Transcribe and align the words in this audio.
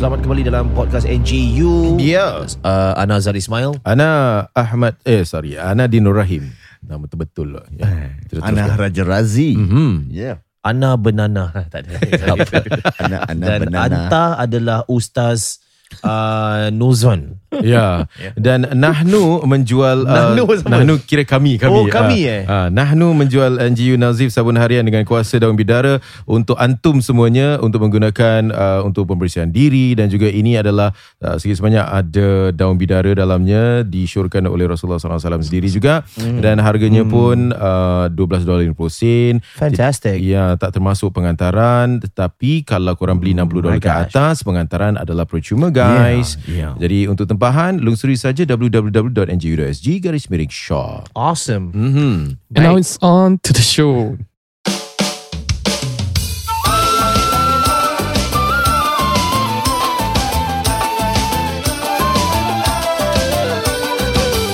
Selamat 0.00 0.24
kembali 0.24 0.48
dalam 0.48 0.72
podcast 0.72 1.04
NGU. 1.04 2.00
Ya. 2.00 2.40
Uh, 2.64 2.96
Ana 2.96 3.20
Azhar 3.20 3.36
Ismail. 3.36 3.84
Ana 3.84 4.48
Ahmad 4.56 4.96
eh 5.04 5.28
sorry 5.28 5.60
Ana 5.60 5.92
Dinur 5.92 6.16
Rahim 6.16 6.56
nama 6.80 7.04
betul 7.04 7.52
lah 7.52 7.68
ya. 7.76 8.08
Kita 8.24 8.40
Ana 8.40 8.64
teruskan. 8.64 8.80
Raja 8.80 9.02
Razi. 9.04 9.60
Mhm. 9.60 10.08
Ya. 10.08 10.40
Ana 10.64 10.96
Benana. 10.96 11.52
tak 11.72 11.84
ada. 11.84 12.00
Ana 13.04 13.28
Ana 13.28 13.44
Dan 13.44 13.60
Banana. 13.68 13.84
Anta 13.84 14.24
adalah 14.40 14.78
Ustaz 14.88 15.60
uh, 16.00 16.68
Nuzwan. 16.70 17.36
Ya. 17.60 18.06
Dan 18.38 18.62
Nahnu 18.78 19.42
menjual 19.42 20.06
uh, 20.06 20.32
Nahnu 20.32 20.46
siapa? 20.54 20.70
Nahnu 20.70 21.02
kira 21.02 21.26
kami 21.26 21.58
kami. 21.58 21.74
Oh, 21.74 21.82
kami, 21.90 22.22
Ah, 22.22 22.30
eh? 22.30 22.42
ah, 22.46 22.68
Nahnu 22.70 23.10
menjual 23.10 23.58
NGU 23.74 23.98
Nazif 23.98 24.30
sabun 24.30 24.54
harian 24.54 24.86
dengan 24.86 25.02
kuasa 25.02 25.34
daun 25.36 25.58
bidara 25.58 25.98
untuk 26.30 26.54
antum 26.54 27.02
semuanya 27.02 27.58
untuk 27.58 27.82
menggunakan 27.82 28.54
uh, 28.54 28.80
untuk 28.86 29.10
pembersihan 29.10 29.50
diri 29.50 29.98
dan 29.98 30.06
juga 30.06 30.30
ini 30.30 30.62
adalah 30.62 30.94
uh, 31.18 31.36
sikit 31.36 31.58
sebanyak 31.58 31.82
ada 31.82 32.28
daun 32.54 32.78
bidara 32.78 33.18
dalamnya 33.18 33.82
disyorkan 33.82 34.46
oleh 34.46 34.70
Rasulullah 34.70 35.02
SAW 35.02 35.18
sendiri 35.42 35.66
juga 35.66 36.06
Hmm. 36.14 36.38
dan 36.38 36.62
harganya 36.62 37.02
pun 37.02 37.50
uh, 37.50 38.06
12 38.14 38.46
dolar 38.46 38.62
50 38.62 38.78
sen. 38.94 39.34
Fantastic. 39.58 40.22
Ya, 40.22 40.54
tak 40.54 40.70
termasuk 40.70 41.10
pengantaran 41.10 41.98
tetapi 41.98 42.62
kalau 42.62 42.94
korang 42.94 43.18
beli 43.18 43.34
60 43.34 43.58
dolar 43.58 43.74
my 43.74 43.82
ke 43.82 43.90
gosh. 43.90 44.06
atas 44.06 44.36
pengantaran 44.42 44.94
adalah 44.94 45.26
percuma 45.26 45.66
guys. 45.66 45.79
Yeah, 45.80 46.24
yeah. 46.44 46.72
Jadi 46.76 47.08
untuk 47.08 47.24
tempahan 47.24 47.80
lungsuri 47.80 48.14
saja 48.14 48.44
www.ngu.sg 48.44 49.86
garis 50.00 50.28
miring 50.28 50.52
shop. 50.52 51.08
Awesome. 51.16 51.72
Mhm. 51.72 52.12
And 52.54 52.62
now 52.62 52.76
it's 52.76 53.00
on 53.00 53.40
to 53.42 53.50
the 53.56 53.64
show. 53.64 54.20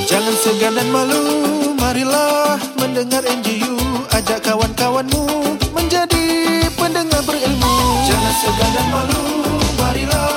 Jangan 0.07 0.35
segan 0.41 0.73
dan 0.79 0.89
malu 0.91 1.23
Marilah 1.77 2.57
mendengar 2.79 3.23
NGU 3.27 3.77
Ajak 4.15 4.47
kawan-kawanmu 4.47 5.25
Menjadi 5.75 6.25
pendengar 6.79 7.21
berilmu 7.27 7.75
Jangan 8.07 8.35
segan 8.41 8.71
dan 8.73 8.87
malu 8.91 9.23
Marilah 9.77 10.36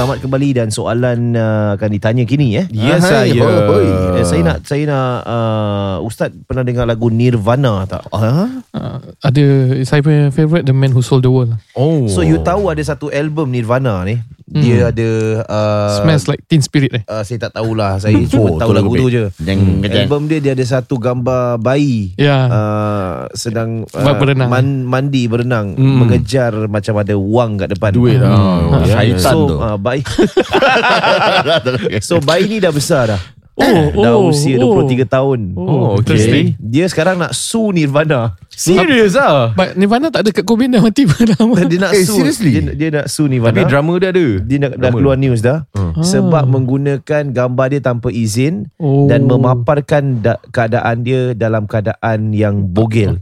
Selamat 0.00 0.24
kembali 0.24 0.56
dan 0.56 0.72
soalan 0.72 1.36
uh, 1.36 1.76
akan 1.76 1.90
ditanya 1.92 2.24
kini 2.24 2.56
eh. 2.56 2.64
Ya 2.72 2.96
Ahai, 2.96 3.36
saya. 3.36 3.68
hoi. 3.68 3.84
Eh, 4.16 4.24
saya 4.24 4.40
nak 4.48 4.64
saya 4.64 4.88
nak 4.88 5.12
uh, 5.28 5.96
Ustaz 6.08 6.32
pernah 6.48 6.64
dengar 6.64 6.88
lagu 6.88 7.12
Nirvana 7.12 7.84
tak? 7.84 8.08
Ha? 8.08 8.64
Uh, 8.72 8.96
ada 9.20 9.44
saya 9.84 10.00
punya 10.00 10.32
favourite 10.32 10.64
The 10.64 10.72
Man 10.72 10.96
Who 10.96 11.04
Sold 11.04 11.28
the 11.28 11.28
World. 11.28 11.52
Oh. 11.76 12.08
So 12.08 12.24
you 12.24 12.40
tahu 12.40 12.72
ada 12.72 12.80
satu 12.80 13.12
album 13.12 13.52
Nirvana 13.52 14.00
ni 14.08 14.24
Dia 14.52 14.90
ada 14.90 15.08
uh, 15.44 15.94
Smells 15.96 16.26
like 16.26 16.42
Teen 16.44 16.58
Spirit 16.58 16.90
eh. 16.92 17.02
uh, 17.04 17.22
Saya 17.22 17.38
tak 17.40 17.54
tahulah 17.54 17.96
Saya 17.96 18.18
cuma 18.26 18.50
Oh, 18.50 18.58
tahu 18.58 18.66
tu 18.66 18.74
lagu 18.74 18.92
tu 18.92 19.06
je 19.08 19.24
Jeng, 19.38 19.78
jeng. 19.80 20.04
Album 20.04 20.26
dia 20.26 20.38
dia 20.38 20.52
ada 20.52 20.64
satu 20.64 20.96
gambar 20.96 21.56
bayi 21.56 22.10
Ya. 22.14 22.38
uh, 22.44 23.14
Sedang 23.32 23.86
Buat 23.86 24.18
berenang. 24.18 24.48
man, 24.48 24.66
Mandi 24.82 25.24
berenang 25.24 25.72
Hmm. 25.72 25.96
Mengejar 25.98 26.50
macam 26.66 26.94
ada 26.96 27.14
wang 27.14 27.56
kat 27.56 27.70
depan 27.70 27.90
duit 27.90 28.18
lah. 28.18 28.30
Hmm. 28.32 28.82
Ya, 28.82 28.82
ya. 28.82 28.94
Syaitan 28.96 29.32
So 29.32 29.38
tu. 29.46 29.56
uh, 29.56 29.76
bayi 29.76 30.02
So 32.00 32.14
bayi 32.18 32.44
ni 32.46 32.58
dah 32.58 32.70
besar 32.70 33.06
dah 33.08 33.20
Oh, 33.60 33.84
Dah 33.94 34.12
oh, 34.14 34.28
usia 34.28 34.56
oh. 34.56 34.80
23 34.80 35.04
tahun 35.06 35.38
Oh, 35.52 35.96
interesting. 35.96 36.46
okay. 36.50 36.58
Dia 36.58 36.84
sekarang 36.86 37.16
nak 37.16 37.30
sue 37.30 37.70
Nirvana 37.72 38.34
Serius 38.48 39.14
ah. 39.14 39.52
But 39.52 39.74
Nirvana 39.74 40.08
tak 40.08 40.24
ada 40.24 40.30
kat 40.30 40.42
Cobain 40.42 40.66
dah 40.66 40.80
mati 40.80 41.04
dah 41.04 41.36
lama. 41.36 41.60
Dia 41.62 41.78
nak 41.78 41.92
Eh, 41.92 42.02
sue 42.02 42.18
seriously? 42.18 42.50
dia, 42.50 42.72
dia 42.72 42.88
nak 42.90 43.06
sue 43.06 43.26
Nirvana 43.26 43.52
Tapi 43.54 43.64
drama 43.66 43.92
dia 43.96 44.08
ada. 44.10 44.26
dia 44.38 44.56
nak, 44.58 44.72
dah 44.74 44.90
keluar 44.90 45.16
news 45.16 45.40
dah 45.40 45.68
Hmm. 45.70 45.92
sebab 45.98 46.40
Ah. 46.40 46.48
menggunakan 46.48 47.22
gambar 47.26 47.66
dia 47.68 47.80
tanpa 47.80 48.08
izin 48.08 48.68
Oh. 48.76 49.04
dan 49.06 49.24
memaparkan 49.24 50.18
da- 50.18 50.40
keadaan 50.46 51.02
dia 51.02 51.32
dalam 51.32 51.64
keadaan 51.64 52.32
yang 52.32 52.64
bogel 52.66 53.20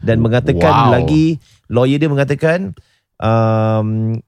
dan 0.00 0.18
mengatakan 0.18 0.68
Wow. 0.70 0.90
lagi 0.92 1.38
lawyer 1.66 1.96
dia 1.96 2.06
mengatakan 2.06 2.72
um, 3.18 4.18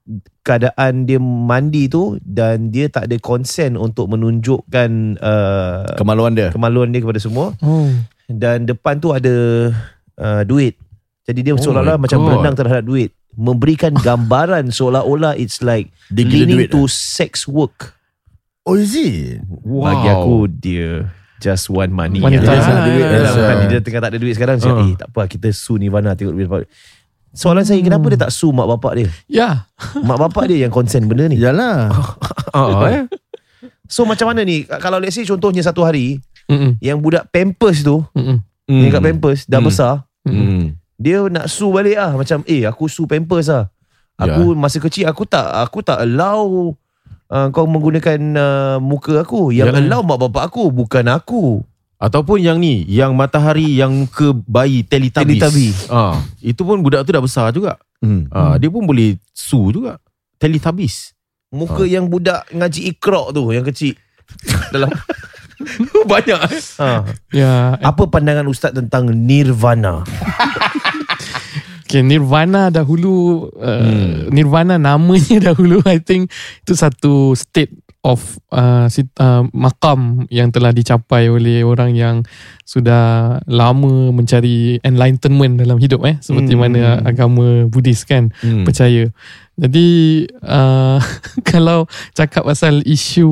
keadaan 0.41 1.03
dia 1.03 1.19
mandi 1.19 1.85
tu 1.85 2.15
dan 2.17 2.69
dia 2.69 2.87
tak 2.87 3.05
ada 3.05 3.17
consent 3.17 3.75
untuk 3.75 4.07
menunjukkan 4.07 4.89
uh, 5.17 5.95
Kemaluan 5.95 6.31
dia. 6.33 6.49
kemaluan 6.49 6.89
dia 6.89 7.01
kepada 7.01 7.19
semua 7.19 7.51
Oh. 7.59 7.91
dan 8.25 8.63
depan 8.63 8.95
tu 8.97 9.11
ada 9.11 9.35
uh, 10.15 10.43
duit 10.43 10.79
jadi 11.23 11.39
dia 11.41 11.53
Oh 11.53 11.59
seolah-olah 11.59 11.97
macam 11.97 12.17
God. 12.17 12.25
berenang 12.25 12.55
terhadap 12.55 12.83
duit 12.83 13.11
memberikan 13.33 13.91
gambaran 14.07 14.69
seolah-olah 14.69 15.35
it's 15.35 15.59
like 15.59 15.91
Dia 16.07 16.23
leaning 16.23 16.57
duit 16.57 16.69
to 16.69 16.87
sex 16.87 17.43
work 17.45 17.93
Oh 18.63 18.75
is 18.75 18.93
it? 18.93 19.39
Wow. 19.61 19.83
bagi 19.85 20.07
aku 20.09 20.35
dia 20.49 20.91
just 21.37 21.67
one 21.67 21.87
money 21.89 22.17
Monetize 22.17 22.49
Ah, 22.61 22.71
lah. 22.73 22.85
duit 22.85 22.99
Ya, 22.99 23.09
dalam 23.13 23.33
ya. 23.33 23.45
kan 23.45 23.55
dia 23.65 23.79
tengah 23.79 24.01
tak 24.01 24.09
ada 24.09 24.17
duit 24.17 24.33
sekarang 24.33 24.57
cakap, 24.57 24.75
Ah. 24.75 24.83
eh 24.85 24.95
tak 24.97 25.07
apa 25.09 25.21
kita 25.25 25.47
sue 25.49 25.77
Nirvana 25.77 26.11
tengok 26.13 26.33
duit 26.33 26.47
soalan 27.37 27.61
saya 27.61 27.77
kenapa 27.79 28.09
dia 28.09 28.19
tak 28.19 28.33
sue 28.33 28.49
mak 28.49 28.65
bapak 28.67 28.91
dia 28.95 29.07
Ya. 29.29 29.49
mak 30.07 30.17
bapak 30.19 30.49
dia 30.49 30.65
yang 30.65 30.73
consent 30.73 31.05
benda 31.05 31.29
ni 31.29 31.37
Yalah. 31.37 31.93
Ah, 32.49 32.89
eh? 32.97 33.05
so 33.85 34.03
macam 34.03 34.27
mana 34.27 34.41
ni 34.41 34.65
kalau 34.65 34.97
let's 34.97 35.13
say 35.13 35.23
contohnya 35.23 35.61
satu 35.61 35.85
hari 35.85 36.17
Mm-mm. 36.49 36.75
yang 36.79 36.97
budak 36.97 37.29
pampers 37.29 37.85
tu 37.85 38.01
Mm-mm. 38.11 38.41
Hmm. 38.65 38.81
yang 38.81 38.89
kat 38.89 39.03
pampers 39.05 39.39
dah 39.45 39.61
Hmm. 39.61 39.67
besar 39.69 39.93
Hmm. 40.25 40.75
dia 40.97 41.23
nak 41.29 41.47
sue 41.47 41.69
balik 41.69 41.95
ah 41.95 42.11
macam 42.11 42.41
eh 42.43 42.65
aku 42.65 42.89
sue 42.89 43.05
pampers 43.05 43.47
ah 43.47 43.69
aku 44.17 44.51
masa 44.51 44.81
kecil 44.81 45.05
aku 45.05 45.23
tak 45.23 45.45
aku 45.45 45.79
tak 45.79 46.01
allow 46.01 46.73
uh, 47.29 47.47
kau 47.47 47.63
menggunakan 47.63 48.17
uh, 48.33 48.75
muka 48.81 49.21
aku 49.21 49.53
yang 49.53 49.69
Yalah. 49.69 49.79
allow 49.79 50.01
mak 50.01 50.19
bapak 50.19 50.43
aku 50.47 50.67
bukan 50.67 51.05
aku 51.07 51.61
Ataupun 51.97 52.37
yang 52.37 52.57
ni 52.57 52.85
Yang 52.85 53.11
matahari 53.11 53.73
Yang 53.73 54.05
ke 54.09 54.27
bayi 54.43 54.81
Teletubbies 54.81 55.41
Teletubby. 55.41 55.67
ah, 55.89 56.13
Itu 56.37 56.61
pun 56.61 56.79
budak 56.79 57.01
tu 57.01 57.11
dah 57.11 57.19
besar 57.19 57.49
juga 57.49 57.81
Hmm. 57.97 58.29
ah, 58.29 58.55
Dia 58.55 58.69
pun 58.69 58.85
boleh 58.85 59.17
Sue 59.31 59.71
juga 59.71 59.97
Teletubbies 60.37 61.17
muka 61.47 61.81
yang 61.81 62.05
budak 62.05 62.43
ngaji 62.51 62.91
ikrok 62.91 63.31
tu 63.31 63.49
yang 63.49 63.63
kecil 63.63 63.95
dalam 64.75 64.91
Banyak 66.03 66.39
eh 66.43 66.61
ha. 66.77 67.07
Ya. 67.31 67.73
apa 67.79 68.03
pandangan 68.05 68.45
ustaz 68.45 68.69
tentang 68.69 69.09
nirvana 69.09 70.03
Okay, 71.81 72.03
Nirvana 72.03 72.67
dahulu 72.67 73.47
uh, 73.55 73.79
Hmm. 73.79 74.27
Nirvana 74.27 74.75
namanya 74.75 75.39
dahulu 75.47 75.79
I 75.87 75.97
think 75.97 76.27
itu 76.61 76.75
satu 76.75 77.31
state 77.31 77.71
of 78.07 78.39
uh, 78.55 78.87
sit, 78.87 79.11
uh, 79.19 79.43
makam 79.51 80.23
yang 80.31 80.47
telah 80.55 80.71
dicapai 80.71 81.27
oleh 81.27 81.67
orang 81.67 81.91
yang 81.91 82.15
sudah 82.63 83.37
lama 83.43 84.15
mencari 84.15 84.79
enlightenment 84.87 85.59
dalam 85.59 85.75
hidup 85.75 86.07
eh 86.07 86.15
seperti 86.23 86.55
Hmm. 86.55 86.61
mana 86.63 87.03
agama 87.03 87.67
Buddhis 87.67 88.07
kan 88.07 88.31
hmm. 88.39 88.63
percaya. 88.63 89.11
Jadi 89.59 89.87
uh, 90.47 91.03
kalau 91.51 91.91
cakap 92.15 92.47
pasal 92.47 92.79
isu 92.87 93.27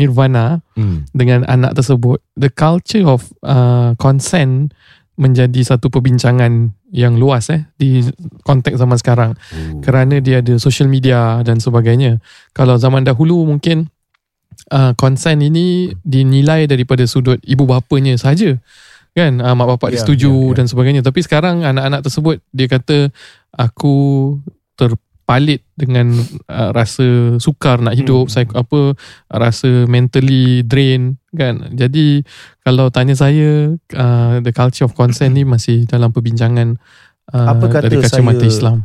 Nirvana 0.00 0.64
Hmm. 0.72 1.04
dengan 1.12 1.44
anak 1.44 1.76
tersebut, 1.76 2.24
the 2.40 2.48
culture 2.48 3.04
of 3.04 3.28
uh, 3.44 3.92
consent 4.00 4.72
menjadi 5.20 5.60
satu 5.60 5.92
perbincangan 5.92 6.72
yang 6.92 7.16
luas 7.16 7.48
eh 7.48 7.64
di 7.80 8.04
konteks 8.44 8.76
zaman 8.76 9.00
sekarang 9.00 9.32
Oh. 9.32 9.80
kerana 9.80 10.20
dia 10.20 10.44
ada 10.44 10.54
social 10.60 10.92
media 10.92 11.40
dan 11.40 11.56
sebagainya. 11.56 12.20
Kalau 12.52 12.76
zaman 12.76 13.00
dahulu 13.00 13.48
mungkin 13.48 13.88
uh, 14.68 14.92
consent 14.94 15.40
ini 15.40 15.96
dinilai 16.04 16.68
daripada 16.68 17.02
sudut 17.08 17.40
ibu 17.42 17.64
bapanya 17.64 18.14
saja. 18.20 18.60
Kan 19.16 19.40
uh, 19.40 19.56
mak 19.56 19.76
bapak 19.76 19.96
dia 19.96 20.00
setuju 20.04 20.28
ya, 20.28 20.52
ya. 20.52 20.56
dan 20.60 20.66
sebagainya. 20.68 21.00
Tapi 21.00 21.20
sekarang 21.24 21.64
anak-anak 21.64 22.00
tersebut 22.04 22.36
dia 22.52 22.68
kata 22.68 23.08
aku 23.56 23.96
ter 24.76 24.92
palit 25.32 25.64
dengan 25.72 26.12
uh, 26.46 26.70
rasa 26.70 27.40
sukar 27.40 27.80
nak 27.80 27.96
hidup, 27.96 28.28
Hmm. 28.28 28.32
saya 28.36 28.44
apa 28.52 28.92
rasa 29.26 29.88
mentally 29.88 30.60
drain 30.60 31.16
kan. 31.32 31.72
Jadi 31.72 32.20
kalau 32.60 32.92
tanya 32.92 33.16
saya 33.16 33.72
uh, 33.96 34.44
the 34.44 34.52
culture 34.52 34.84
of 34.84 34.92
consent 34.92 35.32
ni 35.32 35.48
masih 35.48 35.88
dalam 35.88 36.12
perbincangan 36.12 36.76
uh, 37.32 37.48
Apa 37.48 37.80
kata 37.80 37.88
dari 37.88 38.04
kacamata 38.04 38.44
saya- 38.44 38.52
Islam. 38.52 38.78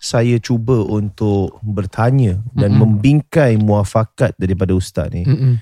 Saya 0.00 0.40
cuba 0.40 0.80
untuk 0.80 1.60
bertanya 1.60 2.40
dan 2.56 2.72
Mm-mm. 2.72 2.96
membingkai 2.96 3.60
muafakat 3.60 4.32
daripada 4.40 4.72
ustaz 4.72 5.12
ni. 5.12 5.28
Mm-mm. 5.28 5.60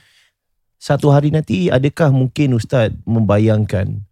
Satu 0.78 1.10
hari 1.10 1.34
nanti 1.34 1.66
adakah 1.66 2.14
mungkin 2.14 2.54
ustaz 2.54 2.94
membayangkan 3.02 4.06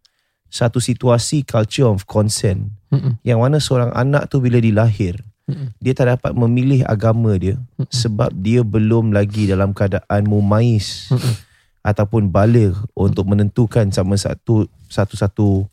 satu 0.50 0.82
situasi 0.82 1.46
culture 1.46 1.86
of 1.86 2.10
consent 2.10 2.74
Mm-mm. 2.90 3.22
yang 3.22 3.38
mana 3.38 3.62
seorang 3.62 3.94
anak 3.94 4.26
tu 4.26 4.42
bila 4.42 4.58
dilahir 4.58 5.22
Mm-mm. 5.46 5.70
dia 5.78 5.94
tak 5.94 6.10
dapat 6.10 6.34
memilih 6.34 6.82
agama 6.84 7.30
dia 7.38 7.54
Mm-mm. 7.78 7.86
sebab 7.88 8.34
dia 8.34 8.66
belum 8.66 9.14
lagi 9.14 9.46
dalam 9.46 9.70
keadaan 9.70 10.26
mumais 10.26 11.06
Mm-mm. 11.06 11.34
ataupun 11.80 12.28
balik 12.28 12.74
untuk 12.92 13.30
menentukan 13.30 13.86
sama 13.90 14.18
satu 14.18 14.66
satu-satu 14.86 15.70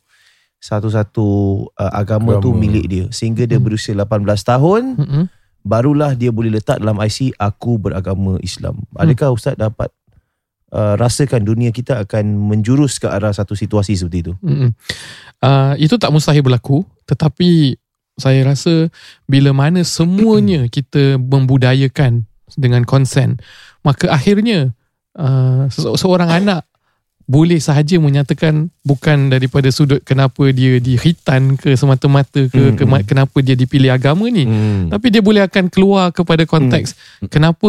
satu-satu 0.58 1.26
uh, 1.76 1.92
agama, 1.92 2.40
tu 2.40 2.56
Agama. 2.56 2.62
milik 2.62 2.86
dia 2.88 3.04
sehingga 3.12 3.44
dia 3.44 3.60
Mm. 3.60 3.64
berusia 3.66 3.92
18 3.92 4.24
tahun 4.40 4.82
Mm-mm. 4.96 5.24
barulah 5.60 6.16
dia 6.16 6.32
boleh 6.32 6.54
letak 6.54 6.80
dalam 6.80 6.96
IC 6.96 7.36
aku 7.36 7.76
beragama 7.76 8.40
Islam. 8.40 8.80
Adakah 8.96 9.32
ustaz 9.32 9.56
dapat 9.56 9.92
uh, 10.72 10.96
rasakan 10.96 11.44
dunia 11.44 11.68
kita 11.68 12.00
akan 12.00 12.24
menjurus 12.48 12.96
ke 12.96 13.08
arah 13.08 13.32
satu 13.32 13.52
situasi 13.52 13.92
seperti 13.92 14.18
itu? 14.24 14.32
Uh, 15.44 15.76
itu 15.76 16.00
tak 16.00 16.08
mustahil 16.08 16.40
berlaku 16.40 16.80
tetapi 17.04 17.76
saya 18.14 18.46
rasa 18.46 18.88
bila 19.26 19.50
mana 19.50 19.82
semuanya 19.82 20.66
kita 20.74 21.18
membudayakan 21.18 22.24
dengan 22.54 22.84
konsen 22.84 23.40
maka 23.82 24.08
akhirnya 24.08 24.70
uh, 25.14 25.66
se- 25.68 25.96
seorang 25.98 26.30
anak 26.30 26.62
boleh 27.24 27.56
sahaja 27.56 27.96
menyatakan 27.96 28.68
bukan 28.84 29.32
daripada 29.32 29.72
sudut 29.72 30.04
kenapa 30.04 30.52
dia 30.52 30.76
dihitan 30.76 31.56
ke 31.56 31.72
semata-mata 31.72 32.44
ke, 32.46 32.52
Mm, 32.52 32.76
ke 32.76 32.84
mm. 32.84 33.04
kenapa 33.08 33.36
dia 33.40 33.56
dipilih 33.56 33.88
agama 33.90 34.28
ni 34.28 34.44
Hmm. 34.44 34.92
tapi 34.92 35.08
dia 35.08 35.24
boleh 35.24 35.40
akan 35.40 35.72
keluar 35.72 36.12
kepada 36.12 36.44
konteks 36.44 36.92
kenapa 37.32 37.68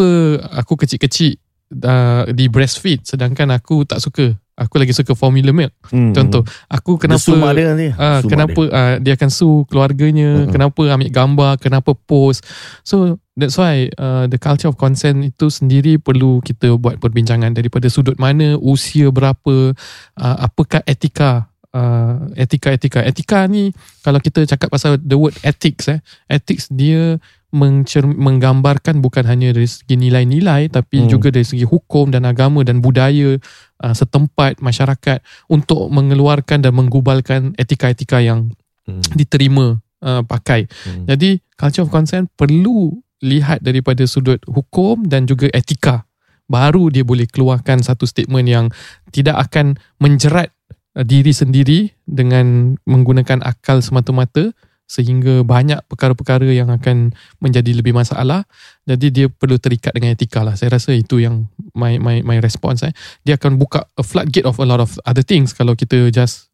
aku 0.52 0.76
kecil-kecil 0.76 1.40
uh, 1.72 2.28
di 2.36 2.52
breastfeed 2.52 3.08
sedangkan 3.08 3.56
aku 3.56 3.88
tak 3.88 4.04
suka 4.04 4.36
aku 4.56 4.80
lagi 4.80 4.96
suka 4.96 5.12
formula 5.13 5.52
milk 5.52 5.75
Hmm. 5.92 6.16
Contoh, 6.16 6.42
aku 6.66 6.98
Dia 6.98 7.02
kenapa 7.06 7.22
sumak 7.22 7.52
dia 7.54 7.66
nanti. 7.69 7.88
ah, 7.94 8.19
Sumak 8.24 8.31
kenapa 8.31 8.62
ah, 8.74 8.96
dia 8.98 9.13
akan 9.13 9.30
sue 9.30 9.68
keluarganya, 9.69 10.30
Mm-mm. 10.42 10.52
kenapa 10.52 10.81
ambil 10.90 11.12
gambar, 11.13 11.52
kenapa 11.62 11.92
post. 11.94 12.42
So 12.81 13.19
that's 13.36 13.54
why 13.56 13.92
uh, 14.00 14.25
the 14.25 14.40
culture 14.40 14.72
of 14.72 14.80
consent 14.80 15.22
itu 15.22 15.52
sendiri 15.52 16.02
perlu 16.02 16.42
kita 16.42 16.74
buat 16.80 16.98
perbincangan 16.98 17.54
daripada 17.54 17.86
sudut 17.92 18.16
mana, 18.18 18.57
usia 18.57 19.12
berapa, 19.13 19.75
uh, 20.18 20.38
apakah 20.42 20.81
etika 20.88 21.51
uh, 21.75 22.31
etika-etika. 22.34 23.04
Etika 23.04 23.46
ni 23.46 23.75
kalau 24.01 24.18
kita 24.18 24.48
cakap 24.48 24.72
pasal 24.72 24.96
the 24.98 25.19
word 25.19 25.36
ethics 25.44 25.92
eh, 25.92 26.00
ethics 26.25 26.72
dia 26.72 27.19
mencer- 27.56 28.04
menggambarkan 28.06 29.00
bukan 29.00 29.24
hanya 29.24 29.56
dari 29.56 29.63
segi 29.63 29.96
nilai-nilai 29.96 30.68
tapi 30.68 31.07
Hmm. 31.07 31.10
juga 31.10 31.31
dari 31.31 31.48
segi 31.48 31.63
hukum 31.63 32.12
dan 32.12 32.28
agama 32.28 32.68
dan 32.68 32.84
budaya 32.84 33.40
uh, 33.80 33.96
setempat 33.96 34.60
masyarakat 34.60 35.24
untuk 35.48 35.88
mengeluarkan 35.88 36.60
dan 36.60 36.75
menggubalkan 36.75 37.56
etika-etika 37.56 38.19
yang 38.19 38.52
Hmm. 38.86 39.02
diterima 39.18 39.81
uh, 40.06 40.22
pakai. 40.22 40.69
Hmm. 40.86 41.10
Jadi 41.10 41.42
culture 41.57 41.81
of 41.81 41.90
consent 41.90 42.30
perlu 42.38 42.94
lihat 43.25 43.66
daripada 43.66 44.06
sudut 44.06 44.38
hukum 44.46 45.08
dan 45.10 45.25
juga 45.25 45.50
etika. 45.50 46.06
Baru 46.46 46.94
dia 46.94 47.01
boleh 47.01 47.25
keluarkan 47.25 47.81
satu 47.81 48.06
statement 48.06 48.46
yang 48.46 48.66
tidak 49.10 49.50
akan 49.50 49.81
menjerat 49.98 50.54
uh, 50.94 51.01
diri 51.01 51.34
sendiri 51.34 51.80
dengan 52.06 52.78
menggunakan 52.86 53.42
akal 53.42 53.81
semata-mata 53.81 54.54
sehingga 54.86 55.42
banyak 55.42 55.82
perkara-perkara 55.90 56.46
yang 56.54 56.70
akan 56.70 57.14
menjadi 57.42 57.74
lebih 57.74 57.94
masalah. 57.94 58.46
Jadi 58.86 59.08
dia 59.10 59.28
perlu 59.28 59.58
terikat 59.58 59.92
dengan 59.98 60.14
etika 60.14 60.46
lah. 60.46 60.54
Saya 60.54 60.78
rasa 60.78 60.94
itu 60.94 61.18
yang 61.22 61.50
my 61.74 61.98
my 61.98 62.22
my 62.22 62.38
response 62.38 62.86
eh. 62.86 62.94
Dia 63.26 63.38
akan 63.38 63.58
buka 63.58 63.90
a 63.98 64.04
floodgate 64.06 64.46
of 64.46 64.62
a 64.62 64.66
lot 64.66 64.80
of 64.80 64.98
other 65.10 65.26
things 65.26 65.52
kalau 65.58 65.74
kita 65.74 66.14
just 66.14 66.54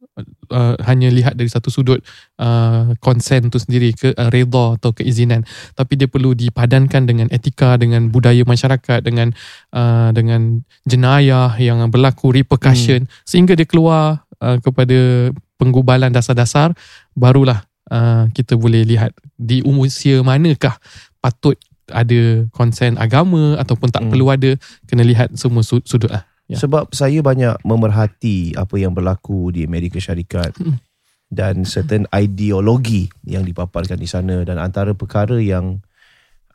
uh, 0.52 0.76
hanya 0.84 1.08
lihat 1.12 1.40
dari 1.40 1.48
satu 1.48 1.72
sudut 1.72 2.00
uh, 2.40 2.92
consent 3.00 3.52
tu 3.52 3.60
sendiri 3.60 3.96
ke 3.96 4.12
uh, 4.16 4.30
redha 4.32 4.76
atau 4.78 4.92
keizinan 4.92 5.48
tapi 5.74 5.96
dia 5.96 6.12
perlu 6.12 6.36
dipadankan 6.36 7.08
dengan 7.08 7.28
etika 7.32 7.80
dengan 7.80 8.12
budaya 8.12 8.44
masyarakat 8.44 9.00
dengan 9.04 9.32
uh, 9.72 10.12
dengan 10.12 10.62
jenayah 10.84 11.56
yang 11.58 11.84
berlaku 11.88 12.36
repercussion 12.36 13.08
hmm. 13.08 13.12
sehingga 13.24 13.54
dia 13.56 13.68
keluar 13.68 14.24
uh, 14.44 14.58
kepada 14.60 15.32
penggubalan 15.56 16.12
dasar-dasar 16.12 16.74
barulah 17.16 17.64
uh, 17.92 18.26
kita 18.32 18.56
boleh 18.56 18.88
lihat 18.88 19.12
di 19.36 19.60
usia 19.62 20.24
manakah 20.24 20.80
patut 21.20 21.60
ada 21.92 22.48
konsen 22.56 22.96
agama 22.96 23.60
ataupun 23.60 23.92
tak 23.92 24.08
Hmm. 24.08 24.12
perlu 24.16 24.32
ada 24.32 24.56
kena 24.88 25.04
lihat 25.04 25.36
semua 25.36 25.62
su- 25.62 25.84
sudut 25.84 26.10
lah 26.10 26.24
Ya. 26.52 26.60
Sebab 26.60 26.92
saya 26.92 27.24
banyak 27.24 27.64
memerhati 27.64 28.60
apa 28.60 28.76
yang 28.76 28.92
berlaku 28.92 29.56
di 29.56 29.64
Amerika 29.64 30.04
Syarikat 30.04 30.52
Hmm. 30.60 30.84
dan 31.32 31.64
certain 31.64 32.04
ideologi 32.12 33.08
yang 33.24 33.48
dipaparkan 33.48 33.96
di 33.96 34.04
sana 34.04 34.44
dan 34.44 34.60
antara 34.60 34.92
perkara 34.92 35.40
yang 35.40 35.80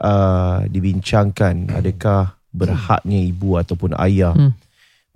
uh, 0.04 0.60
dibincangkan 0.68 1.72
adakah 1.72 2.36
berhaknya 2.52 3.24
ibu 3.24 3.56
ataupun 3.56 3.96
ayah 3.96 4.36
Hmm. 4.36 4.52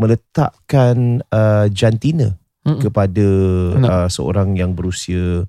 meletakkan 0.00 1.20
uh, 1.28 1.68
jantina 1.68 2.40
Mm-mm. 2.64 2.80
kepada 2.80 3.28
uh, 3.84 4.08
seorang 4.08 4.56
yang 4.56 4.72
berusia 4.72 5.44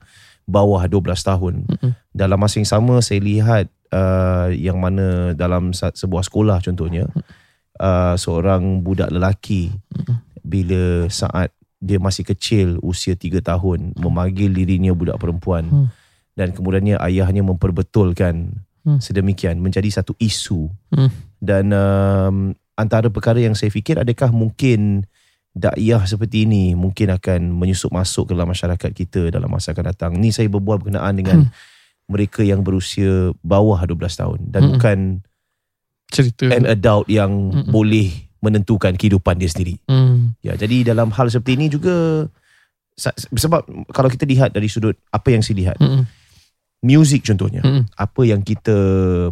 bawah 0.51 0.83
12 0.83 1.07
tahun. 1.23 1.53
Mm-mm. 1.65 1.91
Dalam 2.11 2.37
masa 2.37 2.59
yang 2.59 2.67
sama 2.67 2.99
saya 2.99 3.23
lihat 3.23 3.71
uh, 3.95 4.51
yang 4.51 4.77
mana 4.77 5.31
dalam 5.31 5.71
sebuah 5.71 6.27
sekolah 6.27 6.59
contohnya 6.59 7.07
uh, 7.79 8.15
seorang 8.19 8.83
budak 8.83 9.11
lelaki 9.11 9.71
bila 10.41 11.07
saat 11.07 11.53
dia 11.81 11.97
masih 11.97 12.27
kecil 12.27 12.77
usia 12.83 13.17
3 13.17 13.41
tahun 13.41 13.97
memanggil 13.97 14.53
dirinya 14.53 14.93
budak 14.93 15.17
perempuan 15.17 15.65
Hmm. 15.65 15.87
dan 16.37 16.53
kemudiannya 16.53 16.97
ayahnya 17.01 17.41
memperbetulkan 17.41 18.59
Hmm. 18.81 18.97
sedemikian 18.97 19.61
menjadi 19.61 19.89
satu 20.01 20.17
isu 20.17 20.69
Hmm. 20.93 21.09
dan 21.37 21.69
um, 21.73 22.35
antara 22.73 23.09
perkara 23.13 23.37
yang 23.37 23.53
saya 23.53 23.69
fikir 23.69 23.97
adakah 23.97 24.33
mungkin 24.33 25.05
dakwah 25.51 26.07
seperti 26.07 26.47
ini 26.47 26.71
mungkin 26.73 27.11
akan 27.11 27.51
menyusup 27.51 27.91
masuk 27.91 28.27
ke 28.27 28.31
dalam 28.31 28.47
masyarakat 28.47 28.91
kita 28.91 29.21
dalam 29.29 29.51
masa 29.51 29.75
akan 29.75 29.85
datang. 29.91 30.11
Ni 30.15 30.31
saya 30.31 30.47
berbual 30.47 30.79
berkenaan 30.79 31.15
dengan 31.15 31.51
mereka 32.07 32.43
yang 32.43 32.63
berusia 32.63 33.31
bawah 33.39 33.79
12 33.79 34.15
tahun 34.15 34.39
dan 34.47 34.61
Hmm. 34.63 34.71
bukan 34.75 34.97
cerita 36.11 36.51
an 36.51 36.67
adult 36.67 37.07
yang 37.07 37.31
Mm-mm. 37.51 37.71
boleh 37.71 38.11
menentukan 38.43 38.95
kehidupan 38.97 39.39
dia 39.39 39.47
sendiri. 39.47 39.79
hmm. 39.87 40.35
Ya, 40.43 40.55
jadi 40.55 40.91
dalam 40.91 41.11
hal 41.11 41.29
seperti 41.29 41.55
ini 41.55 41.67
juga 41.67 42.25
sebab 43.31 43.63
kalau 43.89 44.09
kita 44.11 44.27
lihat 44.27 44.51
dari 44.51 44.67
sudut 44.67 44.93
apa 45.09 45.31
yang 45.31 45.39
saya 45.39 45.55
lihat, 45.57 45.77
Hmm. 45.79 46.03
muzik 46.81 47.23
contohnya, 47.23 47.61
Hmm. 47.61 47.85
apa 47.93 48.21
yang 48.25 48.41
kita 48.41 48.75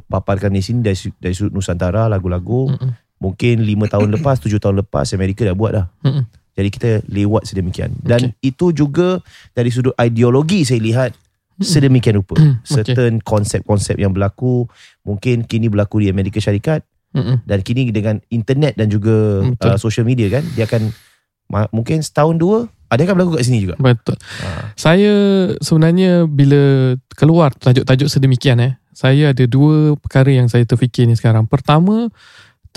paparkan 0.06 0.54
di 0.54 0.62
sini 0.62 0.80
dari, 0.80 0.96
dari 1.18 1.34
sudut 1.34 1.52
Nusantara 1.52 2.08
lagu-lagu 2.08 2.70
Hmm. 2.70 2.94
Mungkin 3.20 3.62
5 3.64 3.94
tahun 3.94 4.08
lepas, 4.20 4.40
7 4.40 4.58
tahun 4.58 4.82
lepas 4.84 5.12
Amerika 5.14 5.44
dah 5.46 5.56
buat 5.56 5.72
dah. 5.76 5.86
Hmm. 6.02 6.24
Jadi 6.60 6.70
kita 6.76 6.90
lewat 7.08 7.48
sedemikian. 7.48 7.96
Dan 8.04 8.36
itu 8.44 8.76
juga 8.76 9.24
dari 9.56 9.72
sudut 9.72 9.96
ideologi 9.96 10.68
saya 10.68 10.84
lihat 10.84 11.12
sedemikian 11.60 12.20
rupa. 12.20 12.36
Hmm. 12.36 12.60
Okay. 12.64 12.84
Certain 12.84 13.20
konsep-konsep 13.24 13.96
yang 13.96 14.12
berlaku 14.12 14.68
mungkin 15.04 15.44
kini 15.44 15.72
berlaku 15.72 16.04
di 16.04 16.08
Amerika 16.12 16.40
Syarikat 16.40 16.84
Hmm. 17.10 17.42
dan 17.42 17.66
kini 17.66 17.90
dengan 17.90 18.22
internet 18.30 18.78
dan 18.78 18.86
juga 18.86 19.42
Betul. 19.42 19.70
uh, 19.74 19.78
social 19.82 20.06
media 20.06 20.30
kan 20.30 20.46
dia 20.54 20.70
akan 20.70 20.94
ma- 21.50 21.66
mungkin 21.74 22.06
setahun 22.06 22.38
dua 22.38 22.70
ada 22.86 23.02
akan 23.02 23.18
berlaku 23.18 23.42
kat 23.42 23.50
sini 23.50 23.66
juga. 23.66 23.82
Betul. 23.82 24.14
Ha. 24.46 24.78
Saya 24.78 25.14
sebenarnya 25.58 26.30
bila 26.30 26.94
keluar 27.18 27.50
tajuk-tajuk 27.58 28.14
sedemikian 28.14 28.62
eh, 28.62 28.78
saya 28.94 29.34
ada 29.34 29.42
dua 29.50 29.98
perkara 29.98 30.30
yang 30.30 30.46
saya 30.54 30.70
terfikir 30.70 31.10
ni 31.10 31.18
sekarang. 31.18 31.50
Pertama 31.50 32.14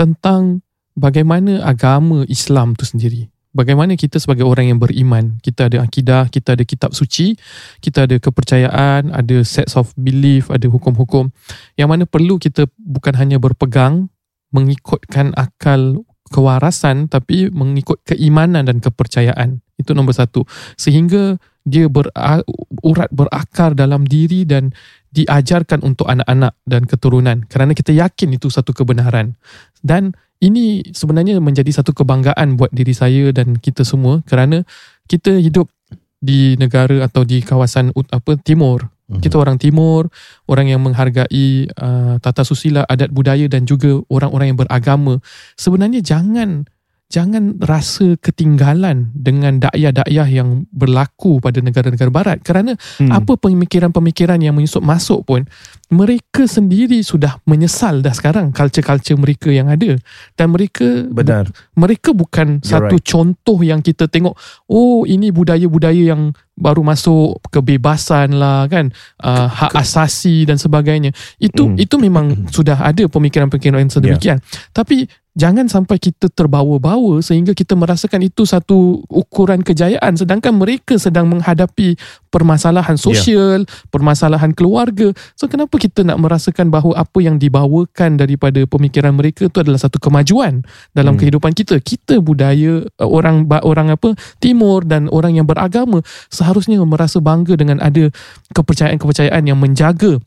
tentang 0.02 0.66
bagaimana 0.99 1.62
agama 1.62 2.26
Islam 2.26 2.75
tu 2.75 2.82
sendiri. 2.82 3.30
Bagaimana 3.54 3.94
kita 4.00 4.16
sebagai 4.16 4.49
orang 4.49 4.73
yang 4.73 4.80
beriman, 4.80 5.37
kita 5.44 5.68
ada 5.68 5.85
akidah, 5.85 6.26
kita 6.32 6.56
ada 6.56 6.64
kitab 6.64 6.97
suci, 6.97 7.37
kita 7.85 8.09
ada 8.09 8.16
kepercayaan, 8.16 9.12
ada 9.12 9.44
sets 9.44 9.76
of 9.76 9.92
belief, 9.94 10.49
ada 10.49 10.66
hukum-hukum 10.66 11.28
yang 11.76 11.92
mana 11.92 12.09
perlu 12.09 12.40
kita 12.40 12.64
bukan 12.80 13.14
hanya 13.14 13.37
berpegang 13.37 14.09
mengikutkan 14.56 15.37
akal 15.37 16.00
kewarasan 16.32 17.12
tapi 17.12 17.52
mengikut 17.52 18.00
keimanan 18.09 18.64
dan 18.64 18.80
kepercayaan. 18.80 19.61
Itu 19.76 19.92
nombor 19.92 20.16
satu. 20.16 20.49
Sehingga 20.80 21.37
dia 21.62 21.92
berurat 21.92 23.11
berakar 23.12 23.76
dalam 23.76 24.09
diri 24.09 24.49
dan 24.49 24.73
diajarkan 25.12 25.85
untuk 25.85 26.09
anak-anak 26.09 26.57
dan 26.64 26.88
keturunan 26.88 27.45
kerana 27.47 27.76
kita 27.76 27.92
yakin 27.92 28.35
itu 28.35 28.49
satu 28.49 28.73
kebenaran. 28.73 29.37
Dan 29.85 30.16
ini 30.42 30.83
sebenarnya 30.90 31.38
menjadi 31.38 31.71
satu 31.71 31.95
kebanggaan 31.95 32.59
buat 32.59 32.73
diri 32.75 32.97
saya 32.97 33.31
dan 33.31 33.61
kita 33.61 33.87
semua 33.87 34.25
kerana 34.26 34.66
kita 35.07 35.38
hidup 35.38 35.71
di 36.19 36.59
negara 36.59 37.07
atau 37.07 37.23
di 37.23 37.45
kawasan 37.45 37.92
apa 37.95 38.33
timur. 38.40 38.90
Kita 39.12 39.37
orang 39.37 39.61
timur 39.61 40.09
orang 40.49 40.73
yang 40.73 40.81
menghargai 40.81 41.69
uh, 41.69 42.16
tata 42.16 42.49
susila 42.49 42.88
adat 42.88 43.12
budaya 43.12 43.45
dan 43.45 43.69
juga 43.69 44.00
orang-orang 44.09 44.57
yang 44.57 44.59
beragama. 44.64 45.21
Sebenarnya 45.52 46.00
jangan 46.00 46.64
jangan 47.12 47.61
rasa 47.61 48.16
ketinggalan 48.16 49.12
dengan 49.12 49.61
dakyah-dakyah 49.61 50.28
yang 50.33 50.64
berlaku 50.73 51.45
pada 51.45 51.61
negara-negara 51.61 52.09
barat 52.09 52.38
kerana 52.40 52.73
Hmm. 52.97 53.12
apa 53.12 53.37
pemikiran-pemikiran 53.37 54.40
yang 54.40 54.57
menyusup 54.57 54.81
masuk 54.81 55.28
pun 55.28 55.45
mereka 55.92 56.49
sendiri 56.49 57.04
sudah 57.04 57.37
menyesal 57.45 58.00
dah 58.00 58.16
sekarang 58.16 58.49
culture-culture 58.57 59.21
mereka 59.21 59.52
yang 59.52 59.69
ada 59.69 60.00
dan 60.40 60.49
mereka 60.49 61.04
Benar. 61.12 61.52
mereka 61.76 62.16
bukan 62.16 62.64
You're 62.64 62.88
satu 62.88 62.97
contoh 63.04 63.61
yang 63.61 63.85
kita 63.85 64.09
tengok 64.09 64.33
oh 64.73 65.04
ini 65.04 65.28
budaya-budaya 65.28 66.16
yang 66.16 66.33
baru 66.52 66.85
masuk 66.85 67.40
kebebasan 67.49 68.37
lah 68.37 68.68
kan 68.68 68.92
uh, 69.25 69.49
hak 69.49 69.73
asasi 69.78 70.44
dan 70.44 70.61
sebagainya. 70.61 71.11
Itu 71.40 71.73
Hmm. 71.73 71.80
itu 71.80 71.97
memang 71.97 72.52
sudah 72.52 72.76
ada 72.76 73.09
pemikiran-pemikiran 73.09 73.80
yang 73.80 73.92
sedemikian. 73.92 74.38
Tapi 74.71 75.09
jangan 75.32 75.64
sampai 75.64 75.97
kita 75.97 76.28
terbawa-bawa 76.28 77.25
sehingga 77.25 77.56
kita 77.56 77.73
merasakan 77.73 78.21
itu 78.21 78.44
satu 78.44 79.00
ukuran 79.09 79.64
kejayaan. 79.64 80.12
Sedangkan 80.12 80.52
mereka 80.52 81.00
sedang 81.00 81.25
menghadapi 81.32 81.97
permasalahan 82.28 83.00
sosial 83.00 83.64
permasalahan 83.88 84.52
keluarga. 84.52 85.09
So 85.37 85.49
kenapa 85.49 85.80
kita 85.80 86.04
nak 86.04 86.21
merasakan 86.21 86.68
bahawa 86.68 87.00
apa 87.00 87.18
yang 87.25 87.40
dibawakan 87.40 88.21
daripada 88.21 88.61
pemikiran 88.68 89.16
mereka 89.16 89.49
itu 89.49 89.56
adalah 89.56 89.80
satu 89.80 89.97
kemajuan 89.97 90.64
dalam 90.92 91.16
Hmm. 91.16 91.21
kehidupan 91.25 91.52
kita? 91.56 91.80
Kita 91.80 92.21
budaya 92.21 92.85
uh, 92.85 93.09
orang 93.09 93.49
orang 93.64 93.88
apa 93.92 94.12
timur 94.37 94.85
dan 94.85 95.09
orang 95.09 95.37
yang 95.40 95.49
beragama 95.49 96.04
seharusnya 96.42 96.82
merasa 96.82 97.22
bangga 97.22 97.54
dengan 97.54 97.78
ada 97.78 98.11
kepercayaan-kepercayaan 98.50 99.46
yang 99.46 99.56
menjaga 99.56 100.18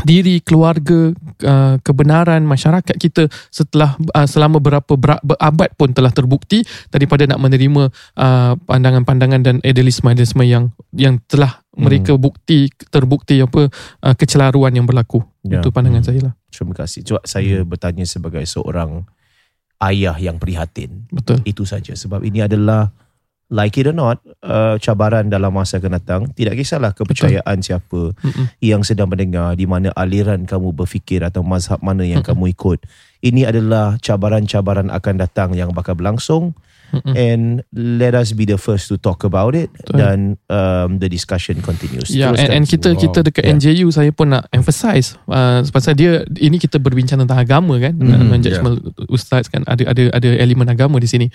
diri 0.00 0.40
keluarga 0.40 1.12
uh, 1.44 1.76
kebenaran 1.84 2.40
masyarakat 2.40 2.96
kita 2.96 3.28
setelah 3.52 4.00
uh, 4.16 4.24
selama 4.24 4.56
berapa 4.56 4.88
ber- 4.96 5.20
berabad 5.20 5.68
pun 5.76 5.92
telah 5.92 6.08
terbukti 6.08 6.64
daripada 6.88 7.28
nak 7.28 7.36
menerima 7.36 7.92
uh, 8.16 8.56
pandangan-pandangan 8.64 9.40
dan 9.44 9.56
idealisme-idealisme 9.60 10.40
yang 10.48 10.72
yang 10.96 11.20
telah 11.28 11.60
Hmm. 11.70 11.86
mereka 11.86 12.18
bukti 12.18 12.66
terbukti 12.90 13.38
apa 13.38 13.70
uh, 14.02 14.14
kecelaruan 14.18 14.74
yang 14.74 14.90
berlaku 14.90 15.22
Ya. 15.46 15.62
itu 15.62 15.70
pandangan 15.70 16.02
saya 16.02 16.18
lah 16.28 16.32
Terima 16.50 16.74
kasih. 16.74 17.06
Cuba 17.06 17.22
saya 17.22 17.62
bertanya 17.62 18.02
sebagai 18.02 18.42
seorang 18.42 19.06
ayah 19.78 20.18
yang 20.18 20.36
prihatin. 20.36 21.06
betul 21.08 21.38
Itu 21.46 21.62
saja. 21.62 21.94
Sebab 21.94 22.26
ini 22.26 22.42
adalah 22.42 22.90
like 23.50 23.74
it 23.74 23.84
or 23.84 23.92
not 23.92 24.22
uh, 24.40 24.78
cabaran 24.78 25.26
dalam 25.26 25.50
masa 25.50 25.82
akan 25.82 25.98
datang. 25.98 26.20
Tidak 26.30 26.54
kisahlah 26.54 26.94
kepercayaan 26.94 27.58
siapa 27.60 28.14
Mm-mm. 28.14 28.46
yang 28.62 28.86
sedang 28.86 29.10
mendengar 29.10 29.58
di 29.58 29.66
mana 29.66 29.90
aliran 29.92 30.46
kamu 30.46 30.70
berfikir 30.70 31.20
atau 31.20 31.42
mazhab 31.42 31.82
mana 31.82 32.06
yang 32.06 32.22
Mm-mm. 32.22 32.30
kamu 32.30 32.54
ikut. 32.54 32.78
Ini 33.20 33.50
adalah 33.50 33.98
cabaran-cabaran 33.98 34.88
akan 34.88 35.14
datang 35.18 35.52
yang 35.52 35.74
bakal 35.74 35.92
berlangsung 35.92 36.54
Mm-mm. 36.90 37.14
and 37.14 37.42
let 37.70 38.14
us 38.14 38.30
be 38.30 38.42
the 38.42 38.54
first 38.54 38.86
to 38.86 38.98
talk 38.98 39.22
about 39.22 39.54
it 39.54 39.70
Betul. 39.70 39.94
dan 39.98 40.18
um, 40.46 40.98
the 40.98 41.06
discussion 41.06 41.58
continues. 41.60 42.10
Ya, 42.10 42.30
Teruskan. 42.30 42.50
and, 42.50 42.50
and 42.50 42.64
kita 42.66 42.88
Wow. 42.94 43.02
kita 43.02 43.18
dekat 43.22 43.42
Yeah. 43.44 43.54
NJU 43.58 43.86
saya 43.90 44.10
pun 44.10 44.30
nak 44.30 44.46
emphasize 44.50 45.14
uh, 45.26 45.62
pasal 45.70 45.94
dia 45.94 46.22
ini 46.38 46.58
kita 46.58 46.78
berbincang 46.78 47.18
tentang 47.18 47.38
agama 47.38 47.78
kan, 47.78 47.94
Mhm, 47.94 48.10
mm, 48.10 48.26
non-judgmental 48.30 48.74
ustaz 49.06 49.46
kan 49.46 49.62
ada 49.66 49.86
ada 49.86 50.02
ada 50.10 50.28
elemen 50.38 50.66
agama 50.66 50.98
di 50.98 51.06
sini. 51.06 51.26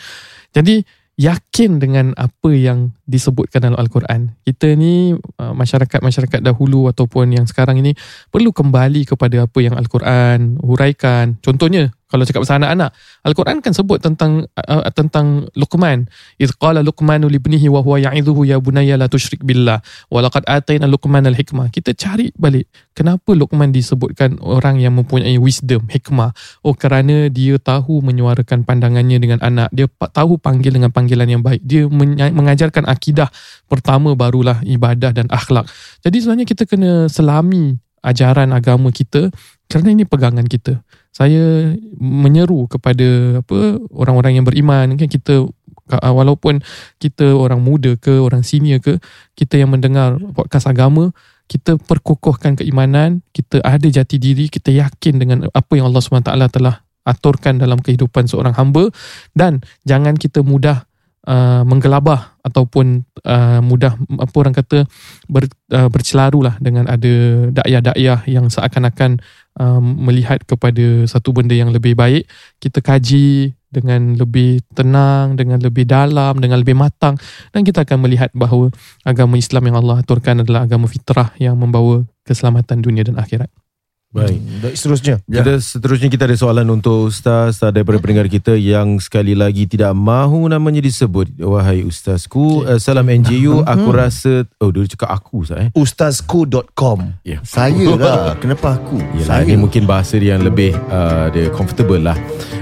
Jadi 0.51 0.83
yakin 1.15 1.79
dengan 1.79 2.11
apa 2.19 2.51
yang 2.51 2.91
disebutkan 3.07 3.63
dalam 3.63 3.79
al-Quran. 3.79 4.35
Kita 4.43 4.75
ni 4.75 5.15
uh, 5.15 5.53
masyarakat-masyarakat 5.55 6.43
dahulu 6.43 6.91
ataupun 6.91 7.39
yang 7.39 7.47
sekarang 7.47 7.79
ini 7.79 7.95
perlu 8.27 8.51
kembali 8.51 9.07
kepada 9.07 9.47
apa 9.47 9.59
yang 9.63 9.79
al-Quran 9.79 10.59
huraikan. 10.59 11.39
Contohnya 11.39 11.95
kalau 12.05 12.21
cakap 12.21 12.45
pasal 12.45 12.61
anak-anak, 12.61 12.93
al-Quran 13.25 13.57
kan 13.65 13.73
sebut 13.73 13.97
tentang 13.97 14.45
uh, 14.53 14.85
tentang 14.93 15.49
Luqman. 15.57 16.05
Iz 16.37 16.53
qala 16.53 16.85
Luqmanu 16.85 17.25
libnihi 17.25 17.65
wa 17.65 17.81
huwa 17.81 17.97
ya'idhuhu 17.97 18.45
ya 18.45 18.61
bunayya 18.61 18.93
la 18.93 19.09
tusyrik 19.09 19.41
billah 19.41 19.81
wa 20.13 20.19
laqad 20.21 20.45
atayna 20.45 20.85
Luqman 20.85 21.25
al-hikmah. 21.25 21.73
Kita 21.73 21.97
cari 21.97 22.29
balik 22.37 22.69
kenapa 22.93 23.33
Luqman 23.33 23.73
disebutkan 23.73 24.37
orang 24.45 24.77
yang 24.77 24.93
mempunyai 24.93 25.41
wisdom, 25.41 25.89
hikmah. 25.89 26.29
Oh 26.61 26.77
kerana 26.77 27.25
dia 27.33 27.57
tahu 27.57 28.05
menyuarakan 28.05 28.69
pandangannya 28.69 29.17
dengan 29.17 29.41
anak. 29.41 29.73
Dia 29.73 29.89
tahu 29.89 30.37
panggil 30.37 30.77
dengan 30.77 30.93
panggilan 30.93 31.25
yang 31.25 31.41
baik. 31.41 31.65
Dia 31.65 31.89
mengajarkan 32.29 32.85
akidah 32.85 33.33
pertama 33.65 34.13
barulah 34.13 34.61
ibadah 34.61 35.09
dan 35.09 35.25
akhlak. 35.33 35.65
Jadi 36.05 36.21
sebenarnya 36.21 36.45
kita 36.45 36.69
kena 36.69 37.09
selami 37.09 37.81
ajaran 38.05 38.53
agama 38.53 38.93
kita 38.93 39.33
kerana 39.65 39.89
ini 39.89 40.05
pegangan 40.05 40.45
kita. 40.45 40.85
Saya 41.15 41.71
menyeru 41.95 42.67
kepada 42.67 43.39
apa 43.39 43.79
orang-orang 43.95 44.35
yang 44.35 44.43
beriman 44.43 44.99
kan 44.99 45.07
kita 45.07 45.47
walaupun 45.87 46.59
kita 46.99 47.31
orang 47.31 47.63
muda 47.63 47.95
ke 47.95 48.19
orang 48.19 48.43
senior 48.43 48.83
ke 48.83 48.99
kita 49.39 49.63
yang 49.63 49.71
mendengar 49.71 50.19
podcast 50.35 50.67
agama 50.67 51.15
kita 51.47 51.79
perkukuhkan 51.79 52.59
keimanan 52.59 53.23
kita 53.31 53.63
ada 53.63 53.87
jati 53.87 54.19
diri 54.19 54.51
kita 54.51 54.75
yakin 54.75 55.21
dengan 55.21 55.37
apa 55.53 55.71
yang 55.77 55.87
Allah 55.87 56.03
SWT 56.03 56.35
telah 56.51 56.83
aturkan 57.05 57.61
dalam 57.61 57.79
kehidupan 57.79 58.25
seorang 58.25 58.57
hamba. 58.57 58.89
Dan 59.31 59.61
jangan 59.85 60.17
kita 60.17 60.41
mudah 60.41 60.89
uh, 61.25 61.61
menggelabah 61.65 62.37
ataupun 62.45 63.03
uh, 63.25 63.59
mudah 63.61 63.97
apa 64.21 64.35
orang 64.37 64.53
kata 64.53 64.85
ber, 65.25 65.49
uh, 65.73 65.89
bercelaru 65.89 66.45
lah 66.45 66.55
dengan 66.61 66.85
ada 66.85 67.13
dakyah-dakyah 67.51 68.29
yang 68.29 68.47
seakan-akan 68.47 69.19
um, 69.57 70.05
melihat 70.05 70.41
kepada 70.45 71.09
satu 71.09 71.33
benda 71.33 71.57
yang 71.57 71.73
lebih 71.73 71.97
baik 71.97 72.29
kita 72.61 72.79
kaji 72.79 73.57
dengan 73.75 74.15
lebih 74.15 74.63
tenang, 74.71 75.35
dengan 75.35 75.59
lebih 75.59 75.83
dalam, 75.83 76.39
dengan 76.39 76.63
lebih 76.63 76.79
matang 76.79 77.19
dan 77.51 77.67
kita 77.67 77.83
akan 77.83 78.07
melihat 78.07 78.31
bahawa 78.31 78.71
agama 79.03 79.35
Islam 79.35 79.67
yang 79.67 79.77
Allah 79.83 79.99
aturkan 79.99 80.47
adalah 80.47 80.63
agama 80.63 80.87
fitrah 80.87 81.35
yang 81.41 81.59
membawa 81.59 82.07
keselamatan 82.23 82.79
dunia 82.79 83.03
dan 83.03 83.19
akhirat. 83.19 83.51
Baik. 84.15 84.39
Baik, 84.63 84.75
seterusnya. 84.79 85.15
Ya. 85.27 85.43
Kita 85.43 85.59
seterusnya 85.59 86.07
kita 86.07 86.23
ada 86.23 86.37
soalan 86.39 86.67
untuk 86.71 87.11
Ustaz 87.11 87.59
uh, 87.59 87.67
daripada 87.67 87.99
pendengar 87.99 88.31
kita 88.31 88.55
yang 88.55 88.95
sekali 89.03 89.35
lagi 89.35 89.67
tidak 89.67 89.91
mahu 89.91 90.47
namanya 90.47 90.79
disebut. 90.79 91.35
Wahai 91.43 91.83
Ustazku, 91.83 92.63
okay. 92.63 92.75
uh, 92.75 92.79
salam 92.79 93.11
NJU. 93.11 93.67
Aku 93.67 93.91
rasa, 93.91 94.47
oh 94.63 94.71
dia 94.71 94.87
cakap 94.87 95.11
aku 95.11 95.43
Ustaz 95.43 95.67
eh. 95.67 95.69
Ustazku.com 95.75 97.19
Ya. 97.27 97.43
Saya 97.43 97.91
lah 97.99 98.33
Kenapa 98.41 98.79
aku 98.79 99.01
Yelah, 99.19 99.27
Saya 99.27 99.41
ini 99.51 99.59
mungkin 99.59 99.83
bahasa 99.83 100.15
dia 100.15 100.39
yang 100.39 100.47
lebih 100.47 100.71
uh, 100.87 101.27
dia 101.35 101.51
comfortable 101.51 101.99
lah. 101.99 102.15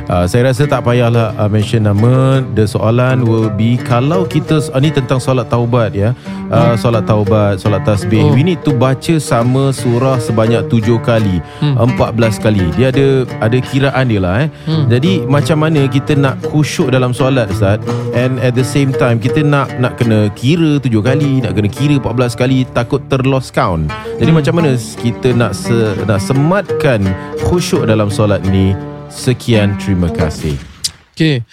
Uh, 0.10 0.26
saya 0.26 0.50
rasa 0.50 0.66
tak 0.66 0.82
payahlah 0.84 1.38
uh, 1.38 1.50
mention 1.52 1.86
nama. 1.86 2.42
The 2.58 2.66
soalan 2.66 3.30
will 3.30 3.54
be 3.54 3.78
kalau 3.78 4.26
kita 4.26 4.58
uh, 4.74 4.82
ni 4.82 4.90
tentang 4.90 5.22
solat 5.22 5.54
taubat 5.54 5.94
ya. 5.94 6.18
Uh, 6.50 6.74
solat 6.80 7.06
taubat, 7.06 7.62
solat 7.62 7.86
tasbih. 7.86 8.26
Oh. 8.26 8.34
We 8.34 8.42
need 8.42 8.66
to 8.66 8.74
baca 8.74 9.16
sama 9.22 9.70
surah 9.70 10.18
sebanyak 10.24 10.68
tujuh 10.72 11.04
kali, 11.04 11.43
Hmm. 11.62 11.76
empat 11.80 12.16
belas 12.18 12.40
kali. 12.42 12.64
Dia 12.76 12.92
ada 12.92 13.28
ada 13.40 13.58
kiraan 13.60 14.06
dia 14.10 14.20
lah 14.20 14.36
eh. 14.44 14.50
Hmm. 14.68 14.86
Jadi 14.90 15.24
macam 15.28 15.58
mana 15.64 15.88
kita 15.88 16.16
nak 16.18 16.40
khusyuk 16.50 16.92
dalam 16.92 17.16
solat 17.16 17.52
Ustaz 17.52 17.80
and 18.18 18.40
at 18.44 18.58
the 18.58 18.66
same 18.66 18.92
time 18.96 19.18
kita 19.20 19.44
nak 19.46 19.72
nak 19.80 19.96
kena 20.00 20.28
kira 20.34 20.80
tujuh 20.82 21.04
kali, 21.04 21.44
nak 21.44 21.56
kena 21.56 21.70
kira 21.70 21.96
14 22.00 22.36
kali 22.40 22.66
takut 22.72 23.02
terlost 23.08 23.52
count. 23.56 23.92
Jadi 24.20 24.30
Hmm. 24.32 24.40
macam 24.40 24.54
mana 24.60 24.76
kita 24.76 25.30
nak 25.36 25.52
se, 25.56 25.98
nak 26.04 26.20
sematkan 26.20 27.02
khusyuk 27.48 27.86
dalam 27.86 28.10
solat 28.10 28.42
ni? 28.48 28.74
Sekian 29.14 29.78
terima 29.78 30.10
kasih. 30.10 30.58
Okay. 31.14 31.46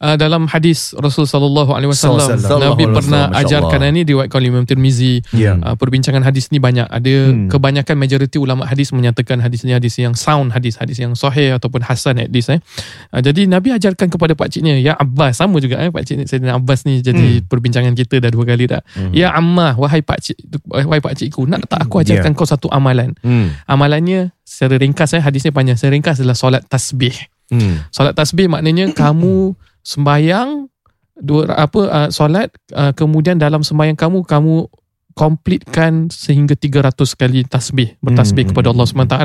Uh, 0.00 0.16
dalam 0.16 0.48
hadis 0.48 0.96
Rasul 0.96 1.28
sallallahu 1.28 1.76
alaihi 1.76 1.92
wasallam 1.92 2.40
Nabi 2.40 2.88
pernah 2.88 3.28
ajarkan 3.36 3.84
ini 3.92 4.08
diwakilkan 4.08 4.40
oleh 4.40 4.48
Imam 4.48 4.64
Tirmizi. 4.64 5.20
Ya. 5.36 5.60
Uh, 5.60 5.76
perbincangan 5.76 6.24
hadis 6.24 6.48
ni 6.48 6.56
banyak. 6.56 6.88
Ada 6.88 7.12
Hmm. 7.28 7.52
kebanyakan 7.52 8.00
majoriti 8.00 8.40
ulama 8.40 8.64
hadis 8.64 8.96
menyatakan 8.96 9.44
hadis 9.44 9.60
ni 9.60 9.76
hadis 9.76 10.00
yang 10.00 10.16
sound 10.16 10.56
hadis, 10.56 10.80
hadis 10.80 10.96
yang 11.04 11.12
sahih 11.12 11.52
ataupun 11.60 11.84
hasan 11.84 12.16
at 12.16 12.32
least 12.32 12.48
eh. 12.48 12.64
Uh, 13.12 13.20
jadi 13.20 13.44
Nabi 13.44 13.76
ajarkan 13.76 14.08
kepada 14.08 14.32
pak 14.32 14.48
ciknya 14.48 14.80
ya 14.80 14.96
Abbas 14.96 15.36
sama 15.36 15.60
juga 15.60 15.76
eh 15.84 15.92
pak 15.92 16.00
cik 16.08 16.24
Sayyidina 16.24 16.56
Abbas 16.56 16.88
ni 16.88 17.04
jadi 17.04 17.44
perbincangan 17.44 17.92
kita 17.92 18.24
dah 18.24 18.32
dua 18.32 18.48
kali 18.48 18.72
dah. 18.72 18.80
Ya 19.12 19.36
Ammah 19.36 19.76
wahai 19.76 20.00
pak 20.00 20.24
cik 20.24 20.64
wahai 20.64 21.04
pak 21.04 21.12
cikku 21.12 21.44
nak 21.44 21.68
tak 21.68 21.84
aku 21.84 22.00
ajarkan 22.00 22.32
kau 22.32 22.48
satu 22.48 22.72
amalan. 22.72 23.12
Hmm. 23.20 23.52
Amalannya 23.68 24.32
secara 24.48 24.80
ringkas 24.80 25.12
eh 25.12 25.20
hadisnya 25.20 25.52
panjang. 25.52 25.76
Secara 25.76 25.92
ringkas 25.92 26.24
adalah 26.24 26.40
solat 26.40 26.64
tasbih. 26.72 27.12
Hmm. 27.52 27.84
Solat 27.92 28.16
tasbih 28.16 28.48
maknanya 28.48 28.96
kamu 28.96 29.52
sembayang 29.90 30.70
dua 31.18 31.50
apa 31.52 31.80
uh, 31.90 32.08
solat 32.14 32.54
uh, 32.72 32.94
kemudian 32.94 33.36
dalam 33.36 33.60
sembayang 33.60 33.98
kamu 33.98 34.22
kamu 34.24 34.70
completekan 35.10 36.08
sehingga 36.08 36.54
300 36.56 36.94
kali 37.18 37.42
tasbih 37.44 37.98
bertasbih 38.00 38.46
Hmm, 38.46 38.50
kepada 38.54 38.70
hmm, 38.70 38.74
Allah 38.78 38.86
SWT 38.88 39.16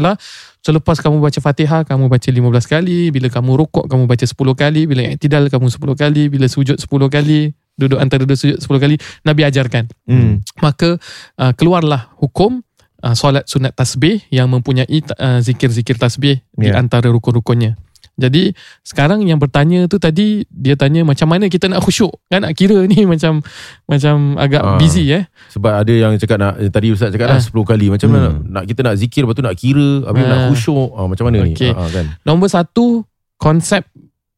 selepas 0.66 0.98
kamu 1.00 1.22
baca 1.22 1.40
Fatihah 1.40 1.82
kamu 1.86 2.10
baca 2.10 2.26
15 2.28 2.42
kali. 2.74 3.14
Bila 3.14 3.30
kamu 3.32 3.52
rukuk 3.56 3.86
kamu 3.88 4.10
baca 4.10 4.26
10 4.26 4.36
kali. 4.36 4.82
Bila 4.90 5.06
i'tidal 5.06 5.48
kamu 5.48 5.70
10 5.72 5.96
kali. 5.96 6.24
Bila 6.28 6.50
sujud 6.50 6.76
10 6.76 6.90
kali. 6.90 7.54
Duduk 7.78 8.02
antara 8.02 8.26
dua 8.26 8.36
sujud 8.36 8.60
10 8.60 8.84
kali. 8.84 8.96
Nabi 9.24 9.42
ajarkan. 9.46 9.88
Hmm. 10.10 10.42
maka 10.60 10.98
uh, 11.40 11.54
keluarlah 11.54 12.12
hukum 12.20 12.66
uh, 13.06 13.14
solat 13.16 13.46
sunat 13.46 13.78
tasbih 13.78 14.20
yang 14.34 14.50
mempunyai 14.50 14.90
uh, 15.16 15.40
zikir-zikir 15.40 15.96
tasbih 16.02 16.42
di 16.58 16.66
Ya. 16.66 16.82
antara 16.82 17.08
rukun-rukunnya. 17.14 17.78
Jadi 18.16 18.56
sekarang 18.80 19.28
yang 19.28 19.36
bertanya 19.36 19.86
tu 19.86 20.00
tadi 20.00 20.48
dia 20.48 20.74
tanya 20.74 21.04
macam 21.04 21.28
mana 21.28 21.52
kita 21.52 21.68
nak 21.68 21.84
khusyuk 21.84 22.16
kan 22.26 22.42
nak 22.42 22.56
kira 22.56 22.80
ni 22.88 23.04
macam 23.12 23.44
macam 23.86 24.40
agak 24.40 24.62
Ah. 24.64 24.80
busy 24.80 25.12
eh. 25.12 25.28
Sebab 25.52 25.84
ada 25.84 25.94
yang 25.94 26.16
cakap 26.16 26.40
nak 26.40 26.56
tadi 26.70 26.90
ustaz 26.90 27.12
cakap 27.12 27.28
dah 27.28 27.38
Ah. 27.38 27.44
10 27.44 27.52
kali 27.66 27.92
macam 27.92 28.08
mana 28.08 28.40
nak 28.42 28.64
kita 28.66 28.82
nak 28.82 28.96
zikir 28.96 29.24
lepas 29.24 29.36
tu 29.36 29.44
nak 29.44 29.56
kira 29.56 30.08
habis 30.08 30.24
Ah. 30.24 30.30
nak 30.32 30.40
khusyuk 30.48 30.90
ah, 30.92 31.06
macam 31.06 31.24
mana 31.28 31.38
Okey. 31.44 31.72
ni 31.72 31.76
ah, 31.76 31.90
kan 31.90 32.06
Nombor 32.24 32.48
satu 32.48 33.04
konsep 33.36 33.84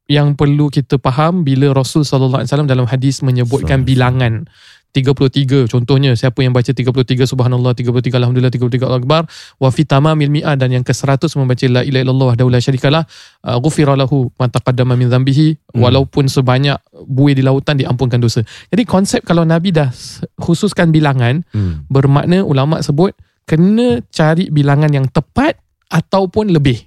yang 0.07 0.33
perlu 0.33 0.71
kita 0.71 0.97
faham 0.97 1.43
bila 1.43 1.69
Rasul 1.69 2.01
sallallahu 2.01 2.39
alaihi 2.39 2.49
wasallam 2.49 2.65
dalam 2.65 2.87
hadis 2.87 3.19
menyebutkan 3.19 3.83
bilangan 3.83 4.47
33 4.97 5.69
contohnya 5.69 6.17
siapa 6.17 6.41
yang 6.41 6.57
baca 6.57 6.73
33 6.73 7.29
subhanallah 7.29 7.77
33 7.77 8.17
alhamdulillah 8.17 8.49
33 8.49 8.81
Allahu 8.89 9.01
akbar 9.05 9.21
wa 9.61 9.69
fi 9.69 9.85
tamamil 9.85 10.33
mi'ah 10.33 10.57
dan 10.57 10.73
yang 10.73 10.81
ke-100 10.81 11.29
membaca 11.37 11.65
la 11.69 11.81
ilaha 11.85 12.01
illallah 12.01 12.27
wahdahu 12.33 12.49
la 12.49 12.59
syarikalah 12.59 13.03
uh, 13.45 13.57
ghufira 13.61 13.93
lahu 13.93 14.33
ma 14.41 14.49
taqaddama 14.49 14.97
min 14.97 15.13
dhanbihi 15.13 15.67
Hmm. 15.77 15.85
walaupun 15.85 16.25
sebanyak 16.25 16.81
buih 17.05 17.37
di 17.37 17.45
lautan 17.45 17.77
diampunkan 17.77 18.17
dosa. 18.17 18.41
Jadi 18.73 18.83
konsep 18.89 19.21
kalau 19.21 19.45
Nabi 19.45 19.69
dah 19.69 19.93
khususkan 20.41 20.89
bilangan 20.89 21.45
hmm. 21.53 21.85
bermakna 21.85 22.41
ulama 22.41 22.81
sebut 22.81 23.13
kena 23.45 24.01
cari 24.09 24.49
bilangan 24.49 24.89
yang 24.89 25.05
tepat 25.05 25.61
ataupun 25.93 26.49
lebih. 26.49 26.81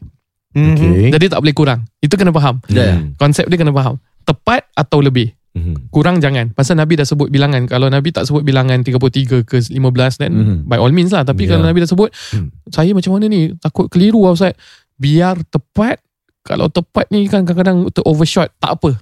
Okey. 0.51 1.15
Jadi 1.15 1.31
tak 1.31 1.39
boleh 1.39 1.55
kurang. 1.55 1.81
Itu 2.03 2.19
kena 2.19 2.35
faham. 2.35 2.59
Hmm. 2.67 3.15
Konsep 3.15 3.47
dia 3.47 3.57
kena 3.63 3.71
faham. 3.71 4.03
Tepat 4.27 4.67
atau 4.75 4.99
lebih. 4.99 5.31
Hmm. 5.51 5.75
Kurang 5.91 6.23
jangan. 6.23 6.55
Pasal 6.55 6.79
Nabi 6.79 6.95
dah 6.95 7.03
sebut 7.03 7.27
bilangan. 7.27 7.67
Kalau 7.67 7.91
Nabi 7.91 8.15
tak 8.15 8.23
sebut 8.23 8.47
bilangan 8.47 8.87
33 8.87 9.43
ke 9.43 9.59
15 9.59 10.15
then 10.17 10.31
Mhm. 10.31 10.57
by 10.71 10.79
all 10.79 10.95
means 10.95 11.11
lah. 11.11 11.27
Tapi 11.27 11.51
Ya. 11.51 11.59
kalau 11.59 11.67
Nabi 11.67 11.83
dah 11.83 11.91
sebut, 11.91 12.11
Hmm. 12.31 12.55
saya 12.71 12.95
macam 12.95 13.19
mana 13.19 13.27
ni? 13.27 13.51
Takut 13.59 13.91
keliru 13.91 14.23
lah 14.23 14.39
Ustaz. 14.39 14.55
Biar 14.95 15.43
tepat. 15.51 15.99
Kalau 16.41 16.71
tepat 16.71 17.11
ni 17.11 17.27
kan 17.27 17.43
kadang-kadang 17.43 17.91
ter 17.91 18.07
overshot. 18.07 18.47
Tak 18.57 18.79
apa. 18.79 18.95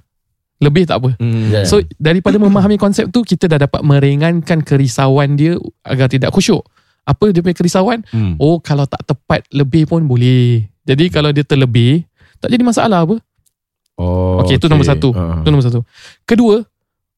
Lebih 0.58 0.88
tak 0.88 0.98
apa. 0.98 1.14
Hmm. 1.20 1.52
Ya. 1.52 1.62
So 1.62 1.78
daripada 2.00 2.40
memahami 2.40 2.80
konsep 2.80 3.12
tu 3.12 3.22
kita 3.22 3.46
dah 3.46 3.62
dapat 3.62 3.84
meringankan 3.84 4.64
kerisauan 4.64 5.36
dia 5.36 5.54
agar 5.84 6.08
tidak 6.08 6.32
khusyuk. 6.32 6.64
Apa 7.04 7.30
dia 7.30 7.44
punya 7.44 7.54
kerisauan? 7.54 8.02
Hmm. 8.08 8.40
Oh 8.40 8.58
kalau 8.58 8.88
tak 8.88 9.04
tepat 9.04 9.44
lebih 9.52 9.84
pun 9.84 10.02
boleh. 10.02 10.64
Jadi 10.82 11.12
kalau 11.12 11.28
dia 11.30 11.44
terlebih 11.44 12.08
tak 12.40 12.50
jadi 12.50 12.64
masalah 12.64 13.04
apa. 13.04 13.20
Oh, 13.98 14.38
Okey, 14.46 14.62
itu 14.62 14.70
nombor 14.70 14.86
satu. 14.86 15.10
Ah. 15.10 15.42
Itu 15.42 15.50
nombor 15.50 15.66
satu. 15.66 15.80
Kedua, 16.22 16.62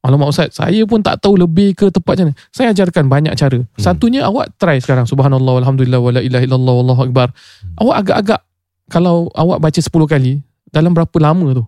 Alamak 0.00 0.32
Ustaz, 0.32 0.56
saya 0.56 0.80
pun 0.88 1.04
tak 1.04 1.20
tahu 1.20 1.36
lebih 1.36 1.76
ke 1.76 1.92
tepat 1.92 2.16
macam 2.16 2.26
mana. 2.32 2.36
Saya 2.48 2.72
ajarkan 2.72 3.04
banyak 3.04 3.36
cara. 3.36 3.60
Hmm. 3.60 3.68
Satunya 3.76 4.24
awak 4.24 4.56
try 4.56 4.80
sekarang. 4.80 5.04
Subhanallah, 5.04 5.60
Alhamdulillah, 5.60 6.00
wa 6.00 6.08
la 6.16 6.24
ilaha 6.24 6.40
illallah, 6.40 6.74
wallahu 6.80 7.00
akbar. 7.04 7.28
Awak 7.76 7.96
agak-agak, 8.00 8.40
kalau 8.88 9.28
awak 9.36 9.60
baca 9.60 9.76
10 9.76 9.92
kali, 10.08 10.40
dalam 10.72 10.96
berapa 10.96 11.12
lama 11.20 11.52
tu? 11.52 11.64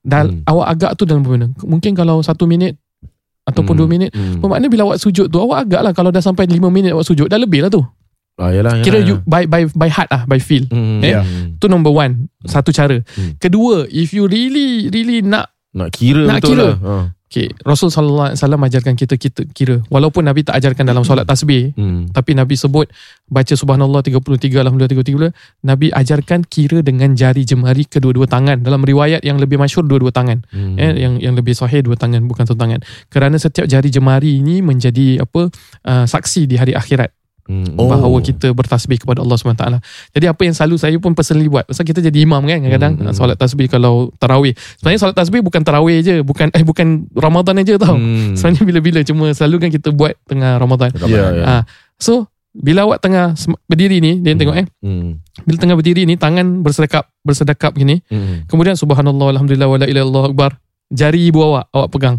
Dan 0.00 0.40
Hmm. 0.40 0.46
awak 0.46 0.66
agak 0.78 0.90
tu 0.94 1.02
dalam 1.04 1.26
berapa 1.26 1.36
minit? 1.42 1.50
Mungkin 1.58 1.92
kalau 1.98 2.22
satu 2.22 2.46
minit 2.46 2.78
ataupun 3.42 3.74
Hmm. 3.74 3.80
dua 3.82 3.88
minit. 3.90 4.10
Hmm. 4.14 4.38
Bermakna 4.38 4.70
bila 4.70 4.82
awak 4.86 5.02
sujud 5.02 5.26
tu, 5.26 5.36
awak 5.42 5.66
agak 5.66 5.80
lah 5.84 5.92
kalau 5.92 6.14
dah 6.14 6.22
sampai 6.22 6.46
lima 6.46 6.70
minit 6.70 6.94
awak 6.94 7.02
sujud, 7.02 7.26
dah 7.26 7.36
lebih 7.36 7.66
lah 7.66 7.70
tu. 7.74 7.82
Ah, 8.40 8.50
yalah, 8.50 8.80
yalah, 8.80 8.82
Kira 8.82 8.98
yalah. 8.98 9.08
you, 9.12 9.16
by, 9.22 9.44
by, 9.44 9.68
by 9.70 9.86
heart 9.86 10.08
lah, 10.08 10.24
by 10.24 10.40
feel. 10.40 10.64
Hmm. 10.66 11.04
Eh? 11.04 11.12
Ya. 11.12 11.20
Tu 11.56 11.68
number 11.68 11.92
one, 11.92 12.32
satu 12.42 12.72
cara. 12.72 13.04
Hmm. 13.12 13.36
Kedua, 13.36 13.84
if 13.86 14.10
you 14.10 14.24
really, 14.24 14.88
really 14.88 15.20
nak 15.20 15.52
Nak 15.70 15.94
kira 15.94 16.26
Nak 16.26 16.42
betul 16.42 16.50
kira. 16.50 16.64
lah. 16.64 16.76
Ah. 16.82 17.04
Okay, 17.30 17.46
Rasul 17.62 17.94
sallallahu 17.94 18.34
alaihi 18.34 18.42
wasallam 18.42 18.58
ajarkan 18.66 18.94
kita 18.98 19.14
kita 19.14 19.46
kira. 19.54 19.78
Walaupun 19.86 20.26
Nabi 20.26 20.42
tak 20.42 20.58
ajarkan 20.58 20.82
dalam 20.82 21.06
solat 21.06 21.30
tasbih, 21.30 21.70
Hmm. 21.78 22.10
tapi 22.10 22.34
Nabi 22.34 22.58
sebut 22.58 22.90
baca 23.30 23.54
subhanallah 23.54 24.02
33 24.02 24.58
alhamdulillah 24.58 24.90
33, 24.90 25.30
Nabi 25.62 25.94
ajarkan 25.94 26.42
kira 26.42 26.82
dengan 26.82 27.14
jari 27.14 27.46
jemari 27.46 27.86
kedua-dua 27.86 28.26
tangan. 28.26 28.66
Dalam 28.66 28.82
riwayat 28.82 29.22
yang 29.22 29.38
lebih 29.38 29.62
masyhur 29.62 29.86
dua-dua 29.86 30.10
tangan. 30.10 30.42
Hmm. 30.50 30.74
Eh, 30.74 31.06
yang 31.06 31.22
yang 31.22 31.38
lebih 31.38 31.54
sahih 31.54 31.86
dua 31.86 31.94
tangan 31.94 32.26
bukan 32.26 32.50
satu 32.50 32.58
tangan. 32.58 32.82
Kerana 33.06 33.38
setiap 33.38 33.70
jari 33.70 33.94
jemari 33.94 34.42
ini 34.42 34.58
menjadi 34.58 35.22
apa 35.22 35.54
uh, 35.86 36.04
saksi 36.10 36.50
di 36.50 36.58
hari 36.58 36.74
akhirat 36.74 37.14
Hmm. 37.50 37.74
Oh. 37.74 37.90
bahawa 37.90 38.22
kita 38.22 38.54
bertasbih 38.54 39.02
kepada 39.02 39.26
Allah 39.26 39.34
SWT. 39.34 39.64
Jadi 40.14 40.26
apa 40.30 40.40
yang 40.46 40.54
selalu 40.54 40.76
saya 40.78 40.94
pun 41.02 41.18
personally 41.18 41.50
buat. 41.50 41.66
Pasal 41.66 41.82
kita 41.82 41.98
jadi 41.98 42.22
imam 42.22 42.38
kan 42.46 42.62
kadang-kadang 42.62 42.92
Hmm, 42.94 43.10
hmm. 43.10 43.16
solat 43.18 43.34
tasbih 43.34 43.66
kalau 43.66 44.14
tarawih. 44.22 44.54
Sebenarnya 44.78 45.00
solat 45.02 45.16
tasbih 45.18 45.42
bukan 45.42 45.66
tarawih 45.66 45.98
je, 45.98 46.22
bukan 46.22 46.54
eh 46.54 46.62
bukan 46.62 47.10
Ramadan 47.10 47.58
aja 47.58 47.74
tau. 47.74 47.98
Hmm. 47.98 48.38
Sebenarnya 48.38 48.62
bila-bila 48.62 48.98
cuma 49.02 49.34
selalu 49.34 49.66
kan 49.66 49.70
kita 49.74 49.90
buat 49.90 50.14
tengah 50.30 50.62
Ramadan. 50.62 50.94
Ya, 51.10 51.26
ya. 51.34 51.42
Ah, 51.42 51.62
so 51.98 52.30
bila 52.54 52.86
awak 52.86 53.02
tengah 53.02 53.34
berdiri 53.66 53.98
ni, 53.98 54.22
dia 54.22 54.38
tengok 54.38 54.54
eh, 54.54 54.66
Hmm. 54.82 55.18
bila 55.42 55.56
tengah 55.58 55.74
berdiri 55.74 56.06
ni 56.06 56.14
tangan 56.14 56.62
bersedekap, 56.62 57.10
bersedekap 57.26 57.74
gini. 57.74 57.98
Hmm. 58.06 58.46
Kemudian 58.46 58.78
subhanallah 58.78 59.34
alhamdulillah 59.34 59.66
wala 59.66 59.86
akbar. 60.30 60.54
Jari 60.90 61.30
ibu 61.30 61.42
awak 61.42 61.66
awak 61.74 61.88
pegang. 61.90 62.16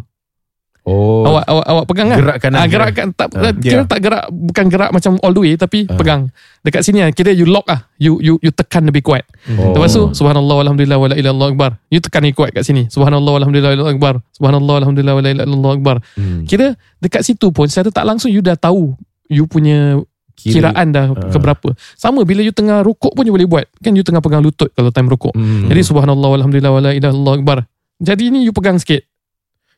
Oh. 0.82 1.22
Awak 1.24 1.46
awak 1.46 1.66
awak 1.68 1.86
pegang 1.86 2.08
kan? 2.10 2.18
gerak 2.18 2.38
kanan. 2.42 2.58
Ah, 2.58 2.66
gerakkan 2.66 3.08
tak 3.14 3.30
Ah, 3.32 3.54
kira 3.54 3.74
yeah. 3.76 3.86
tak 3.86 4.02
gerak 4.02 4.24
bukan 4.28 4.66
gerak 4.66 4.90
macam 4.90 5.14
all 5.22 5.30
the 5.30 5.40
way 5.40 5.54
tapi 5.54 5.86
Ah. 5.86 5.94
pegang. 5.94 6.22
Dekat 6.62 6.82
sini 6.82 7.00
ah 7.00 7.10
kira 7.10 7.30
you 7.30 7.46
lock 7.46 7.70
ah. 7.70 7.86
You 7.96 8.18
you 8.18 8.42
you 8.42 8.50
tekan 8.50 8.84
lebih 8.84 9.02
kuat. 9.02 9.22
Oh. 9.52 9.74
Lepas 9.74 9.94
tu 9.94 10.10
subhanallah 10.12 10.58
alhamdulillah 10.64 10.98
wala 10.98 11.14
ilaha 11.14 11.22
illallah 11.28 11.50
akbar. 11.50 11.72
You 11.88 12.00
tekan 12.00 12.22
lagi 12.24 12.34
kuat 12.34 12.50
kat 12.52 12.64
sini. 12.64 12.86
Subhanallah 12.88 13.34
alhamdulillah 13.38 13.72
wala 13.72 13.84
akbar. 13.88 14.14
Subhanallah 14.32 14.76
alhamdulillah 14.82 15.16
wala 15.16 15.28
ilaha 15.30 15.46
illallah 15.46 15.72
akbar. 15.76 15.96
Hmm. 16.14 16.44
Kira 16.44 16.74
dekat 16.98 17.22
situ 17.24 17.50
pun 17.50 17.66
secara 17.66 17.90
tak 17.90 18.02
langsung 18.04 18.30
you 18.30 18.42
dah 18.42 18.56
tahu 18.56 18.98
you 19.28 19.46
punya 19.46 20.02
Kira- 20.34 20.74
kiraan 20.74 20.90
dah 20.90 21.14
Ah. 21.14 21.30
ke 21.30 21.38
berapa. 21.38 21.70
Sama 21.94 22.26
bila 22.26 22.42
you 22.42 22.50
tengah 22.50 22.82
rukuk 22.82 23.14
pun 23.14 23.22
you 23.22 23.30
boleh 23.30 23.46
buat. 23.46 23.70
Kan 23.78 23.94
you 23.94 24.02
tengah 24.02 24.18
pegang 24.18 24.42
lutut 24.42 24.74
kalau 24.74 24.90
time 24.90 25.06
rukuk. 25.06 25.30
Hmm. 25.32 25.70
Jadi 25.70 25.82
subhanallah 25.84 26.42
alhamdulillah 26.42 26.74
wala 26.74 26.90
ilaha 26.90 27.14
illallah 27.14 27.34
akbar. 27.38 27.58
Jadi 28.02 28.34
ni 28.34 28.42
you 28.42 28.52
pegang 28.52 28.82
sikit. 28.82 29.06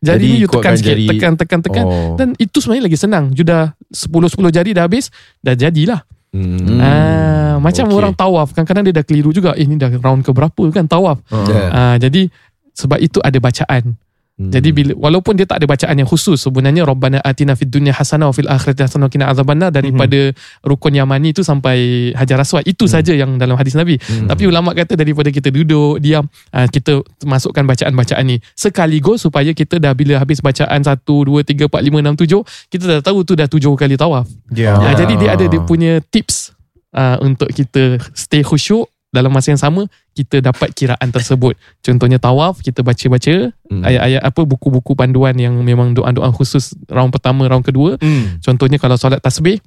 Jadi, 0.04 0.28
ni 0.28 0.44
you 0.44 0.50
tekan 0.52 0.76
sikit, 0.76 1.00
jari. 1.00 1.08
tekan 1.08 1.34
tekan 1.40 1.60
tekan. 1.64 1.86
Oh. 1.88 2.14
Dan 2.20 2.36
itu 2.36 2.60
sebenarnya 2.60 2.92
lagi 2.92 2.98
senang. 3.00 3.32
You 3.32 3.48
dah 3.48 3.72
10-10 3.88 4.52
jari 4.52 4.76
dah 4.76 4.84
habis, 4.84 5.08
dah 5.40 5.56
jadilah. 5.56 6.04
Hmm. 6.34 6.82
Ah, 6.82 7.56
macam 7.64 7.88
Okey. 7.88 7.98
orang 7.98 8.14
tawaf. 8.18 8.52
Kadang-kadang 8.52 8.84
dia 8.90 8.96
dah 9.00 9.06
keliru 9.06 9.32
juga. 9.32 9.56
Eh, 9.56 9.64
ni 9.64 9.80
dah 9.80 9.88
round 10.02 10.26
ke 10.26 10.36
berapa 10.36 10.64
kan 10.74 10.90
tawaf. 10.90 11.24
Ah. 11.32 11.48
Ya. 11.48 11.64
Ah, 11.72 11.96
jadi 12.02 12.28
sebab 12.76 13.00
itu 13.00 13.24
ada 13.24 13.38
bacaan. 13.40 13.96
Hmm. 14.34 14.50
Jadi 14.50 14.74
bila 14.74 14.98
walaupun 14.98 15.38
dia 15.38 15.46
tak 15.46 15.62
ada 15.62 15.70
bacaan 15.70 15.94
yang 15.94 16.10
khusus 16.10 16.42
sebenarnya 16.42 16.90
Rabbana 16.90 17.22
atina 17.22 17.54
fid 17.54 17.70
dunya 17.70 17.94
hasanah 17.94 18.30
wa 18.30 18.34
fil 18.34 18.50
akhirati 18.50 18.82
hasanah 18.82 19.06
wa 19.06 19.14
qina 19.14 19.30
azabannar 19.30 19.70
daripada 19.70 20.34
rukun 20.66 20.98
Yamani 20.98 21.38
itu 21.38 21.46
sampai 21.46 22.10
Hajar 22.18 22.42
Aswad 22.42 22.66
itu 22.66 22.90
saja 22.90 23.14
yang 23.14 23.38
dalam 23.38 23.54
hadis 23.54 23.78
Nabi. 23.78 24.02
Hmm. 24.02 24.26
Tapi 24.26 24.50
ulama 24.50 24.74
kata 24.74 24.98
daripada 24.98 25.30
kita 25.30 25.54
duduk 25.54 26.02
diam 26.02 26.26
ah, 26.50 26.66
kita 26.66 27.06
masukkan 27.22 27.62
bacaan-bacaan 27.62 28.26
ni 28.26 28.42
sekaligus 28.58 29.22
supaya 29.22 29.54
kita 29.54 29.78
dah 29.78 29.94
bila 29.94 30.18
habis 30.18 30.42
bacaan 30.42 30.82
1 30.82 30.98
2 31.06 31.30
3 31.46 31.70
4 31.70 31.70
5 31.70 32.34
6 32.50 32.74
7 32.74 32.74
kita 32.74 32.84
dah 32.90 33.00
tahu 33.06 33.22
tu 33.22 33.38
dah 33.38 33.46
tujuh 33.46 33.78
kali 33.78 34.02
tawaf. 34.02 34.26
Ya. 34.50 34.74
Ah, 34.82 34.98
jadi 34.98 35.14
dia 35.14 35.30
ada 35.38 35.46
dia 35.46 35.62
punya 35.62 36.02
tips 36.10 36.58
uh, 36.98 37.22
untuk 37.22 37.54
kita 37.54 38.02
stay 38.18 38.42
khusyuk 38.42 38.93
dalam 39.14 39.30
masa 39.30 39.54
yang 39.54 39.62
sama 39.62 39.86
kita 40.12 40.42
dapat 40.42 40.74
kiraan 40.74 41.10
tersebut. 41.14 41.54
Contohnya 41.80 42.18
tawaf 42.18 42.60
kita 42.60 42.82
baca-baca 42.82 43.54
Hmm. 43.70 43.86
ayat-ayat 43.86 44.22
apa 44.22 44.42
buku-buku 44.44 44.94
panduan 44.94 45.38
yang 45.38 45.54
memang 45.62 45.94
doa-doa 45.94 46.34
khusus 46.34 46.74
round 46.90 47.14
pertama, 47.14 47.46
round 47.46 47.62
kedua. 47.62 48.02
Hmm. 48.02 48.42
Contohnya 48.42 48.82
kalau 48.82 48.98
solat 48.98 49.22
tasbih 49.22 49.62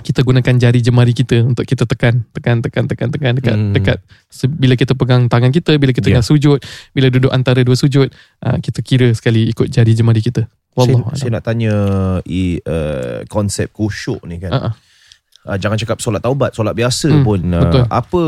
kita 0.00 0.24
gunakan 0.24 0.56
jari 0.56 0.80
jemari 0.80 1.12
kita 1.12 1.44
untuk 1.44 1.64
kita 1.64 1.84
tekan 1.84 2.24
tekan 2.32 2.64
tekan 2.64 2.84
tekan 2.88 3.08
tekan 3.12 3.32
dekat 3.36 3.52
Hmm. 3.52 3.72
dekat 3.72 3.98
bila 4.56 4.74
kita 4.76 4.96
pegang 4.96 5.28
tangan 5.28 5.52
kita 5.52 5.76
bila 5.76 5.92
kita 5.92 6.08
Ya. 6.08 6.16
tengah 6.16 6.24
sujud 6.24 6.56
bila 6.92 7.12
duduk 7.12 7.28
antara 7.28 7.60
dua 7.60 7.76
sujud 7.76 8.08
uh, 8.40 8.58
kita 8.60 8.80
kira 8.80 9.12
sekali 9.12 9.52
ikut 9.52 9.68
jari 9.68 9.92
jemari 9.92 10.24
kita 10.24 10.48
Saya, 10.48 10.72
wallah 10.74 11.12
saya 11.12 11.30
nak 11.36 11.44
tanya 11.44 11.74
i, 12.24 12.58
uh, 12.64 13.28
konsep 13.28 13.70
khusyuk 13.70 14.24
ni 14.24 14.40
kan. 14.40 14.50
uh, 14.50 14.72
Uh, 15.44 15.54
jangan 15.54 15.76
cakap 15.76 16.00
solat 16.00 16.18
taubat, 16.18 16.50
solat 16.50 16.72
biasa 16.72 17.08
Hmm, 17.10 17.20
pun. 17.20 17.36
betul. 17.38 17.84
Uh, 17.84 17.88
apa 17.90 18.22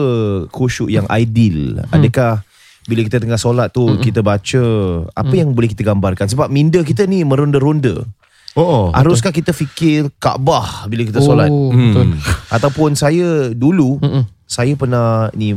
khusyuk 0.48 0.88
yang 0.88 1.08
ideal? 1.08 1.80
Adakah 1.88 2.44
bila 2.84 3.00
kita 3.02 3.16
tengah 3.16 3.36
solat 3.36 3.72
tu 3.72 3.82
Hmm. 3.82 3.98
kita 3.98 4.20
baca 4.20 4.62
apa 5.10 5.32
yang 5.32 5.50
boleh 5.50 5.66
kita 5.66 5.80
gambarkan? 5.82 6.28
Sebab 6.28 6.46
minda 6.46 6.78
kita 6.80 7.02
ni 7.02 7.24
meronda-ronda. 7.24 8.04
Oh. 8.52 8.88
Haruskah 8.88 9.28
kita 9.30 9.52
fikir 9.52 10.12
Kaabah 10.16 10.84
bila 10.86 11.02
kita 11.02 11.20
solat? 11.20 11.48
oh, 11.48 11.68
Hmm. 11.68 11.80
betul 11.90 12.08
Ataupun 12.48 12.92
saya 12.92 13.48
dulu 13.50 13.96
Mm-mm. 13.98 14.24
saya 14.44 14.72
pernah 14.72 15.28
ni 15.32 15.56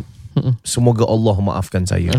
semoga 0.63 1.03
Allah 1.03 1.35
maafkan 1.37 1.83
saya. 1.83 2.15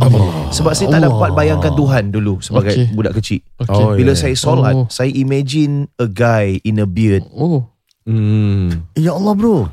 Sebab 0.50 0.72
saya 0.72 0.88
tak 0.90 1.02
dapat 1.02 1.32
bayangkan 1.32 1.72
Tuhan 1.72 2.08
dulu 2.10 2.36
sebagai 2.38 2.76
Okay. 2.76 2.92
budak 2.92 3.16
kecil. 3.16 3.40
Okay. 3.56 3.72
Oh, 3.74 3.96
Bila 3.96 4.12
yeah. 4.12 4.20
saya 4.20 4.36
solat, 4.36 4.74
Oh. 4.74 4.84
saya 4.86 5.08
imagine 5.10 5.88
a 5.96 6.04
guy 6.04 6.60
in 6.60 6.76
a 6.76 6.84
beard. 6.84 7.24
Oh. 7.30 7.64
Hmm. 8.04 8.88
Ya 8.96 9.12
Allah 9.12 9.34
bro 9.34 9.68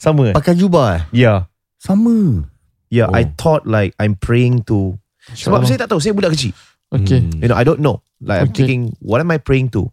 Sama 0.00 0.32
eh? 0.32 0.34
Pakai 0.34 0.56
jubah 0.56 0.96
eh 0.96 1.02
Ya. 1.12 1.44
Sama 1.76 2.44
Yeah, 2.88 3.12
Oh. 3.12 3.20
I 3.20 3.28
thought 3.36 3.68
like 3.68 3.92
I'm 4.00 4.16
praying 4.16 4.64
to 4.64 4.96
sebab 5.28 5.60
InsyaAllah. 5.60 5.68
saya 5.68 5.78
tak 5.84 5.88
tahu, 5.92 6.00
saya 6.00 6.16
budak 6.16 6.32
kecil. 6.32 6.56
Okay. 6.88 7.20
Hmm. 7.20 7.36
You 7.36 7.52
know, 7.52 7.58
I 7.60 7.64
don't 7.68 7.84
know. 7.84 8.00
Like 8.16 8.40
I'm 8.40 8.48
Okay. 8.48 8.64
thinking, 8.64 8.96
what 9.04 9.20
am 9.20 9.28
I 9.28 9.36
praying 9.36 9.76
to? 9.76 9.92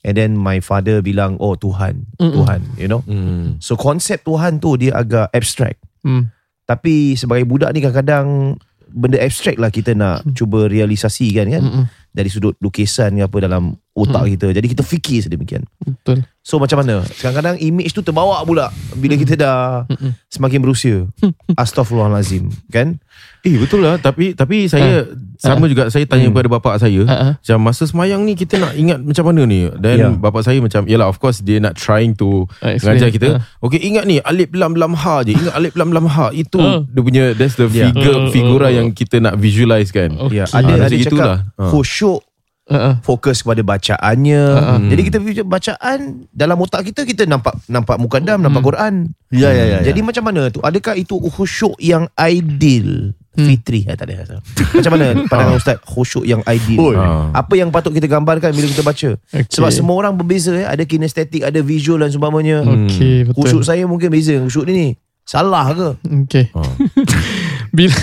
And 0.00 0.16
then 0.16 0.34
my 0.34 0.58
father 0.58 0.98
bilang, 0.98 1.36
oh 1.38 1.54
Tuhan, 1.54 2.08
Mm-mm. 2.16 2.32
Tuhan, 2.32 2.60
you 2.74 2.88
know. 2.88 3.04
Hmm. 3.04 3.60
So 3.60 3.76
konsep 3.76 4.24
Tuhan 4.24 4.58
tu 4.58 4.80
dia 4.80 4.96
agak 4.96 5.28
abstract. 5.30 5.76
Hmm. 6.00 6.32
Tapi 6.64 7.14
sebagai 7.14 7.44
budak 7.44 7.76
ni 7.76 7.84
kadang-kadang 7.84 8.56
benda 8.88 9.20
abstract 9.20 9.60
lah 9.60 9.68
kita 9.68 9.92
nak 9.92 10.24
cuba 10.32 10.66
realisasikan 10.66 11.52
kan. 11.52 11.62
Mm-mm. 11.62 11.84
Dari 12.12 12.28
sudut 12.28 12.52
lukisan 12.58 13.12
ke 13.12 13.22
apa 13.22 13.36
dalam 13.40 13.72
otak 13.92 14.22
Mm. 14.22 14.30
kita. 14.30 14.46
Jadi 14.52 14.66
kita 14.68 14.82
fikir 14.82 15.18
sedemikian. 15.20 15.64
Betul. 15.78 16.24
So 16.40 16.56
macam 16.56 16.80
mana? 16.80 17.04
Kadang-kadang 17.14 17.56
image 17.58 17.90
tu 17.90 18.00
terbawa 18.00 18.40
pula 18.42 18.68
bila 18.94 19.14
kita 19.14 19.32
dah 19.34 19.58
Mm-mm. 19.86 20.12
semakin 20.26 20.58
berusia. 20.58 20.96
Astaghfirullahalazim, 21.62 22.50
kan? 22.68 22.98
Eh 23.42 23.54
betul 23.56 23.82
lah 23.82 23.98
Tapi 23.98 24.32
tapi 24.32 24.66
saya 24.66 25.02
Sama 25.34 25.66
juga 25.66 25.90
Saya 25.90 26.06
tanya 26.06 26.22
Hmm. 26.22 26.32
kepada 26.32 26.48
bapak 26.48 26.74
saya 26.78 27.02
ah. 27.04 27.34
Macam 27.34 27.58
masa 27.60 27.84
semayang 27.84 28.22
ni 28.22 28.32
Kita 28.32 28.54
nak 28.56 28.72
ingat 28.72 29.02
macam 29.02 29.24
mana 29.26 29.42
ni 29.42 29.66
Dan 29.74 29.96
Ya. 29.98 30.08
bapak 30.08 30.40
saya 30.40 30.62
macam 30.62 30.86
Yalah 30.86 31.06
of 31.06 31.18
course 31.18 31.38
Dia 31.40 31.58
nak 31.58 31.74
trying 31.74 32.14
to 32.14 32.46
explain. 32.62 32.96
Mengajar 32.96 33.10
kita 33.10 33.28
Ah. 33.32 33.38
Okay 33.60 33.82
ingat 33.82 34.06
ni 34.06 34.22
Alif 34.22 34.50
lam 34.52 34.72
lam 34.72 34.94
ha 34.94 35.20
je 35.20 35.34
Ingat 35.34 35.54
alif 35.54 35.74
lam 35.74 35.90
lam 35.90 36.06
ha 36.06 36.30
Itu 36.30 36.56
Ah. 36.56 36.80
dia 36.84 37.00
punya 37.00 37.24
That's 37.34 37.54
the 37.56 37.66
Ya. 37.66 37.90
figure 37.90 38.16
Ah, 38.16 38.30
Figura 38.30 38.66
ah, 38.66 38.72
yang 38.72 38.88
kita 38.90 39.18
nak 39.18 39.34
visualize 39.36 39.90
kan 39.90 40.14
Okay. 40.14 40.38
Ya, 40.38 40.46
ada 40.46 40.62
ada 40.62 40.72
macam 40.78 40.94
cakap 40.94 41.02
itulah. 41.04 41.36
Ah. 41.52 41.66
khusyuk 41.68 42.01
Uh-uh. 42.62 42.94
fokus 43.02 43.42
kepada 43.42 43.58
bacaannya. 43.66 44.42
Ah. 44.54 44.78
Jadi 44.78 45.02
kita 45.10 45.18
baca 45.18 45.42
bacaan 45.58 45.98
dalam 46.30 46.56
otak 46.62 46.86
kita 46.86 47.02
kita 47.02 47.26
nampak 47.26 47.58
nampak 47.66 47.98
mukadam, 47.98 48.38
nampak 48.38 48.62
Quran. 48.62 49.10
Ya 49.34 49.50
ya 49.50 49.64
ya 49.66 49.78
Jadi 49.82 49.98
macam 50.04 50.30
mana 50.30 50.46
tu? 50.46 50.62
Adakah 50.62 50.94
itu 50.94 51.18
khusyuk 51.18 51.74
yang 51.82 52.06
ideal? 52.14 53.10
Hmm. 53.32 53.48
Fitri 53.48 53.88
eh, 53.88 53.96
tak 53.96 54.12
ada. 54.12 54.44
Macam 54.76 54.92
mana 54.94 55.06
pandangan 55.30 55.56
ustaz 55.58 55.80
khusyuk 55.82 56.22
yang 56.22 56.44
ideal? 56.46 56.94
Oi. 56.94 56.94
Ah. 56.94 57.34
Apa 57.34 57.58
yang 57.58 57.74
patut 57.74 57.90
kita 57.90 58.06
gambarkan 58.06 58.54
bila 58.54 58.70
kita 58.70 58.86
baca? 58.86 59.10
Okay. 59.18 59.48
Sebab 59.48 59.70
semua 59.74 59.98
orang 59.98 60.14
berbeza 60.14 60.54
eh. 60.54 60.68
Ada 60.68 60.86
kinestetik, 60.86 61.42
ada 61.42 61.58
visual 61.64 61.98
dan 61.98 62.14
seumpamanya. 62.14 62.62
Okay, 62.62 63.26
betul. 63.26 63.42
Khusyuk 63.42 63.62
saya 63.66 63.82
mungkin 63.90 64.12
beza. 64.12 64.38
Khusyuk 64.38 64.70
ni 64.70 64.72
ni. 64.72 64.88
Salah 65.26 65.66
ke? 65.74 65.88
Okay. 66.28 66.46
Ah. 66.54 66.62
Bila 67.76 67.96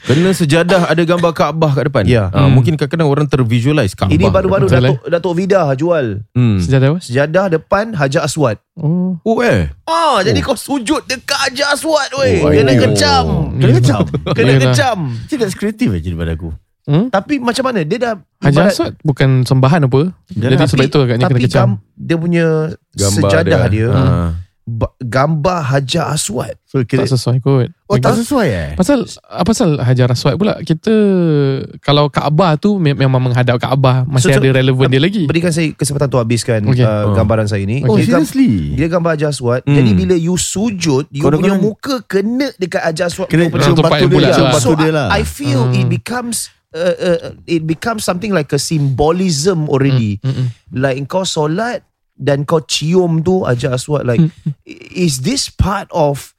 Kena 0.00 0.30
sejadah 0.30 0.86
ada 0.86 1.02
gambar 1.02 1.30
Kaabah 1.30 1.70
kat 1.72 1.84
depan 1.86 2.04
Ya. 2.04 2.28
Ah, 2.28 2.44
Hmm. 2.44 2.52
Mungkin 2.52 2.74
kadang-kadang 2.74 3.06
orang 3.06 3.26
tervisualize 3.26 3.92
Kaabah 3.92 4.10
Ini 4.10 4.24
baru-baru 4.26 4.66
Datuk, 4.66 5.04
Datuk 5.04 5.34
Vida 5.34 5.60
jual. 5.72 6.24
hmm. 6.30 6.56
sejadah 6.58 6.86
apa? 6.88 6.98
Sejadah 6.98 7.44
depan 7.50 7.92
Hajar 7.92 8.22
Aswad. 8.22 8.56
Oh. 8.74 9.20
Oh 9.20 9.38
eh 9.40 9.68
Ah, 9.84 10.20
jadi 10.20 10.40
kau 10.40 10.54
sujud 10.54 11.04
dekat 11.04 11.36
Hajar 11.36 11.72
Aswad 11.72 12.08
weh. 12.14 12.40
Oh, 12.40 12.48
Kena 12.48 12.70
oh. 12.70 12.80
kecam. 12.82 13.24
Kena 13.54 13.72
kecam 13.76 14.02
Kena 14.30 14.50
Yelah. 14.50 14.62
kecam. 14.66 14.98
Tidak 15.26 15.48
kreatif 15.52 15.88
je 15.94 16.08
daripada 16.08 16.32
aku 16.32 16.50
Hmm? 16.82 17.06
Tapi 17.06 17.38
macam 17.38 17.60
mana? 17.62 17.84
Dia 17.84 17.98
dah 18.00 18.14
Hajar 18.40 18.66
Aswad 18.66 18.96
bukan 19.00 19.44
sembahan 19.44 19.84
apa? 19.84 20.10
Jadi 20.26 20.54
Tapi- 20.56 20.70
sebab 20.70 20.84
itu 20.86 20.98
agaknya 20.98 21.26
kena 21.28 21.38
kecam. 21.38 21.68
gam- 21.68 21.78
dia 21.94 22.16
punya 22.16 22.46
Gambar 22.90 23.14
sejadah 23.20 23.62
dia, 23.68 23.86
Ah. 23.86 23.94
ba- 23.94 24.32
gambar 25.00 25.58
Hajar 25.64 26.10
Aswad. 26.10 26.54
So 26.64 26.80
kira 26.80 27.02
Tak 27.02 27.12
sesuai 27.12 27.38
kot. 27.38 27.68
Oh 27.84 27.96
tak 27.96 28.14
sesuai 28.14 28.46
eh 28.46 28.68
Pasal 28.72 29.02
apa 29.26 29.42
pasal 29.44 29.74
Hajar 29.76 30.06
Aswad 30.06 30.34
pula 30.34 30.54
kita 30.60 30.94
kalau 31.78 32.06
Kaabah 32.06 32.54
tu 32.54 32.76
me- 32.76 32.94
memang 32.94 33.18
menghadap 33.20 33.56
Kaabah 33.56 34.06
masih 34.06 34.30
So, 34.30 34.38
ada 34.38 34.46
so, 34.46 34.54
relevan 34.54 34.86
dia 34.86 34.98
lagi. 34.98 35.26
Berikan 35.26 35.50
saya 35.50 35.72
kesempatan 35.72 36.06
untuk 36.06 36.20
habiskan 36.20 36.60
Okay. 36.64 36.80
uh, 36.80 37.10
Oh. 37.10 37.14
gambaran 37.14 37.44
saya 37.44 37.62
ni. 37.62 37.82
Oh 37.82 37.94
Dia 37.94 38.06
gam- 38.08 38.22
seriously 38.22 38.78
Dia 38.78 38.86
gambar 38.86 39.10
Hajar 39.14 39.30
Aswad. 39.30 39.60
Hmm. 39.62 39.74
Jadi 39.74 39.90
bila 39.92 40.14
you 40.14 40.34
sujud, 40.34 41.10
you 41.10 41.20
Kadang-kadang- 41.20 41.58
punya 41.58 41.68
muka 41.74 41.94
kena 42.02 42.48
dekat 42.54 42.82
Hajar 42.84 43.10
Aswad. 43.10 43.26
Kena 43.26 43.50
cium 43.50 43.74
Tempat 43.74 43.90
batu 43.90 44.04
yang 44.04 44.10
dia 44.12 44.30
Cium 44.30 44.44
lah. 44.44 44.54
batu 44.54 44.62
so 44.62 44.72
dia 44.74 44.86
I, 44.86 44.92
lah 44.92 45.06
I 45.10 45.22
feel 45.22 45.60
Hmm. 45.66 45.74
it 45.74 45.86
becomes 45.86 46.36
uh, 46.70 46.94
uh, 46.94 47.18
it 47.44 47.62
becomes 47.64 48.02
something 48.02 48.30
like 48.30 48.46
a 48.48 48.60
symbolism 48.60 49.66
already. 49.66 50.22
Mm-mm. 50.22 50.54
Like 50.70 51.02
kau 51.04 51.24
solat 51.24 51.82
dan 52.20 52.44
kau 52.44 52.60
cium 52.60 53.24
tu 53.24 53.40
Hajar 53.42 53.80
Aswad 53.80 54.04
like 54.04 54.20
is 54.92 55.24
this 55.24 55.48
part 55.48 55.88
of 55.88 56.36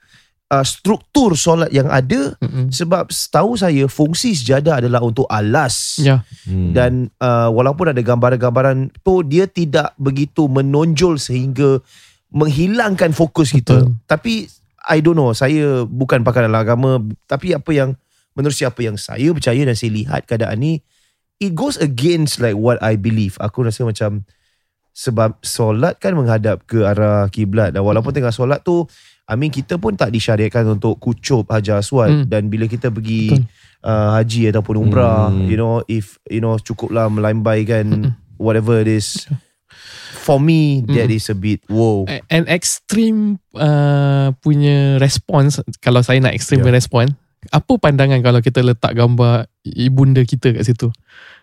uh, 0.48 0.62
struktur 0.62 1.34
solat 1.34 1.74
yang 1.74 1.89
ada 1.89 2.38
Mm-mm. 2.38 2.70
sebab 2.70 3.10
setahu 3.10 3.58
saya 3.58 3.89
fungsi 3.89 4.38
sejadah 4.38 4.78
adalah 4.78 5.02
untuk 5.02 5.26
alas 5.26 5.98
Ya. 5.98 6.22
Hmm. 6.46 6.72
dan 6.72 6.91
uh, 7.17 7.50
walaupun 7.50 7.89
ada 7.89 8.00
gambaran-gambaran 8.00 8.94
tu 9.02 9.26
dia 9.26 9.50
tidak 9.50 9.98
begitu 9.98 10.46
menonjol 10.46 11.17
sehingga 11.17 11.82
menghilangkan 12.30 13.12
fokus 13.12 13.52
kita 13.52 13.84
Betul. 13.84 13.98
tapi 14.06 14.34
I 14.82 15.02
don't 15.02 15.17
know 15.17 15.34
saya 15.34 15.84
bukan 15.84 16.22
pakar 16.22 16.46
dalam 16.46 16.62
agama 16.62 17.02
tapi 17.26 17.52
apa 17.52 17.70
yang 17.70 17.89
menurut 18.34 18.56
saya 18.56 18.72
apa 18.72 18.82
yang 18.82 18.96
saya 18.96 19.30
percaya 19.36 19.62
dan 19.65 19.76
saya 19.76 19.91
lihat 19.91 20.26
keadaan 20.26 20.58
ni 20.58 20.80
it 21.38 21.52
goes 21.52 21.76
against 21.76 22.39
like 22.39 22.56
what 22.56 22.80
I 22.80 22.96
believe 22.96 23.36
aku 23.41 23.65
rasa 23.65 23.84
macam 23.84 24.24
sebab 24.91 25.39
solat 25.39 25.95
kan 25.97 26.12
menghadap 26.13 26.67
ke 26.67 26.84
arah 26.84 27.25
kiblat 27.27 27.71
dan 27.71 27.82
walaupun 27.82 28.12
tengah 28.12 28.30
solat 28.30 28.60
tu 28.62 28.84
I 29.23 29.39
mean 29.39 29.47
kita 29.47 29.80
pun 29.80 29.95
tak 29.95 30.12
disyariatkan 30.12 30.67
untuk 30.67 30.99
kucup 30.99 31.47
Hajar 31.47 31.80
Aswad 31.80 32.12
Hmm. 32.12 32.23
dan 32.27 32.51
bila 32.51 32.67
kita 32.67 32.91
pergi 32.91 33.32
Betul. 33.32 33.47
uh, 33.88 34.19
haji 34.19 34.51
ataupun 34.51 34.75
umrah 34.77 35.32
Hmm. 35.32 35.47
you 35.47 35.56
know 35.56 35.80
if 35.88 36.19
you 36.27 36.43
know 36.43 36.56
cukuplah 36.56 37.08
melambaikan 37.08 37.86
Hmm. 37.88 38.12
whatever 38.36 38.84
it 38.84 38.91
is 38.91 39.23
for 40.21 40.38
me 40.38 40.84
that 40.86 41.08
Hmm. 41.08 41.15
is 41.15 41.32
a 41.32 41.38
bit 41.38 41.63
wow 41.71 42.04
An 42.27 42.43
extreme 42.51 43.39
uh, 43.56 44.36
punya 44.43 44.99
response 44.99 45.63
kalau 45.80 46.04
saya 46.04 46.19
nak 46.19 46.36
extreme 46.36 46.62
Yeah. 46.62 46.75
respond 46.75 47.15
apa 47.49 47.73
pandangan 47.73 48.21
kalau 48.21 48.38
kita 48.38 48.62
letak 48.62 48.93
gambar 48.93 49.49
ibunda 49.65 50.21
kita 50.21 50.54
kat 50.54 50.62
situ 50.62 50.93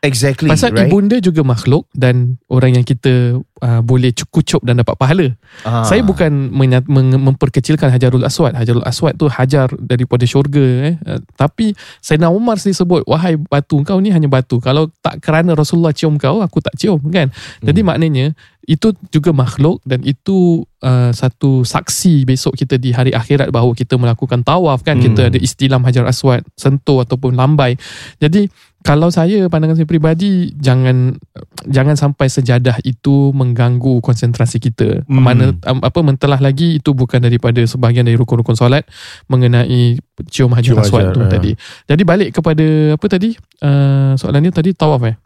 exactly 0.02 0.48
pasal 0.48 0.74
right 0.74 0.87
ibunda 0.88 1.18
juga 1.18 1.42
makhluk 1.42 1.87
dan 1.94 2.38
orang 2.48 2.80
yang 2.80 2.84
kita 2.87 3.38
uh, 3.62 3.80
boleh 3.82 4.14
cukup 4.14 4.62
dan 4.62 4.80
dapat 4.80 4.94
pahala 4.98 5.28
Ah. 5.66 5.82
Saya 5.82 6.06
bukan 6.06 6.54
menyat, 6.54 6.87
meng, 6.87 7.18
memperkecilkan 7.18 7.90
Hajarul 7.90 8.22
Aswad. 8.22 8.54
Hajarul 8.54 8.87
Aswad 8.87 9.18
tu 9.18 9.26
hajar 9.26 9.66
daripada 9.74 10.22
syurga 10.22 10.62
eh. 10.62 10.94
Uh, 11.02 11.18
tapi 11.34 11.74
Sayyidina 11.98 12.30
Umar 12.30 12.62
sendiri 12.62 12.78
sebut, 12.78 13.02
wahai 13.08 13.34
batu, 13.34 13.82
kau 13.82 13.98
ni 13.98 14.14
hanya 14.14 14.30
batu. 14.30 14.62
Kalau 14.62 14.87
tak 15.02 15.18
kerana 15.18 15.58
Rasulullah 15.58 15.90
cium 15.90 16.14
kau, 16.14 16.44
aku 16.44 16.62
tak 16.62 16.78
cium 16.78 17.02
kan. 17.11 17.34
Jadi 17.58 17.80
maknanya 17.82 18.38
itu 18.68 18.92
juga 19.08 19.32
makhluk 19.32 19.80
dan 19.88 20.04
itu 20.04 20.62
uh, 20.84 21.11
satu 21.11 21.64
saksi 21.64 22.28
besok 22.28 22.54
kita 22.54 22.76
di 22.76 22.92
hari 22.92 23.16
akhirat 23.16 23.48
bahawa 23.48 23.72
kita 23.74 23.98
melakukan 23.98 24.44
tawaf 24.46 24.87
kan. 24.87 25.00
Kita 25.02 25.32
ada 25.32 25.38
istilam 25.40 25.82
Hajar 25.82 26.06
Aswad, 26.06 26.46
sentuh 26.54 27.02
ataupun 27.02 27.34
lambai. 27.34 27.74
Jadi 28.22 28.46
kalau 28.86 29.10
saya 29.10 29.50
pandangan 29.50 29.74
saya 29.74 29.88
peribadi 29.90 30.54
jangan 30.54 31.18
jangan 31.66 31.98
sampai 31.98 32.30
sejadah 32.30 32.78
itu 32.86 33.34
mengganggu 33.34 33.98
konsentrasi 33.98 34.62
kita. 34.62 35.02
Hmm. 35.04 35.22
Mana 35.22 35.44
apa 35.64 36.00
mentelah 36.00 36.38
lagi 36.38 36.78
itu 36.78 36.94
bukan 36.94 37.18
daripada 37.18 37.58
sebahagian 37.66 38.06
dari 38.06 38.14
rukun-rukun 38.14 38.54
solat 38.54 38.86
mengenai 39.26 39.98
cium 40.30 40.54
hajar 40.54 40.78
Cium 40.78 40.82
aswad 40.82 41.10
tu 41.10 41.20
ah. 41.20 41.30
tadi. 41.30 41.52
Jadi 41.90 42.02
balik 42.06 42.38
kepada 42.38 42.94
apa 42.94 43.06
tadi? 43.10 43.34
Uh, 43.58 44.14
soalannya 44.14 44.54
tadi 44.54 44.70
tawaf 44.72 45.02
eh. 45.10 45.16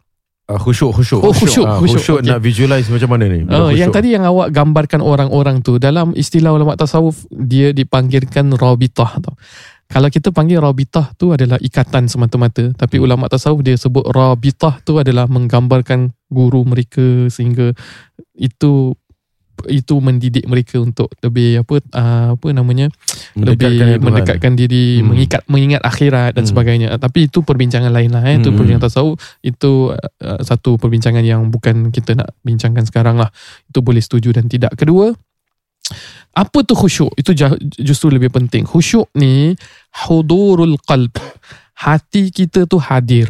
Ah, 0.50 0.58
khusyuk 0.58 0.90
khusyuk 0.90 1.22
Oh, 1.22 1.30
khusyuk, 1.30 1.64
Ah, 1.64 1.78
khusyuk, 1.78 2.02
khusyuk 2.02 2.18
okey. 2.18 2.28
nak 2.34 2.38
visualize 2.42 2.90
macam 2.90 3.14
mana 3.14 3.30
ni 3.30 3.46
Oh, 3.46 3.70
yang 3.70 3.94
tadi 3.94 4.12
yang 4.12 4.26
awak 4.26 4.50
gambarkan 4.50 4.98
orang-orang 4.98 5.62
tu 5.62 5.78
dalam 5.78 6.12
istilah 6.18 6.50
ulama 6.50 6.74
tasawuf 6.74 7.30
dia 7.30 7.70
dipanggilkan 7.70 8.50
rabitah 8.58 9.22
tau. 9.22 9.38
Kalau 9.92 10.08
kita 10.08 10.32
panggil 10.32 10.56
rabitah 10.56 11.12
tu 11.14 11.36
adalah 11.36 11.60
ikatan 11.60 12.08
semata-mata 12.08 12.72
tapi 12.72 12.96
Hmm. 12.96 13.04
ulama 13.04 13.28
tasawuf 13.28 13.60
dia 13.60 13.76
sebut 13.76 14.08
rabitah 14.08 14.80
tu 14.80 14.96
adalah 14.96 15.28
menggambarkan 15.28 16.16
guru 16.28 16.64
mereka 16.64 17.28
sehingga 17.28 17.76
itu 18.32 18.96
itu 19.68 19.94
mendidik 20.02 20.42
mereka 20.48 20.80
untuk 20.82 21.12
lebih 21.22 21.62
apa 21.62 21.78
uh, 21.94 22.28
apa 22.34 22.46
namanya 22.50 22.88
lebih 23.38 23.62
Mendekatkan 23.62 23.86
Tuhan. 23.86 24.00
mendekatkan 24.02 24.52
diri 24.56 24.86
Hmm. 24.98 25.06
mengikat 25.12 25.42
mengingat 25.46 25.82
akhirat 25.84 26.34
dan 26.34 26.42
Hmm. 26.42 26.50
sebagainya 26.50 26.88
tapi 26.96 27.28
itu 27.30 27.44
perbincangan 27.44 27.92
lain 27.92 28.10
lah 28.10 28.24
eh. 28.26 28.40
itu 28.40 28.48
Hmm. 28.48 28.56
perbincangan 28.58 28.88
tasawuf 28.88 29.14
itu 29.40 29.92
uh, 29.92 30.40
satu 30.40 30.80
perbincangan 30.80 31.22
yang 31.22 31.46
bukan 31.46 31.92
kita 31.92 32.16
nak 32.16 32.32
bincangkan 32.40 32.88
sekarang 32.88 33.20
lah 33.20 33.28
itu 33.68 33.78
boleh 33.78 34.00
setuju 34.00 34.34
dan 34.34 34.48
tidak 34.48 34.72
kedua 34.74 35.12
apa 36.32 36.64
tu 36.64 36.72
khusyuk 36.72 37.12
itu 37.16 37.36
justru 37.80 38.08
lebih 38.08 38.32
penting 38.32 38.64
khusyuk 38.64 39.08
ni 39.16 39.52
hudurul 40.04 40.80
qalb 40.88 41.12
hati 41.76 42.32
kita 42.32 42.64
tu 42.64 42.80
hadir 42.80 43.28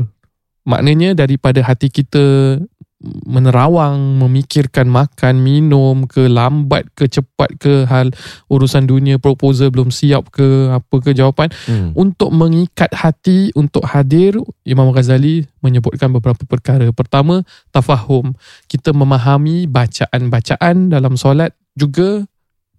maknanya 0.62 1.19
daripada 1.19 1.59
hati 1.67 1.91
kita 1.91 2.57
menerawang, 3.03 4.23
memikirkan 4.23 4.87
makan, 4.87 5.43
minum 5.43 6.07
ke 6.07 6.31
lambat 6.31 6.87
ke 6.95 7.11
cepat 7.11 7.51
ke 7.59 7.83
hal 7.91 8.15
urusan 8.47 8.87
dunia 8.87 9.19
proposal 9.19 9.75
belum 9.75 9.91
siap 9.91 10.31
ke 10.31 10.71
apa 10.71 10.97
ke 11.03 11.11
jawapan 11.11 11.51
Hmm. 11.67 11.91
untuk 11.99 12.31
mengikat 12.31 12.95
hati 12.95 13.51
untuk 13.59 13.83
hadir 13.91 14.38
Imam 14.62 14.95
Ghazali 14.95 15.47
menyebutkan 15.61 16.15
beberapa 16.15 16.47
perkara. 16.47 16.95
Pertama, 16.95 17.43
tafahum. 17.75 18.38
Kita 18.71 18.95
memahami 18.95 19.67
bacaan-bacaan 19.67 20.95
dalam 20.95 21.19
solat 21.19 21.51
juga 21.75 22.23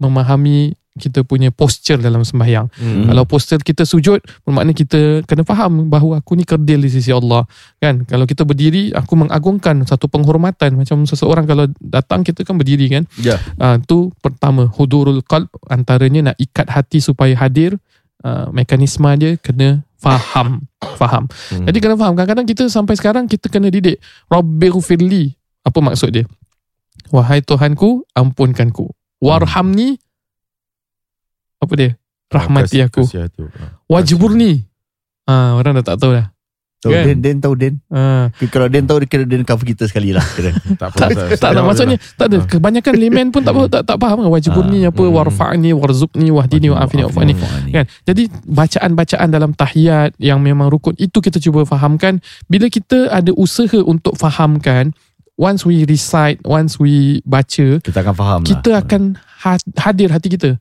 memahami 0.04 0.76
kita 0.94 1.26
punya 1.26 1.50
posture 1.50 1.98
dalam 1.98 2.22
sembahyang. 2.22 2.70
Hmm. 2.70 3.10
Kalau 3.10 3.24
posture 3.26 3.62
kita 3.66 3.82
sujud, 3.82 4.22
bermakna 4.46 4.78
kita 4.78 5.26
kena 5.26 5.42
faham 5.42 5.90
bahawa 5.90 6.22
aku 6.22 6.38
ni 6.38 6.46
kerdil 6.46 6.86
di 6.86 6.90
sisi 6.94 7.10
Allah. 7.10 7.50
Kan? 7.82 8.06
Kalau 8.06 8.30
kita 8.30 8.46
berdiri, 8.46 8.94
aku 8.94 9.18
mengagungkan 9.18 9.82
satu 9.90 10.06
penghormatan. 10.06 10.78
Macam 10.78 11.10
seseorang 11.10 11.50
kalau 11.50 11.66
datang, 11.82 12.22
kita 12.22 12.46
kan 12.46 12.62
berdiri 12.62 12.94
kan. 12.94 13.04
Ya. 13.18 13.42
Uh, 13.58 13.82
tu 13.82 14.14
pertama, 14.22 14.70
hudurul 14.70 15.26
qalb. 15.26 15.50
Antaranya 15.66 16.34
nak 16.34 16.38
ikat 16.38 16.70
hati 16.70 17.02
supaya 17.02 17.34
hadir. 17.42 17.82
Uh, 18.24 18.54
mekanisme 18.54 19.10
dia 19.18 19.36
kena 19.42 19.82
faham. 19.98 20.62
Faham. 21.02 21.26
Hmm. 21.50 21.66
Jadi 21.66 21.78
kena 21.82 21.98
faham. 21.98 22.14
Kadang-kadang 22.14 22.46
kita 22.46 22.70
sampai 22.70 22.94
sekarang, 22.94 23.26
kita 23.26 23.50
kena 23.50 23.74
didik. 23.74 23.98
Rabbighfirli. 24.30 25.34
Apa 25.66 25.82
maksud 25.82 26.14
dia? 26.14 26.30
Wahai 27.10 27.42
Tuhanku, 27.42 28.06
ampunkanku. 28.14 28.94
Warhamni. 29.24 29.96
Apa 31.64 31.74
dia? 31.80 31.92
Rahmati 32.28 32.84
aku. 32.84 33.08
hati. 33.08 33.48
Wajburni. 33.88 34.68
Ah, 35.24 35.56
orang 35.56 35.80
dah 35.80 35.96
tak 35.96 36.04
tahu 36.04 36.12
dah. 36.12 36.28
Tahu 36.84 36.92
Kan? 36.92 37.04
Den, 37.08 37.20
Den 37.24 37.38
tahu 37.40 37.56
Den. 37.56 37.80
Ah, 37.88 38.28
Kalau 38.52 38.68
Den 38.68 38.84
tahu, 38.84 39.00
dia 39.00 39.08
kira 39.08 39.24
Den 39.24 39.48
cover 39.48 39.64
kita 39.64 39.88
sekali 39.88 40.12
lah. 40.12 40.20
Kira. 40.36 40.52
Tak 40.76 40.88
apa. 40.92 40.98
tak, 41.00 41.40
tak, 41.40 41.52
tak, 41.56 41.64
maksudnya 41.64 41.98
tak 42.20 42.28
ada. 42.28 42.38
Kebanyakan 42.44 42.94
layman 43.00 43.28
pun 43.32 43.40
tak, 43.40 43.56
tak, 43.72 43.88
tak 43.88 43.98
faham 44.04 44.28
kan. 44.28 44.30
Wajburni 44.36 44.84
Ah, 44.84 44.92
apa, 44.92 45.00
hmm. 45.08 45.16
warfa'ni, 45.16 45.72
warzukni, 45.72 46.28
wahdini, 46.28 46.68
wa'afini, 46.76 47.02
wa'afani. 47.08 47.34
Kan? 47.72 47.86
Jadi 48.04 48.28
bacaan-bacaan 48.44 49.28
dalam 49.32 49.56
tahiyat 49.56 50.20
yang 50.20 50.44
memang 50.44 50.68
rukun 50.68 51.00
itu 51.00 51.24
kita 51.24 51.40
cuba 51.40 51.64
fahamkan. 51.64 52.20
Bila 52.52 52.68
kita 52.68 53.08
ada 53.08 53.32
usaha 53.40 53.80
untuk 53.88 54.20
fahamkan, 54.20 54.92
once 55.34 55.66
we 55.66 55.82
recite, 55.84 56.38
once 56.46 56.78
we 56.78 57.22
baca, 57.26 57.82
Kita 57.82 58.00
akan 58.02 58.16
faham 58.16 58.40
kita 58.46 58.72
lah. 58.72 58.82
akan 58.86 59.02
ha- 59.42 59.68
hadir 59.82 60.14
hati 60.14 60.30
kita. 60.30 60.58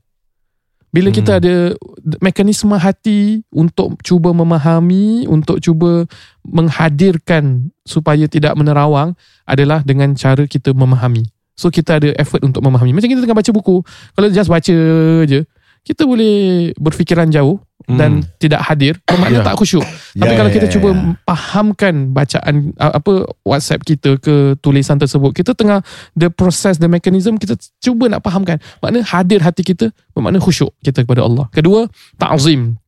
Bila 0.92 1.08
Hmm. 1.08 1.16
kita 1.16 1.32
ada 1.40 1.72
mekanisme 2.20 2.76
hati 2.76 3.40
untuk 3.48 3.96
cuba 4.04 4.32
memahami, 4.32 5.24
untuk 5.24 5.56
cuba 5.58 6.04
menghadirkan 6.44 7.72
supaya 7.82 8.28
tidak 8.28 8.52
menerawang 8.54 9.16
adalah 9.44 9.80
dengan 9.80 10.12
cara 10.12 10.44
kita 10.44 10.72
memahami. 10.72 11.24
So 11.52 11.68
kita 11.68 12.00
ada 12.00 12.12
effort 12.16 12.40
untuk 12.40 12.60
memahami. 12.60 12.92
Macam 12.92 13.08
kita 13.08 13.20
tengah 13.20 13.36
baca 13.36 13.52
buku, 13.52 13.76
kalau 14.12 14.28
just 14.28 14.48
baca 14.48 14.76
je, 15.24 15.44
kita 15.82 16.06
boleh 16.06 16.70
berfikiran 16.78 17.26
jauh 17.28 17.58
dan 17.82 18.22
tidak 18.38 18.62
hadir, 18.62 18.94
bermakna 19.02 19.42
Ya. 19.42 19.44
tak 19.44 19.58
khusyuk. 19.58 19.82
Ya, 20.14 20.22
Tapi 20.22 20.32
kalau 20.38 20.50
ya, 20.50 20.54
kita 20.54 20.66
ya, 20.70 20.72
cuba 20.78 20.88
ya. 20.94 21.02
fahamkan 21.26 21.94
bacaan 22.14 22.54
apa 22.78 23.26
WhatsApp 23.42 23.82
kita 23.82 24.22
ke 24.22 24.54
tulisan 24.62 25.02
tersebut, 25.02 25.34
kita 25.34 25.50
tengah 25.58 25.82
the 26.14 26.30
process, 26.30 26.78
the 26.78 26.86
mechanism 26.86 27.34
kita 27.42 27.58
cuba 27.82 28.06
nak 28.06 28.22
fahamkan. 28.22 28.62
Makna 28.78 29.02
hadir 29.02 29.42
hati 29.42 29.66
kita, 29.66 29.90
bermakna 30.14 30.38
khusyuk 30.38 30.70
kita 30.80 31.02
kepada 31.02 31.26
Allah. 31.26 31.50
Kedua, 31.50 31.90
ta'zim. 32.16 32.78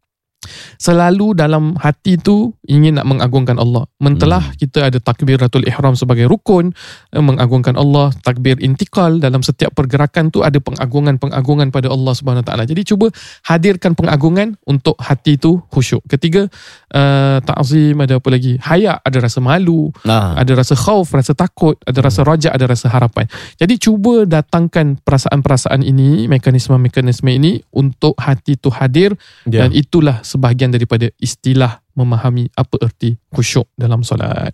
Selalu 0.79 1.37
dalam 1.37 1.77
hati 1.81 2.17
tu 2.21 2.53
ingin 2.69 3.01
nak 3.01 3.07
mengagungkan 3.09 3.57
Allah. 3.57 3.87
Mentelah 3.99 4.55
kita 4.57 4.89
ada 4.93 4.99
takbiratul 5.01 5.65
ihram 5.65 5.97
sebagai 5.97 6.29
rukun, 6.29 6.73
eh, 7.13 7.23
mengagungkan 7.23 7.75
Allah, 7.77 8.13
takbir 8.23 8.61
intikal 8.61 9.17
dalam 9.19 9.41
setiap 9.41 9.73
pergerakan 9.75 10.29
tu 10.29 10.45
ada 10.45 10.57
pengagungan-pengagungan 10.61 11.73
pada 11.73 11.91
Allah 11.91 12.13
Subhanahu 12.15 12.45
Taala. 12.45 12.65
Jadi 12.69 12.85
cuba 12.85 13.11
hadirkan 13.49 13.97
pengagungan 13.97 14.57
untuk 14.65 14.97
hati 15.01 15.37
tu 15.37 15.61
khusyuk. 15.73 16.05
Ketiga, 16.07 16.47
uh, 16.95 17.39
ta'zim 17.43 17.97
ada 18.01 18.21
apa 18.21 18.29
lagi? 18.31 18.57
Haya 18.61 19.01
ada 19.01 19.19
rasa 19.21 19.41
malu, 19.43 19.91
Nah, 20.05 20.37
ada 20.37 20.53
rasa 20.55 20.77
khauf, 20.77 21.11
rasa 21.13 21.33
takut, 21.33 21.77
ada 21.85 21.99
rasa 22.05 22.23
rajak, 22.23 22.53
ada 22.53 22.67
rasa 22.69 22.87
harapan. 22.93 23.25
Jadi 23.57 23.75
cuba 23.81 24.25
datangkan 24.29 25.01
perasaan-perasaan 25.01 25.81
ini, 25.81 26.27
mekanisme-mekanisme 26.29 27.31
ini 27.31 27.61
untuk 27.75 28.15
hati 28.21 28.57
tu 28.61 28.71
hadir 28.71 29.17
Ya. 29.45 29.65
dan 29.65 29.71
itulah 29.77 30.21
sebahagian 30.35 30.75
daripada 30.75 31.07
istilah 31.23 31.79
memahami 31.95 32.51
apa 32.59 32.75
erti 32.83 33.15
khusyuk 33.31 33.71
dalam 33.79 34.03
solat. 34.03 34.51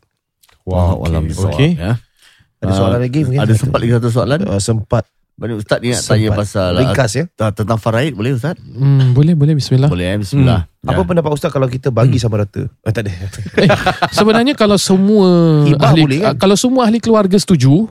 Wow, 0.68 1.08
alam 1.08 1.24
Okey. 1.24 1.80
Ya. 1.80 1.96
Ada 2.60 2.72
soalan 2.76 3.00
lagi 3.00 3.24
mungkin? 3.24 3.40
Ada 3.40 3.54
sempat 3.56 3.78
lagi 3.80 3.92
satu 3.96 4.08
soalan? 4.12 4.38
Uh, 4.44 4.60
sempat. 4.60 5.08
Mana 5.40 5.56
Ustaz 5.56 5.80
ni 5.80 5.88
nak 5.88 6.04
tanya 6.04 6.28
pasal 6.36 6.76
Ringkas 6.76 7.12
ya. 7.16 7.24
uh, 7.40 7.48
tentang 7.48 7.80
faraid 7.80 8.12
boleh 8.12 8.36
Ustaz? 8.36 8.60
Hmm, 8.60 9.16
boleh 9.16 9.32
boleh 9.32 9.56
bismillah. 9.56 9.88
Boleh 9.88 10.12
eh 10.12 10.20
bismillah. 10.20 10.68
Apa 10.84 11.00
pendapat 11.00 11.32
Ustaz 11.32 11.48
kalau 11.48 11.64
kita 11.64 11.88
bagi 11.88 12.20
sama 12.20 12.44
rata? 12.44 12.68
Eh, 12.68 12.92
tak 12.92 13.08
ada. 13.08 13.12
Eh, 13.64 13.68
sebenarnya 14.12 14.52
kalau 14.52 14.76
semua 14.76 15.64
Hibah 15.64 15.96
ahli 15.96 16.02
boleh 16.04 16.20
kan? 16.20 16.34
kalau 16.36 16.60
semua 16.60 16.84
ahli 16.84 17.00
keluarga 17.00 17.40
setuju 17.40 17.88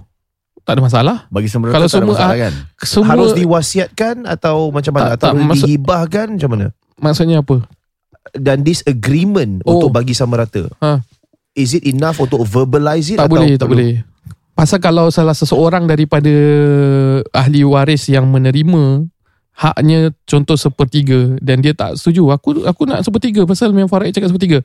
tak 0.62 0.78
ada 0.78 0.86
masalah. 0.86 1.18
Bagi 1.34 1.50
semua 1.50 1.74
Kalau 1.74 1.90
tak 1.90 1.98
ada 1.98 2.06
semua 2.06 2.14
masalah 2.14 2.36
ah- 2.38 2.42
kan? 2.46 2.54
Semua 2.86 3.10
Harus 3.18 3.32
diwasiatkan 3.34 4.16
atau 4.30 4.70
macam 4.70 4.92
mana? 4.94 5.02
Tak, 5.02 5.14
atau 5.18 5.28
tak, 5.34 5.34
maksud- 5.42 5.66
dihibahkan 5.66 6.28
macam 6.38 6.50
mana? 6.54 6.68
maksudnya 7.00 7.42
apa? 7.42 7.66
Dan 8.32 8.62
this 8.62 8.84
agreement 8.84 9.64
Oh. 9.64 9.78
untuk 9.78 9.92
bagi 9.92 10.12
sama 10.12 10.44
rata. 10.44 10.68
Ha. 10.80 11.02
Is 11.54 11.74
it 11.74 11.84
enough 11.84 12.20
untuk 12.20 12.44
verbalize 12.44 13.10
it 13.10 13.18
Tak 13.18 13.26
atau 13.26 13.36
boleh, 13.36 13.54
tak 13.56 13.68
perlu? 13.68 13.78
boleh. 13.80 13.94
Pasal 14.54 14.78
kalau 14.78 15.08
salah 15.08 15.34
seseorang 15.34 15.88
daripada 15.88 16.30
ahli 17.32 17.64
waris 17.64 18.06
yang 18.08 18.28
menerima 18.28 19.08
haknya 19.56 20.12
contoh 20.24 20.56
sepertiga 20.56 21.36
dan 21.40 21.60
dia 21.60 21.72
tak 21.72 21.96
setuju, 21.96 22.32
aku 22.32 22.64
aku 22.64 22.84
nak 22.84 23.04
sepertiga 23.04 23.44
pasal 23.44 23.72
memang 23.72 23.88
Faraid 23.88 24.12
cakap 24.12 24.32
sepertiga. 24.32 24.60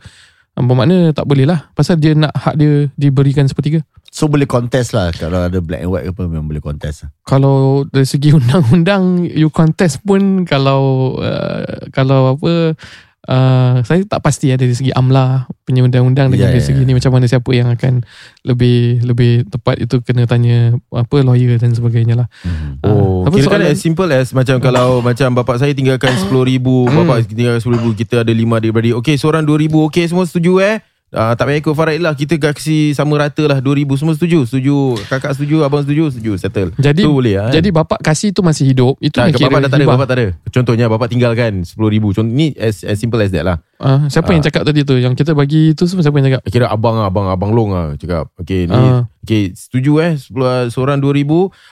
Bermakna 0.55 1.11
tak 1.11 1.27
boleh 1.27 1.51
lah 1.51 1.67
Pasal 1.75 1.99
dia 1.99 2.15
nak 2.15 2.31
hak 2.31 2.55
dia 2.55 2.87
diberikan 2.95 3.43
sepertiga 3.43 3.83
So 4.07 4.31
boleh 4.31 4.47
contest 4.47 4.95
lah 4.95 5.11
Kalau 5.11 5.51
ada 5.51 5.59
black 5.59 5.83
and 5.83 5.91
white 5.91 6.07
ke 6.07 6.15
apa 6.15 6.31
Memang 6.31 6.47
boleh 6.47 6.63
contest 6.63 7.11
Kalau 7.27 7.83
dari 7.91 8.07
segi 8.07 8.31
undang-undang 8.39 9.27
You 9.27 9.51
contest 9.51 10.07
pun 10.07 10.47
Kalau 10.47 11.19
uh, 11.19 11.91
Kalau 11.91 12.39
apa 12.39 12.79
uh, 13.27 13.81
Saya 13.83 14.05
tak 14.05 14.21
pasti 14.21 14.51
ya 14.51 14.57
Dari 14.57 14.73
segi 14.73 14.91
AMLA 14.91 15.49
Punya 15.65 15.81
undang-undang 15.81 16.29
Dengan 16.29 16.49
Ya, 16.49 16.53
dari 16.53 16.61
ya, 16.61 16.67
segi 16.67 16.83
ya. 16.83 16.89
ni 16.89 16.93
Macam 16.93 17.13
mana 17.13 17.25
siapa 17.25 17.51
yang 17.51 17.69
akan 17.69 18.05
Lebih 18.45 19.03
Lebih 19.03 19.49
tepat 19.49 19.81
itu 19.81 20.01
Kena 20.01 20.25
tanya 20.25 20.77
Apa 20.91 21.21
lawyer 21.21 21.57
dan 21.57 21.73
sebagainya 21.73 22.25
lah 22.25 22.29
hmm. 22.45 22.85
Oh, 22.85 23.25
Ah, 23.25 23.33
apa 23.33 23.41
kira 23.41 23.49
kan 23.49 23.61
soalan? 23.65 23.73
as 23.73 23.81
simple 23.81 24.11
as 24.13 24.29
macam 24.37 24.61
kalau 24.61 25.01
macam 25.09 25.33
bapak 25.33 25.57
saya 25.57 25.73
tinggalkan 25.73 26.13
10,000, 26.13 26.61
bapak 26.93 27.25
tinggalkan 27.25 27.63
10,000, 27.65 27.97
kita 27.97 28.21
ada 28.21 28.29
5 28.29 28.61
adik-beradik. 28.61 28.95
Okey, 29.01 29.17
seorang 29.17 29.49
2,000. 29.49 29.73
Okey, 29.89 30.05
semua 30.05 30.29
setuju 30.29 30.61
eh? 30.61 30.85
Uh, 31.15 31.31
tak 31.33 31.47
payah 31.47 31.59
ikut 31.59 31.71
Faraid 31.73 32.01
lah. 32.01 32.13
Kita 32.13 32.35
kasi 32.37 32.91
sama 32.91 33.15
rata 33.17 33.47
lah. 33.47 33.63
2,000 33.63 33.87
Semua 33.95 34.13
setuju. 34.13 34.43
Setuju. 34.43 34.99
Kakak 35.07 35.33
setuju 35.33 35.63
Abang 35.63 35.81
setuju 35.81 36.11
Setuju. 36.11 36.35
Settle. 36.35 36.75
Jadi 36.75 37.01
Tu 37.01 37.09
boleh 37.09 37.39
lah 37.39 37.49
Jadi 37.49 37.71
bapak 37.71 38.03
kasih 38.03 38.31
tu 38.31 38.43
masih 38.43 38.67
hidup. 38.67 38.99
Itu 38.99 39.15
tak, 39.15 39.31
yang 39.31 39.47
bapak 39.47 39.61
dah 39.61 39.71
tak 39.71 39.79
ada. 39.79 39.87
Bapak 39.87 40.07
tak 40.07 40.17
ada. 40.19 40.27
Contohnya 40.45 40.87
bapak 40.87 41.07
tinggalkan 41.07 41.63
10,000 41.63 41.79
Contoh 42.11 42.27
ni 42.27 42.51
as, 42.55 42.83
as 42.83 42.99
simple 42.99 43.17
as 43.17 43.31
that 43.31 43.43
lah. 43.43 43.63
Ah, 43.79 44.05
Siapa 44.07 44.27
yang 44.29 44.43
Ah. 44.43 44.47
cakap 44.51 44.63
tadi 44.65 44.83
tu? 44.83 44.95
Yang 44.97 45.15
kita 45.17 45.33
bagi 45.33 45.71
tu 45.73 45.87
semua 45.87 46.03
Siapa 46.03 46.19
yang 46.19 46.27
cakap? 46.29 46.41
Kira 46.47 46.67
abang 46.67 46.97
lah 46.97 47.07
Abang 47.07 47.31
abang 47.31 47.51
long 47.51 47.71
lah 47.71 47.95
Cakap. 47.95 48.35
Okay 48.37 48.67
ni 48.67 48.75
Ah. 48.75 49.07
Okay 49.21 49.55
setuju 49.55 50.03
eh? 50.03 50.13
10, 50.19 50.35
Seorang 50.69 50.99
2,000 50.99 51.23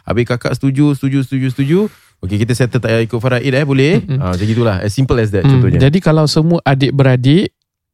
Habis 0.06 0.24
kakak 0.24 0.54
setuju 0.54 0.94
Setuju 0.94 1.18
setuju 1.22 1.46
setuju. 1.50 1.78
Okay 2.20 2.38
kita 2.38 2.54
settle 2.54 2.78
tak 2.78 2.94
payah 2.94 3.02
ikut 3.02 3.18
Faraid 3.18 3.50
eh 3.50 3.66
Boleh? 3.66 3.98
Mm-mm. 3.98 4.18
ah, 4.18 4.30
Macam 4.30 4.46
gitulah. 4.46 4.78
As 4.78 4.94
simple 4.94 5.18
as 5.18 5.30
that 5.30 5.42
Hmm, 5.42 5.58
contohnya. 5.58 5.82
Jadi 5.82 5.98
kalau 5.98 6.22
semua 6.24 6.62
adik-beradik 6.62 7.50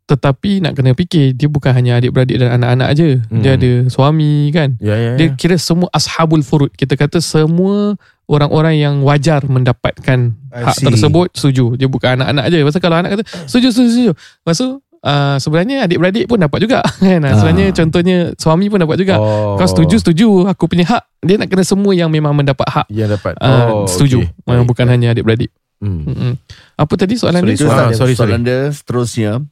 tetapi 0.08 0.64
nak 0.64 0.72
kena 0.72 0.96
fikir 0.96 1.36
dia 1.36 1.46
bukan 1.46 1.68
hanya 1.68 2.00
adik-beradik 2.00 2.40
dan 2.40 2.56
anak-anak 2.56 2.86
aje. 2.90 3.20
Hmm. 3.28 3.44
Dia 3.44 3.60
ada 3.60 3.72
suami 3.86 4.48
kan. 4.48 4.80
Ya 4.80 4.96
ya 4.96 5.10
Dia 5.14 5.28
ya 5.28 5.36
kira 5.36 5.60
semua 5.60 5.92
ashabul 5.92 6.40
furud. 6.40 6.72
Kita 6.72 6.96
kata 6.96 7.20
semua 7.20 7.92
orang-orang 8.24 8.74
yang 8.74 8.94
wajar 9.04 9.44
mendapatkan 9.44 10.32
I 10.48 10.64
hak 10.64 10.80
see. 10.80 10.88
tersebut 10.88 11.28
setuju. 11.36 11.76
Dia 11.76 11.86
bukan 11.86 12.16
anak-anak 12.16 12.42
aje. 12.48 12.58
Pasal 12.64 12.80
kalau 12.80 12.96
anak 12.96 13.10
kata 13.14 13.24
setuju 13.44 13.68
setuju 13.68 13.88
setuju. 13.90 14.12
Maksud 14.42 14.70
uh, 14.98 15.36
sebenarnya 15.36 15.84
adik-beradik 15.84 16.24
pun 16.24 16.40
dapat 16.40 16.58
juga 16.58 16.80
kan. 17.04 17.20
Ah. 17.22 17.36
Sebenarnya 17.36 17.66
contohnya 17.76 18.16
suami 18.34 18.66
pun 18.66 18.80
dapat 18.80 18.96
juga. 18.96 19.14
oh. 19.20 19.54
Kau 19.54 19.68
setuju 19.68 20.00
setuju 20.00 20.48
aku 20.48 20.64
punya 20.66 20.88
hak. 20.88 21.04
Dia 21.20 21.36
nak 21.36 21.52
kena 21.52 21.62
semua 21.62 21.92
yang 21.92 22.08
memang 22.08 22.32
mendapat 22.32 22.64
hak. 22.64 22.86
Yang 22.88 23.20
dapat 23.20 23.36
Uh, 23.44 23.84
setuju. 23.84 24.24
okay. 24.24 24.56
Baik. 24.56 24.64
bukan 24.64 24.86
hanya 24.88 25.12
adik-beradik. 25.12 25.52
hmm. 25.78 26.00
Mm-mm. 26.04 26.32
Apa 26.74 26.94
tadi 26.96 27.14
soalan 27.14 27.42
Sorry, 27.42 27.54
dia? 27.54 27.68
Ah, 27.68 27.90
sorry, 27.92 28.14
soalan 28.14 28.40
dia 28.40 28.72
seterusnya. 28.72 29.42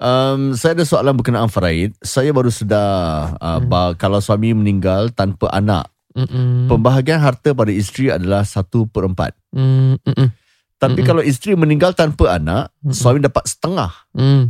Um, 0.00 0.56
saya 0.56 0.72
ada 0.72 0.88
soalan 0.88 1.12
berkenaan 1.12 1.52
faraid. 1.52 1.92
Saya 2.00 2.32
baru 2.32 2.48
sedar 2.48 3.36
uh, 3.36 3.60
Hmm. 3.60 4.00
kalau 4.00 4.16
suami 4.16 4.56
meninggal 4.56 5.12
tanpa 5.12 5.52
anak, 5.52 5.92
Mm-mm. 6.16 6.72
pembahagian 6.72 7.20
harta 7.20 7.52
pada 7.52 7.68
isteri 7.68 8.08
adalah 8.08 8.40
satu 8.42 8.88
per 8.88 9.04
empat. 9.04 9.36
Mm, 9.52 10.00
mm, 10.00 10.14
mm, 10.16 10.28
Tapi 10.80 11.04
Mm-mm. 11.04 11.04
kalau 11.04 11.20
isteri 11.20 11.52
meninggal 11.52 11.92
tanpa 11.92 12.40
anak, 12.40 12.72
Mm-mm. 12.80 12.96
suami 12.96 13.20
dapat 13.20 13.44
setengah. 13.44 13.92
mm. 14.16 14.44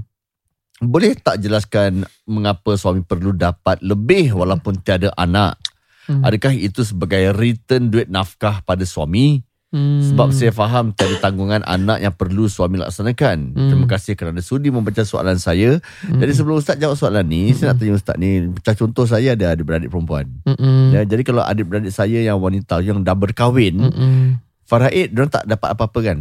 boleh 0.81 1.13
tak 1.19 1.43
jelaskan 1.45 2.09
mengapa 2.25 2.73
suami 2.73 3.05
perlu 3.05 3.37
dapat 3.37 3.83
lebih 3.85 4.33
walaupun 4.33 4.81
tiada 4.81 5.13
anak? 5.13 5.61
Hmm. 6.09 6.25
Adakah 6.25 6.57
itu 6.57 6.81
sebagai 6.83 7.37
return 7.37 7.93
duit 7.93 8.09
nafkah 8.09 8.65
pada 8.65 8.83
suami? 8.89 9.45
Hmm. 9.71 10.03
Sebab 10.03 10.35
saya 10.35 10.51
faham 10.51 10.91
tiada 10.91 11.15
tanggungan 11.23 11.63
anak 11.63 12.03
yang 12.03 12.11
perlu 12.11 12.51
suami 12.51 12.75
laksanakan. 12.83 13.55
Hmm. 13.55 13.69
Terima 13.71 13.87
kasih 13.87 14.19
kerana 14.19 14.43
sudi 14.43 14.67
membaca 14.67 15.07
soalan 15.07 15.39
saya. 15.39 15.79
Jadi 16.11 16.33
sebelum 16.35 16.59
Ustaz 16.59 16.75
jawab 16.75 16.99
soalan 16.99 17.23
ni, 17.31 17.55
saya 17.55 17.71
nak 17.71 17.79
tanya 17.79 17.95
Ustaz 17.95 18.19
ni, 18.19 18.51
macam 18.51 18.75
contoh 18.75 19.07
saya 19.07 19.39
ada 19.39 19.55
adik-beradik 19.55 19.87
perempuan. 19.87 20.27
Mm-mm. 20.43 20.91
Ya, 20.91 21.07
jadi 21.07 21.23
kalau 21.23 21.47
adik-beradik 21.47 21.95
saya 21.95 22.19
yang 22.19 22.43
wanita 22.43 22.83
yang 22.83 23.07
dah 23.07 23.15
berkahwin, 23.15 23.79
Mm-mm. 23.79 24.43
faraid 24.67 25.15
dia 25.15 25.31
tak 25.31 25.47
dapat 25.47 25.79
apa-apa 25.79 25.99
kan? 26.03 26.19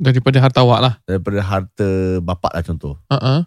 Daripada 0.00 0.40
harta 0.40 0.64
awak 0.64 0.80
lah. 0.80 0.94
Daripada 1.04 1.40
harta 1.44 1.88
bapak 2.24 2.52
lah 2.56 2.62
contoh. 2.64 2.96
Uh-uh. 3.12 3.44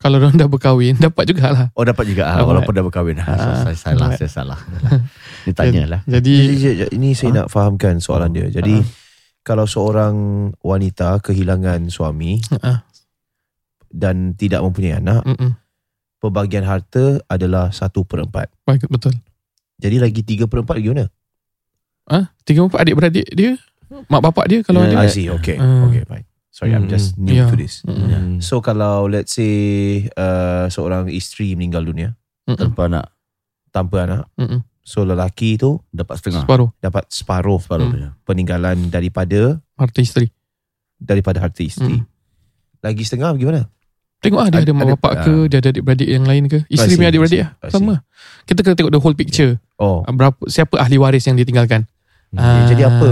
Kalau 0.00 0.16
orang 0.16 0.32
dah 0.32 0.48
berkahwin, 0.48 0.96
dapat 1.06 1.28
jugalah. 1.28 1.68
Oh 1.76 1.84
dapat 1.84 2.08
juga 2.08 2.24
ah, 2.24 2.40
Dapat. 2.40 2.48
walaupun 2.48 2.72
dah 2.72 2.84
berkahwin. 2.84 3.16
Ah, 3.20 3.28
Ah, 3.28 3.36
saya 3.62 3.76
salah, 3.76 4.08
dapat. 4.08 4.18
saya 4.18 4.30
salah. 4.32 4.58
Ni 5.44 5.52
tanyalah. 5.52 6.00
Jadi, 6.08 6.34
Jadi, 6.56 6.88
ini 6.96 7.12
saya 7.12 7.44
nak 7.44 7.48
fahamkan 7.48 8.00
soalan 8.00 8.32
dia. 8.32 8.48
Jadi 8.48 8.80
kalau 9.40 9.64
seorang 9.64 10.14
wanita 10.58 11.20
kehilangan 11.20 11.88
suami 11.88 12.40
uh-uh. 12.48 12.80
dan 13.86 14.32
tidak 14.32 14.60
mempunyai 14.60 14.96
anak, 14.96 15.20
Mm-mm. 15.22 15.52
pembagian 16.16 16.64
harta 16.64 17.20
adalah 17.26 17.68
satu 17.68 18.00
per 18.00 18.24
empat. 18.24 18.48
Baik, 18.64 18.88
betul. 18.88 19.12
Jadi 19.76 19.96
lagi 19.96 20.20
tiga 20.22 20.44
per 20.44 20.60
empat 20.60 20.76
lagi 20.76 20.88
mana? 20.90 21.06
Ah, 22.04 22.32
tiga 22.42 22.64
empat 22.64 22.80
adik-beradik 22.80 23.28
dia, 23.30 23.56
mak 24.06 24.20
bapak 24.22 24.48
dia 24.48 24.60
kalau 24.60 24.80
Ya, 24.80 24.96
ada. 24.96 25.04
I 25.04 25.12
see. 25.12 25.28
Okay. 25.30 25.56
Ah. 25.56 25.84
Okay, 25.88 26.04
fine. 26.04 26.24
Sorry, 26.60 26.70
I'm 26.70 26.84
Hmm. 26.84 26.92
just 26.92 27.16
new 27.16 27.32
Yeah. 27.32 27.48
to 27.48 27.56
this. 27.56 27.80
Mm-mm. 27.82 28.36
So 28.38 28.60
kalau 28.60 29.08
let's 29.08 29.32
say 29.32 29.54
uh, 30.12 30.68
seorang 30.68 31.08
isteri 31.08 31.56
meninggal 31.56 31.80
dunia 31.82 32.12
Mm-mm. 32.44 32.60
Tanpa 32.68 32.84
anak 32.84 33.06
tanpa 33.70 33.96
anak, 34.02 34.22
Mm-mm. 34.34 34.60
so 34.78 35.00
lelaki 35.00 35.54
tu 35.54 35.80
dapat 35.88 36.18
setengah. 36.18 36.44
Separuh 36.44 36.68
dapat 36.76 37.08
separuh 37.08 37.56
Separuh 37.56 37.86
Hmm. 37.86 37.96
dia. 37.96 38.08
peninggalan 38.22 38.76
daripada 38.86 39.56
harta 39.74 39.98
isteri. 39.98 40.28
daripada 40.98 41.40
harta 41.40 41.62
isteri. 41.62 41.96
Mm. 41.96 42.04
Lagi 42.78 43.02
setengah 43.02 43.32
bagaimana? 43.32 43.60
Tengok 44.20 44.36
ah 44.36 44.46
dia 44.46 44.60
ada, 44.60 44.68
Ada- 44.68 44.76
mak 44.76 44.88
bapak 44.94 45.12
ke, 45.24 45.34
dia 45.48 45.58
ada 45.58 45.68
adik-beradik 45.70 46.08
yang 46.10 46.24
lain 46.24 46.44
ke. 46.44 46.60
Isteri 46.68 46.92
punya 46.94 47.08
adik-beradik 47.08 47.40
lah. 47.40 47.50
Sama. 47.72 47.94
Kita 48.44 48.60
kena 48.60 48.76
tengok 48.76 48.92
the 48.92 49.00
whole 49.00 49.16
picture. 49.16 49.56
Oh, 49.76 50.04
Ah, 50.04 50.12
Berapa 50.12 50.36
siapa 50.44 50.76
ahli 50.76 51.00
waris 51.00 51.24
yang 51.24 51.40
ditinggalkan. 51.40 51.88
Okay. 52.34 52.46
Ah. 52.46 52.66
jadi 52.70 52.82
apa 52.86 53.08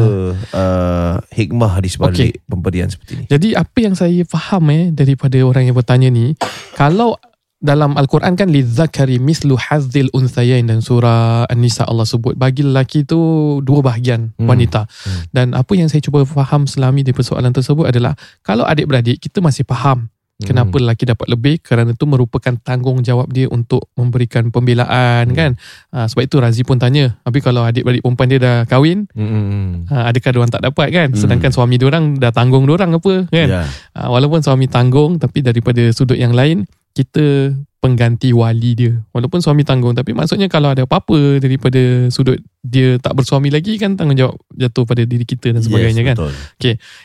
uh, 0.55 1.15
hikmah 1.35 1.73
di 1.83 1.89
sebalik 1.91 2.33
pemberian 2.47 2.87
seperti 2.87 3.19
ini? 3.19 3.25
Jadi 3.27 3.49
apa 3.59 3.79
yang 3.83 3.95
saya 3.99 4.23
faham 4.27 4.71
eh 4.71 4.95
daripada 4.95 5.37
orang 5.43 5.67
yang 5.67 5.77
bertanya 5.77 6.09
ni, 6.11 6.39
kalau 6.79 7.19
dalam 7.59 7.99
Al-Quran 7.99 8.39
kan 8.39 8.47
lidzakari 8.47 9.19
mislu 9.19 9.59
hazzil 9.59 10.15
unthayain 10.15 10.63
dan 10.63 10.79
surah 10.79 11.43
An-Nisa 11.51 11.91
Allah 11.91 12.07
sebut 12.07 12.39
bagi 12.39 12.63
lelaki 12.63 13.03
tu 13.03 13.19
dua 13.67 13.83
bahagian 13.83 14.31
Hmm. 14.39 14.47
wanita. 14.47 14.87
Hmm. 14.87 15.23
Dan 15.35 15.47
apa 15.59 15.75
yang 15.75 15.91
saya 15.91 15.99
cuba 15.99 16.23
faham 16.23 16.71
selami 16.71 17.03
dari 17.03 17.19
persoalan 17.19 17.51
tersebut 17.51 17.91
adalah 17.91 18.15
kalau 18.47 18.63
adik-beradik 18.63 19.19
kita 19.19 19.43
masih 19.43 19.67
faham 19.67 20.07
kenapa 20.39 20.79
Hmm. 20.79 20.87
lelaki 20.87 21.03
dapat 21.03 21.27
lebih 21.27 21.55
kerana 21.59 21.91
itu 21.91 22.07
merupakan 22.07 22.55
tanggungjawab 22.55 23.27
dia 23.35 23.51
untuk 23.51 23.91
memberikan 23.99 24.55
pembelaan 24.55 25.27
Hmm. 25.31 25.35
kan. 25.35 25.51
Ha, 25.91 26.07
sebab 26.07 26.23
itu 26.31 26.37
Razi 26.39 26.63
pun 26.63 26.79
tanya, 26.79 27.19
tapi 27.27 27.43
kalau 27.43 27.67
adik-beradik 27.67 28.07
perempuan 28.07 28.31
dia 28.31 28.39
dah 28.39 28.57
kahwin, 28.71 29.11
Hmm. 29.19 29.91
ha, 29.91 30.07
adakah 30.07 30.31
diorang 30.31 30.53
tak 30.55 30.63
dapat 30.63 30.89
kan? 30.95 31.09
Hmm. 31.11 31.19
Sedangkan 31.19 31.51
suami 31.51 31.75
diorang 31.75 32.15
dah 32.23 32.31
tanggung 32.31 32.71
diorang 32.71 32.95
apa 32.95 33.27
kan? 33.27 33.49
Ya. 33.51 33.67
Ha, 33.99 34.07
walaupun 34.07 34.39
suami 34.39 34.71
tanggung 34.71 35.19
tapi 35.19 35.43
daripada 35.43 35.83
sudut 35.91 36.15
yang 36.15 36.31
lain 36.31 36.71
kita 36.99 37.55
pengganti 37.79 38.35
wali 38.35 38.75
dia. 38.75 38.93
Walaupun 39.15 39.39
suami 39.39 39.63
tanggung 39.63 39.95
tapi 39.95 40.11
maksudnya 40.11 40.51
kalau 40.51 40.75
ada 40.75 40.83
apa-apa 40.83 41.39
daripada 41.39 42.11
sudut 42.11 42.43
dia 42.59 42.99
tak 42.99 43.15
bersuami 43.15 43.55
lagi 43.55 43.79
kan 43.79 43.95
tanggungjawab 43.95 44.35
jatuh 44.59 44.83
pada 44.83 45.07
diri 45.07 45.23
kita 45.23 45.55
dan 45.55 45.63
sebagainya 45.63 46.03
yes, 46.03 46.09
kan. 46.11 46.17
Betul. 46.19 46.33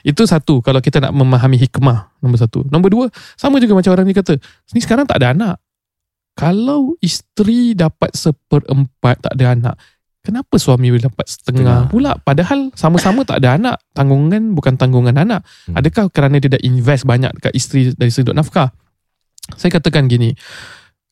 Itu 0.02 0.26
satu 0.26 0.66
kalau 0.66 0.82
kita 0.82 0.98
nak 0.98 1.14
memahami 1.14 1.62
hikmah 1.62 2.18
nombor 2.26 2.42
satu. 2.42 2.66
Nombor 2.74 2.90
dua 2.90 3.06
sama 3.38 3.62
juga 3.62 3.78
macam 3.78 3.94
orang 3.94 4.10
ni 4.10 4.18
kata 4.18 4.34
ni 4.74 4.82
sekarang 4.82 5.06
tak 5.06 5.22
ada 5.22 5.38
anak. 5.38 5.56
Kalau 6.34 6.98
isteri 6.98 7.78
dapat 7.78 8.10
seperempat 8.18 9.30
tak 9.30 9.38
ada 9.38 9.54
anak 9.54 9.78
Kenapa 10.24 10.56
suami 10.56 10.88
boleh 10.88 11.04
dapat 11.04 11.28
setengah 11.30 11.84
Setengah. 11.86 11.92
pula 11.92 12.12
Padahal 12.16 12.72
sama-sama 12.74 13.22
tak 13.22 13.44
ada 13.44 13.60
anak 13.60 13.76
Tanggungan 13.94 14.56
bukan 14.58 14.74
tanggungan 14.80 15.14
anak 15.14 15.46
Hmm. 15.70 15.78
Adakah 15.78 16.10
kerana 16.10 16.42
dia 16.42 16.58
dah 16.58 16.62
invest 16.66 17.06
banyak 17.06 17.30
dekat 17.38 17.54
isteri 17.54 17.94
dari 17.94 18.10
sudut 18.10 18.34
nafkah 18.34 18.74
Saya 19.54 19.76
katakan 19.76 20.08
gini 20.08 20.32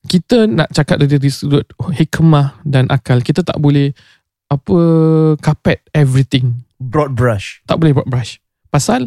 Kita 0.08 0.48
nak 0.48 0.72
cakap 0.72 1.04
dari 1.04 1.30
sudut 1.30 1.67
hikmah 1.91 2.63
dan 2.63 2.88
akal 2.88 3.20
Kita 3.20 3.44
tak 3.44 3.60
boleh 3.60 3.91
Apa 4.48 4.78
Carpet 5.39 5.84
everything 5.91 6.63
Broad 6.82 7.13
brush. 7.13 7.62
tak 7.70 7.78
boleh 7.78 7.94
buat 7.94 8.10
brush. 8.10 8.41
Pasal 8.74 9.06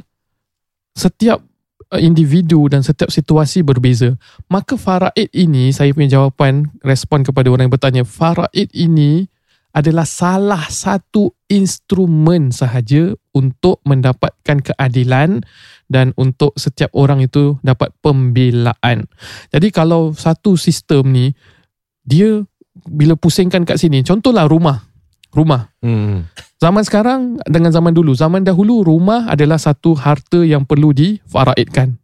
setiap 0.95 1.43
uh, 1.91 1.99
individu 1.99 2.71
dan 2.71 2.87
setiap 2.87 3.11
situasi 3.11 3.67
berbeza. 3.67 4.15
Maka 4.47 4.79
faraid 4.79 5.27
ini, 5.35 5.75
saya 5.75 5.91
punya 5.91 6.23
jawapan, 6.23 6.71
respon 6.87 7.27
kepada 7.27 7.51
orang 7.51 7.67
yang 7.67 7.75
bertanya, 7.75 8.03
faraid 8.07 8.71
ini 8.71 9.27
adalah 9.75 10.07
salah 10.07 10.71
satu 10.71 11.35
instrumen 11.51 12.55
sahaja 12.55 13.11
untuk 13.35 13.83
mendapatkan 13.83 14.63
keadilan 14.63 15.43
dan 15.89 16.17
untuk 16.17 16.57
setiap 16.57 16.91
orang 16.97 17.21
itu 17.21 17.61
dapat 17.61 17.93
pembelaan. 18.01 19.05
Jadi 19.53 19.69
kalau 19.69 20.17
satu 20.17 20.57
sistem 20.57 21.13
ni, 21.13 21.27
dia 22.05 22.43
bila 22.89 23.15
pusingkan 23.15 23.63
kat 23.63 23.79
sini, 23.79 24.03
contohlah 24.03 24.49
rumah. 24.49 24.83
Rumah. 25.35 25.67
Hmm. 25.83 26.31
Zaman 26.63 26.83
sekarang 26.87 27.43
dengan 27.45 27.75
zaman 27.75 27.91
dulu. 27.91 28.15
Zaman 28.15 28.47
dahulu 28.47 28.87
rumah 28.87 29.27
adalah 29.27 29.59
satu 29.59 29.93
harta 29.99 30.47
yang 30.47 30.63
perlu 30.63 30.95
difaraidkan. 30.95 31.99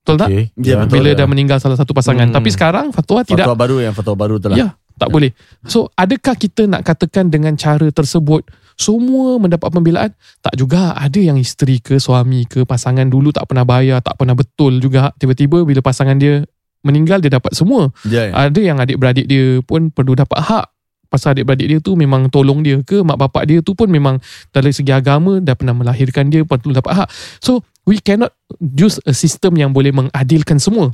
Betul 0.00 0.16
tak? 0.16 0.28
Okay. 0.30 0.44
Ya, 0.62 0.86
betul. 0.86 1.02
Bila 1.02 1.10
dah 1.12 1.26
meninggal 1.28 1.58
salah 1.58 1.76
satu 1.76 1.92
pasangan. 1.92 2.30
Hmm. 2.30 2.36
Tapi 2.38 2.48
sekarang 2.54 2.94
fatwa 2.94 3.26
tidak. 3.26 3.44
Fatwa 3.44 3.58
baru 3.58 3.76
yang 3.82 3.92
fatwa 3.92 4.14
baru 4.14 4.40
telah. 4.40 4.56
Ya, 4.56 4.68
tak 4.96 5.10
boleh. 5.12 5.34
So, 5.68 5.90
adakah 5.98 6.38
kita 6.38 6.64
nak 6.64 6.86
katakan 6.86 7.28
dengan 7.28 7.58
cara 7.58 7.90
tersebut 7.92 8.46
semua 8.78 9.42
mendapat 9.42 9.68
pembelaan? 9.74 10.14
Tak 10.38 10.54
juga. 10.54 10.94
Ada 10.94 11.18
yang 11.18 11.36
isteri 11.36 11.82
ke 11.82 11.98
suami 11.98 12.46
ke 12.46 12.62
pasangan 12.62 13.04
dulu 13.10 13.34
tak 13.34 13.50
pernah 13.50 13.66
bayar, 13.66 13.98
tak 13.98 14.14
pernah 14.14 14.38
betul 14.38 14.78
juga. 14.78 15.10
Tiba-tiba 15.18 15.66
bila 15.66 15.82
pasangan 15.82 16.14
dia 16.14 16.46
meninggal 16.86 17.18
dia 17.18 17.34
dapat 17.34 17.52
semua. 17.58 17.90
Ya. 18.06 18.30
ya. 18.30 18.48
Ada 18.48 18.60
yang 18.62 18.78
adik-beradik 18.78 19.26
dia 19.26 19.58
pun 19.66 19.90
perlu 19.90 20.14
dapat 20.14 20.38
hak 20.38 20.66
pasal 21.08 21.32
adik-beradik 21.32 21.66
dia 21.66 21.78
tu 21.80 21.96
memang 21.96 22.28
tolong 22.28 22.60
dia 22.60 22.84
ke 22.84 23.00
mak 23.00 23.16
bapak 23.16 23.48
dia 23.48 23.64
tu 23.64 23.72
pun 23.72 23.88
memang 23.88 24.20
dari 24.52 24.70
segi 24.76 24.92
agama 24.92 25.40
dah 25.40 25.56
pernah 25.56 25.72
melahirkan 25.72 26.28
dia 26.28 26.44
perlu 26.44 26.76
dapat 26.76 27.04
hak. 27.04 27.08
So 27.40 27.64
we 27.88 27.98
cannot 27.98 28.36
use 28.60 29.00
a 29.08 29.16
system 29.16 29.56
yang 29.56 29.72
boleh 29.72 29.90
mengadilkan 29.90 30.60
semua. 30.60 30.92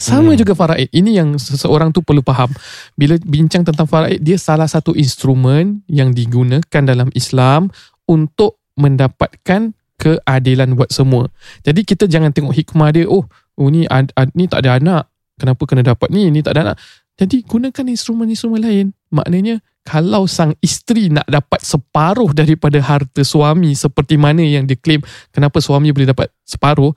Sama 0.00 0.32
Hmm. 0.32 0.38
juga 0.40 0.56
faraid. 0.56 0.88
Ini 0.94 1.20
yang 1.20 1.36
seseorang 1.36 1.92
tu 1.92 2.00
perlu 2.00 2.24
faham. 2.24 2.48
Bila 2.96 3.20
bincang 3.20 3.66
tentang 3.66 3.84
faraid, 3.84 4.22
dia 4.22 4.40
salah 4.40 4.64
satu 4.64 4.96
instrumen 4.96 5.84
yang 5.90 6.14
digunakan 6.16 6.82
dalam 6.82 7.12
Islam 7.12 7.68
untuk 8.08 8.62
mendapatkan 8.80 9.76
keadilan 10.00 10.72
buat 10.72 10.88
semua. 10.88 11.28
Jadi 11.60 11.84
kita 11.84 12.08
jangan 12.08 12.32
tengok 12.32 12.56
hikmah 12.56 12.88
dia, 12.96 13.04
oh, 13.04 13.28
oh 13.60 13.68
ni, 13.68 13.84
ad, 13.84 14.08
ad, 14.16 14.32
ni 14.32 14.48
tak 14.48 14.64
ada 14.64 14.80
anak. 14.80 15.04
Kenapa 15.36 15.62
kena 15.68 15.84
dapat 15.84 16.08
ni? 16.08 16.32
Ni 16.32 16.40
tak 16.40 16.56
ada 16.56 16.72
anak. 16.72 16.76
Jadi 17.20 17.44
gunakan 17.44 17.84
instrumen-instrumen 17.92 18.64
lain. 18.64 18.86
Maknanya 19.12 19.60
kalau 19.84 20.24
sang 20.24 20.56
isteri 20.64 21.12
nak 21.12 21.28
dapat 21.28 21.60
separuh 21.60 22.32
daripada 22.32 22.80
harta 22.80 23.20
suami 23.20 23.76
seperti 23.76 24.16
mana 24.16 24.40
yang 24.40 24.64
diklaim 24.64 25.04
kenapa 25.28 25.60
suami 25.60 25.92
boleh 25.92 26.08
dapat 26.08 26.32
separuh, 26.48 26.96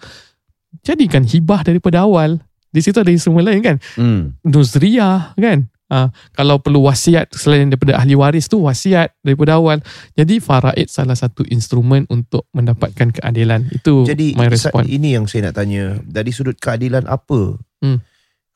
jadikan 0.79 1.27
hibah 1.27 1.67
daripada 1.67 2.07
awal. 2.07 2.39
Di 2.73 2.81
situ 2.81 2.97
ada 2.97 3.07
instrumen 3.07 3.45
lain 3.45 3.61
kan. 3.61 3.77
Hmm. 3.93 4.33
Nuzriyah 4.41 5.37
kan. 5.37 5.69
Ha, 5.93 6.09
kalau 6.33 6.57
perlu 6.57 6.89
wasiat 6.89 7.29
selain 7.31 7.69
daripada 7.69 8.01
ahli 8.01 8.17
waris 8.17 8.49
tu 8.49 8.65
wasiat 8.65 9.13
daripada 9.21 9.61
awal. 9.61 9.77
Jadi 10.17 10.41
faraid 10.41 10.89
salah 10.89 11.13
satu 11.13 11.45
instrumen 11.45 12.09
untuk 12.09 12.49
mendapatkan 12.49 13.13
keadilan. 13.13 13.69
Itu 13.69 14.01
Jadi 14.01 14.33
my 14.33 14.49
response. 14.49 14.89
ini 14.89 15.13
yang 15.13 15.29
saya 15.29 15.47
nak 15.47 15.61
tanya 15.61 16.01
dari 16.01 16.33
sudut 16.33 16.57
keadilan 16.57 17.05
apa 17.05 17.61
Hmm. 17.77 17.99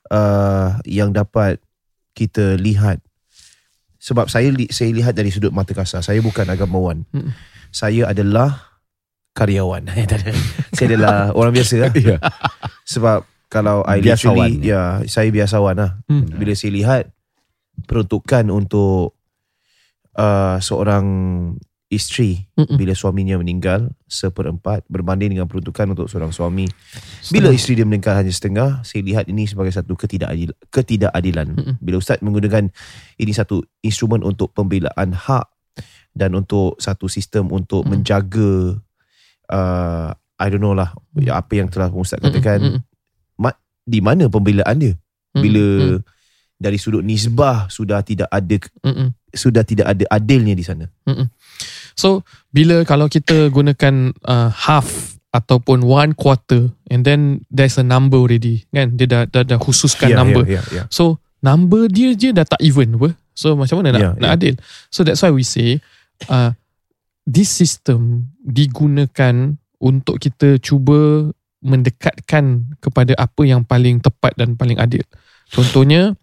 uh, 0.10 0.80
yang 0.88 1.12
dapat 1.12 1.60
kita 2.16 2.58
lihat 2.58 3.04
sebab 4.00 4.32
saya 4.32 4.50
saya 4.72 4.90
lihat 4.90 5.14
dari 5.14 5.30
sudut 5.30 5.52
mata 5.52 5.76
kasar 5.76 6.00
saya 6.00 6.24
bukan 6.24 6.48
agamawan 6.48 7.04
Hmm. 7.12 7.36
saya 7.70 8.08
adalah 8.08 8.80
karyawan 9.36 9.86
saya 10.74 10.88
adalah 10.90 11.36
orang 11.36 11.54
biasa 11.54 11.76
lah. 11.86 11.92
Ya. 12.08 12.18
sebab 12.82 13.28
kalau 13.48 13.84
I 13.84 14.00
Biasawan. 14.00 14.52
literally 14.52 14.68
ya 14.68 14.82
saya 15.08 15.30
biasawan 15.30 15.76
lah 15.76 15.92
Hmm. 16.06 16.28
bila 16.30 16.52
saya 16.52 16.72
lihat 16.72 17.04
peruntukan 17.84 18.50
untuk 18.50 19.16
uh, 20.16 20.58
seorang 20.60 21.06
isteri 21.88 22.44
Mm-mm. 22.60 22.76
bila 22.76 22.92
suaminya 22.92 23.40
meninggal 23.40 23.96
seperempat 24.12 24.84
berbanding 24.92 25.32
dengan 25.32 25.48
peruntukan 25.48 25.96
untuk 25.96 26.12
seorang 26.12 26.36
suami. 26.36 26.68
Bila 27.32 27.48
isteri 27.48 27.80
dia 27.80 27.88
meninggal 27.88 28.12
hanya 28.12 28.28
setengah, 28.28 28.84
saya 28.84 29.08
lihat 29.08 29.32
ini 29.32 29.48
sebagai 29.48 29.72
satu 29.72 29.96
ketidakadil, 29.96 30.52
ketidakadilan. 30.68 31.48
Mm-mm. 31.56 31.76
Bila 31.80 32.04
ustaz 32.04 32.20
menggunakan 32.20 32.68
ini 33.16 33.32
satu 33.32 33.64
instrumen 33.80 34.20
untuk 34.20 34.52
pembelaan 34.52 35.16
hak 35.16 35.48
dan 36.12 36.36
untuk 36.36 36.76
satu 36.76 37.08
sistem 37.08 37.48
untuk 37.56 37.88
Mm. 37.88 37.90
menjaga 37.96 38.52
uh, 39.48 40.12
I 40.38 40.48
don't 40.52 40.60
know 40.60 40.76
lah 40.76 40.92
apa 41.32 41.52
yang 41.56 41.72
telah 41.72 41.88
ustaz 41.90 42.20
Mm-mm. 42.20 42.36
katakan 42.36 42.60
Mm-mm. 42.68 42.82
Di 43.88 44.04
mana 44.04 44.28
pembelaan 44.28 44.76
dia 44.76 44.94
Mm-mm. 45.32 45.42
bila 45.42 45.64
Mm-mm. 45.64 46.00
dari 46.60 46.76
sudut 46.76 47.00
nisbah 47.02 47.72
sudah 47.72 48.04
tidak 48.04 48.28
ada 48.28 48.60
Mm-mm. 48.84 49.16
sudah 49.32 49.64
tidak 49.64 49.88
ada 49.88 50.04
adilnya 50.12 50.52
di 50.52 50.66
sana. 50.68 50.86
So 51.96 52.22
bila 52.52 52.84
kalau 52.84 53.08
kita 53.08 53.48
gunakan 53.50 54.12
uh, 54.22 54.52
half 54.52 55.16
ataupun 55.32 55.82
one 55.82 56.12
quarter 56.14 56.70
and 56.90 57.08
then 57.08 57.42
there's 57.48 57.78
a 57.78 57.86
number 57.86 58.18
already 58.18 58.68
kan 58.70 58.94
dia 58.94 59.08
dah 59.08 59.22
dah, 59.26 59.44
dah 59.48 59.58
khususkan 59.58 60.12
Ya, 60.12 60.18
number. 60.20 60.44
ya, 60.46 60.60
ya, 60.60 60.62
ya. 60.74 60.84
So 60.92 61.18
number 61.40 61.88
dia 61.88 62.12
je 62.14 62.36
dah 62.36 62.46
tak 62.46 62.60
even 62.60 62.98
apa. 62.98 63.16
So 63.38 63.54
macam 63.54 63.80
mana 63.82 63.94
nak 63.94 64.02
Ya, 64.02 64.10
nak 64.18 64.30
ya. 64.30 64.36
adil? 64.36 64.56
So 64.90 65.06
that's 65.06 65.22
why 65.22 65.30
we 65.30 65.46
say 65.46 65.78
uh, 66.28 66.58
this 67.24 67.54
system 67.54 68.34
digunakan 68.42 69.58
untuk 69.78 70.18
kita 70.18 70.58
cuba 70.58 71.30
mendekatkan 71.68 72.80
kepada 72.80 73.14
apa 73.20 73.44
yang 73.44 73.68
paling 73.68 74.00
tepat 74.00 74.34
dan 74.40 74.56
paling 74.56 74.80
adil. 74.80 75.04
Contohnya 75.52 76.16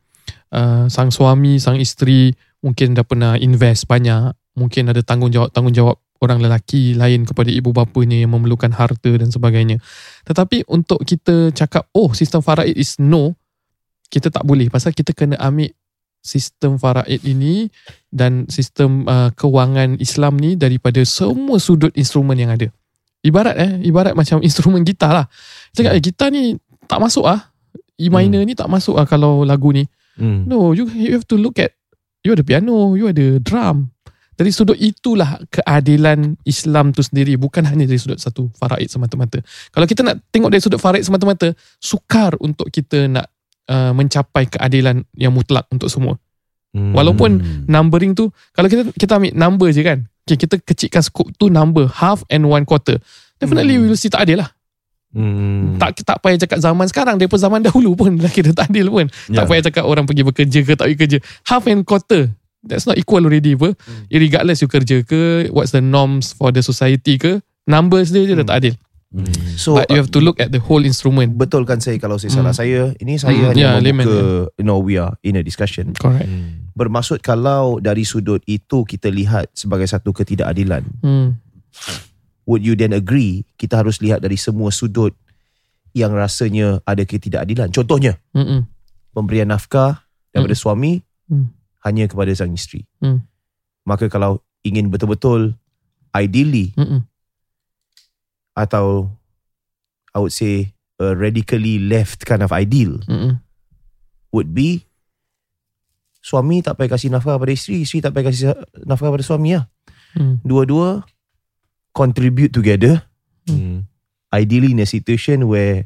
uh, 0.51 0.89
sang 0.89 1.13
suami, 1.13 1.61
sang 1.61 1.77
isteri 1.77 2.33
mungkin 2.65 2.97
dah 2.97 3.05
pernah 3.05 3.37
invest 3.37 3.85
banyak, 3.85 4.33
mungkin 4.57 4.89
ada 4.89 5.05
tanggungjawab-tanggungjawab 5.05 6.01
orang 6.25 6.41
lelaki 6.41 6.97
lain 6.97 7.29
kepada 7.29 7.53
ibu 7.53 7.77
bapanya 7.77 8.25
yang 8.25 8.33
memerlukan 8.33 8.73
harta 8.73 9.13
dan 9.21 9.29
sebagainya. 9.29 9.77
Tetapi 10.25 10.65
untuk 10.73 11.05
kita 11.05 11.53
cakap 11.53 11.93
oh 11.93 12.17
sistem 12.17 12.41
faraid 12.41 12.73
is 12.73 12.97
no, 12.97 13.37
kita 14.09 14.33
tak 14.33 14.49
boleh 14.49 14.73
pasal 14.73 14.97
kita 14.97 15.13
kena 15.13 15.37
ambil 15.37 15.69
sistem 16.25 16.81
faraid 16.81 17.21
ini 17.21 17.69
dan 18.09 18.49
sistem 18.49 19.05
uh, 19.05 19.29
kewangan 19.37 20.01
Islam 20.01 20.41
ni 20.41 20.57
daripada 20.57 21.05
semua 21.05 21.61
sudut 21.61 21.93
instrumen 21.93 22.41
yang 22.41 22.57
ada. 22.57 22.73
Ibarat 23.25 23.57
eh, 23.57 23.73
ibarat 23.89 24.13
macam 24.13 24.45
instrumen 24.45 24.85
gitar 24.85 25.25
lah. 25.25 25.27
Cakap 25.73 25.97
eh 25.97 26.03
gitar 26.05 26.29
ni 26.29 26.61
tak 26.85 27.01
masuk 27.01 27.25
ah. 27.25 27.41
E 27.97 28.13
minor 28.13 28.45
ni 28.45 28.53
tak 28.53 28.69
masuk 28.69 29.01
ah 29.01 29.09
kalau 29.09 29.43
lagu 29.49 29.73
ni. 29.73 29.89
Hmm. 30.21 30.45
No, 30.45 30.77
you 30.77 30.85
you 30.93 31.17
have 31.17 31.27
to 31.27 31.41
look 31.41 31.57
at 31.57 31.73
you 32.21 32.37
ada 32.37 32.45
piano, 32.45 32.95
you 32.95 33.09
ada 33.09 33.41
drum. 33.41 33.91
Dari 34.35 34.51
sudut 34.51 34.75
itulah 34.75 35.39
keadilan 35.47 36.35
Islam 36.43 36.91
tu 36.91 37.07
sendiri 37.07 37.39
bukan 37.39 37.63
hanya 37.71 37.87
dari 37.87 38.03
sudut 38.03 38.19
satu 38.19 38.51
faraid 38.59 38.91
semata-mata. 38.91 39.39
Kalau 39.71 39.87
kita 39.87 40.03
nak 40.03 40.27
tengok 40.35 40.51
dari 40.51 40.59
sudut 40.59 40.83
faraid 40.83 41.07
semata-mata, 41.07 41.55
sukar 41.79 42.35
untuk 42.43 42.67
kita 42.67 43.07
nak 43.07 43.31
uh, 43.71 43.95
mencapai 43.95 44.51
keadilan 44.51 45.07
yang 45.15 45.31
mutlak 45.31 45.71
untuk 45.71 45.87
semua. 45.87 46.19
Hmm. 46.75 46.91
Walaupun 46.91 47.39
numbering 47.71 48.19
tu 48.19 48.35
kalau 48.51 48.67
kita 48.67 48.91
kita 48.99 49.23
ambil 49.23 49.33
number 49.33 49.69
je 49.71 49.87
kan. 49.87 50.03
Okay, 50.27 50.41
kita 50.41 50.59
kecilkan 50.59 51.03
scope 51.07 51.31
tu 51.39 51.47
number 51.47 51.87
half 51.87 52.27
and 52.27 52.43
one 52.43 52.67
quarter. 52.67 52.99
Definitely 53.39 53.79
we 53.79 53.87
will 53.87 54.01
see 54.01 54.11
tak 54.11 54.27
adil 54.27 54.43
lah. 54.43 54.51
Hmm. 55.15 55.79
Tak 55.79 56.03
tak 56.03 56.19
payah 56.19 56.43
cakap 56.43 56.59
zaman 56.59 56.91
sekarang 56.91 57.15
daripada 57.23 57.47
zaman 57.47 57.63
dahulu 57.63 57.95
pun 57.95 58.11
dah 58.25 58.33
kira 58.33 58.51
tak 58.51 58.75
adil 58.75 58.91
pun. 58.91 59.07
Ya. 59.31 59.43
Tak 59.43 59.45
payah 59.47 59.63
cakap 59.71 59.85
orang 59.87 60.05
pergi 60.11 60.27
bekerja 60.27 60.59
ke 60.67 60.75
tak 60.75 60.91
pergi 60.91 60.99
kerja. 60.99 61.19
Half 61.47 61.71
and 61.71 61.87
quarter. 61.87 62.35
That's 62.65 62.89
not 62.89 62.99
equal 62.99 63.23
already 63.23 63.55
apa. 63.55 63.79
Hmm. 63.79 64.11
Regardless 64.11 64.65
you 64.65 64.69
kerja 64.73 65.07
ke, 65.07 65.53
what's 65.55 65.71
the 65.71 65.85
norms 65.85 66.35
for 66.35 66.51
the 66.51 66.65
society 66.65 67.21
ke, 67.21 67.45
numbers 67.69 68.11
dia 68.11 68.27
je 68.27 68.35
dah 68.35 68.49
tak 68.49 68.57
adil. 68.65 68.75
So 69.55 69.79
But 69.79 69.95
you 69.95 70.03
have 70.03 70.11
to 70.11 70.19
look 70.19 70.43
at 70.43 70.51
the 70.51 70.59
whole 70.59 70.83
instrument. 70.83 71.39
betulkan 71.39 71.79
saya 71.79 72.03
kalau 72.03 72.19
saya 72.19 72.35
Hmm. 72.35 72.39
salah 72.43 72.55
saya 72.55 72.81
ini 72.99 73.15
saya 73.15 73.39
Hmm, 73.39 73.51
hanya 73.55 73.63
yeah, 73.63 73.75
membuka 73.79 74.11
layman, 74.11 74.59
you 74.59 74.65
know 74.67 74.79
we 74.83 74.99
are 74.99 75.15
in 75.23 75.39
a 75.39 75.43
discussion 75.43 75.95
Correct. 75.95 76.27
bermaksud 76.75 77.23
kalau 77.23 77.79
dari 77.79 78.03
sudut 78.03 78.43
itu 78.45 78.83
kita 78.83 79.07
lihat 79.09 79.55
sebagai 79.55 79.87
satu 79.87 80.11
ketidakadilan 80.11 80.83
Hmm. 80.99 81.39
would 82.43 82.61
you 82.61 82.75
then 82.75 82.91
agree 82.91 83.47
kita 83.55 83.79
harus 83.79 84.03
lihat 84.03 84.19
dari 84.19 84.35
semua 84.35 84.75
sudut 84.75 85.15
yang 85.95 86.11
rasanya 86.11 86.83
ada 86.83 87.07
ketidakadilan 87.07 87.71
contohnya 87.71 88.19
Mm-mm. 88.35 88.67
pemberian 89.11 89.47
nafkah 89.47 90.03
daripada 90.29 90.59
suami 90.59 91.07
Hmm. 91.25 91.55
hanya 91.81 92.11
kepada 92.11 92.35
sang 92.35 92.51
isteri 92.51 92.83
Hmm. 92.99 93.23
maka 93.87 94.11
kalau 94.11 94.43
ingin 94.61 94.91
betul-betul 94.91 95.55
ideally 96.13 96.75
Mm-mm. 96.75 97.07
Atau 98.55 99.11
I 100.15 100.23
would 100.23 100.35
say 100.35 100.75
a 101.03 101.15
radically 101.15 101.83
left 101.83 102.23
kind 102.23 102.47
of 102.47 102.55
ideal 102.55 103.03
Mm-mm. 103.11 103.43
would 104.31 104.55
be 104.55 104.87
suami 106.25 106.65
tak 106.65 106.81
payah 106.81 106.97
kasih 106.97 107.13
nafkah 107.13 107.37
pada 107.37 107.53
isteri, 107.53 107.85
isteri 107.85 108.01
tak 108.01 108.17
payah 108.17 108.27
kasih 108.33 108.57
nafkah 108.89 109.13
pada 109.13 109.21
suami 109.21 109.61
lah. 109.61 109.69
Hmm. 110.17 110.41
Dua-dua 110.41 111.05
contribute 111.93 112.55
together. 112.55 113.05
Hmm. 113.45 113.85
Ideally 114.33 114.73
in 114.73 114.81
a 114.81 114.89
situation 114.89 115.45
where 115.45 115.85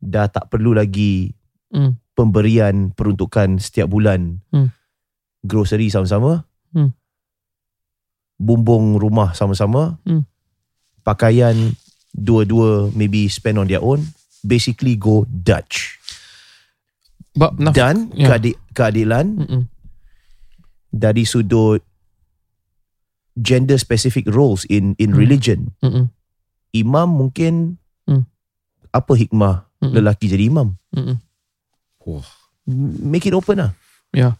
dah 0.00 0.32
tak 0.32 0.48
perlu 0.48 0.72
lagi 0.72 1.36
Hmm. 1.66 1.98
pemberian 2.14 2.94
peruntukan 2.94 3.58
setiap 3.58 3.90
bulan. 3.90 4.40
Hmm. 4.54 4.70
Grocery 5.44 5.90
sama-sama. 5.90 6.46
Hmm. 6.70 6.94
Bumbung 8.38 8.96
rumah 8.96 9.34
sama-sama. 9.34 9.98
Hmm. 10.06 10.24
Pakaian 11.02 11.74
dua-dua 12.16 12.88
maybe 12.90 13.28
spend 13.28 13.56
on 13.56 13.66
their 13.66 13.78
own. 13.78 14.08
Basically 14.40 14.94
go 14.94 15.22
Dutch. 15.26 16.00
Bab 17.32 17.54
naf- 17.56 17.72
Dan 17.72 18.08
ya. 18.10 18.32
keadi- 18.32 18.56
keadilan 18.72 19.26
Mm-mm. 19.38 19.62
dari 20.88 21.22
sudut 21.22 21.84
gender 23.36 23.76
specific 23.76 24.24
roles 24.26 24.64
in 24.66 24.96
in 24.96 25.12
Hmm. 25.12 25.18
religion. 25.18 25.60
Mm-mm. 25.78 26.08
Imam 26.72 27.08
mungkin 27.10 27.76
Hmm. 28.02 28.24
apa 28.90 29.12
hikmah 29.14 29.68
Mm-mm. 29.78 29.92
lelaki 29.92 30.26
jadi 30.26 30.48
imam? 30.48 30.80
Mm-mm. 30.90 31.20
Make 33.02 33.26
it 33.26 33.34
open 33.34 33.58
lah. 33.58 33.70
Ya. 34.10 34.38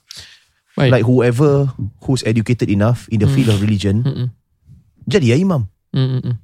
Baik. 0.72 0.90
Like 0.92 1.04
whoever 1.04 1.68
who's 2.00 2.22
educated 2.22 2.68
enough 2.68 3.08
in 3.08 3.18
the 3.18 3.28
field 3.28 3.48
of 3.48 3.58
religion 3.58 4.00
Mm-mm. 4.00 4.28
jadi 5.04 5.34
ya 5.34 5.36
imam. 5.36 5.66
Mm-mm. 5.90 6.36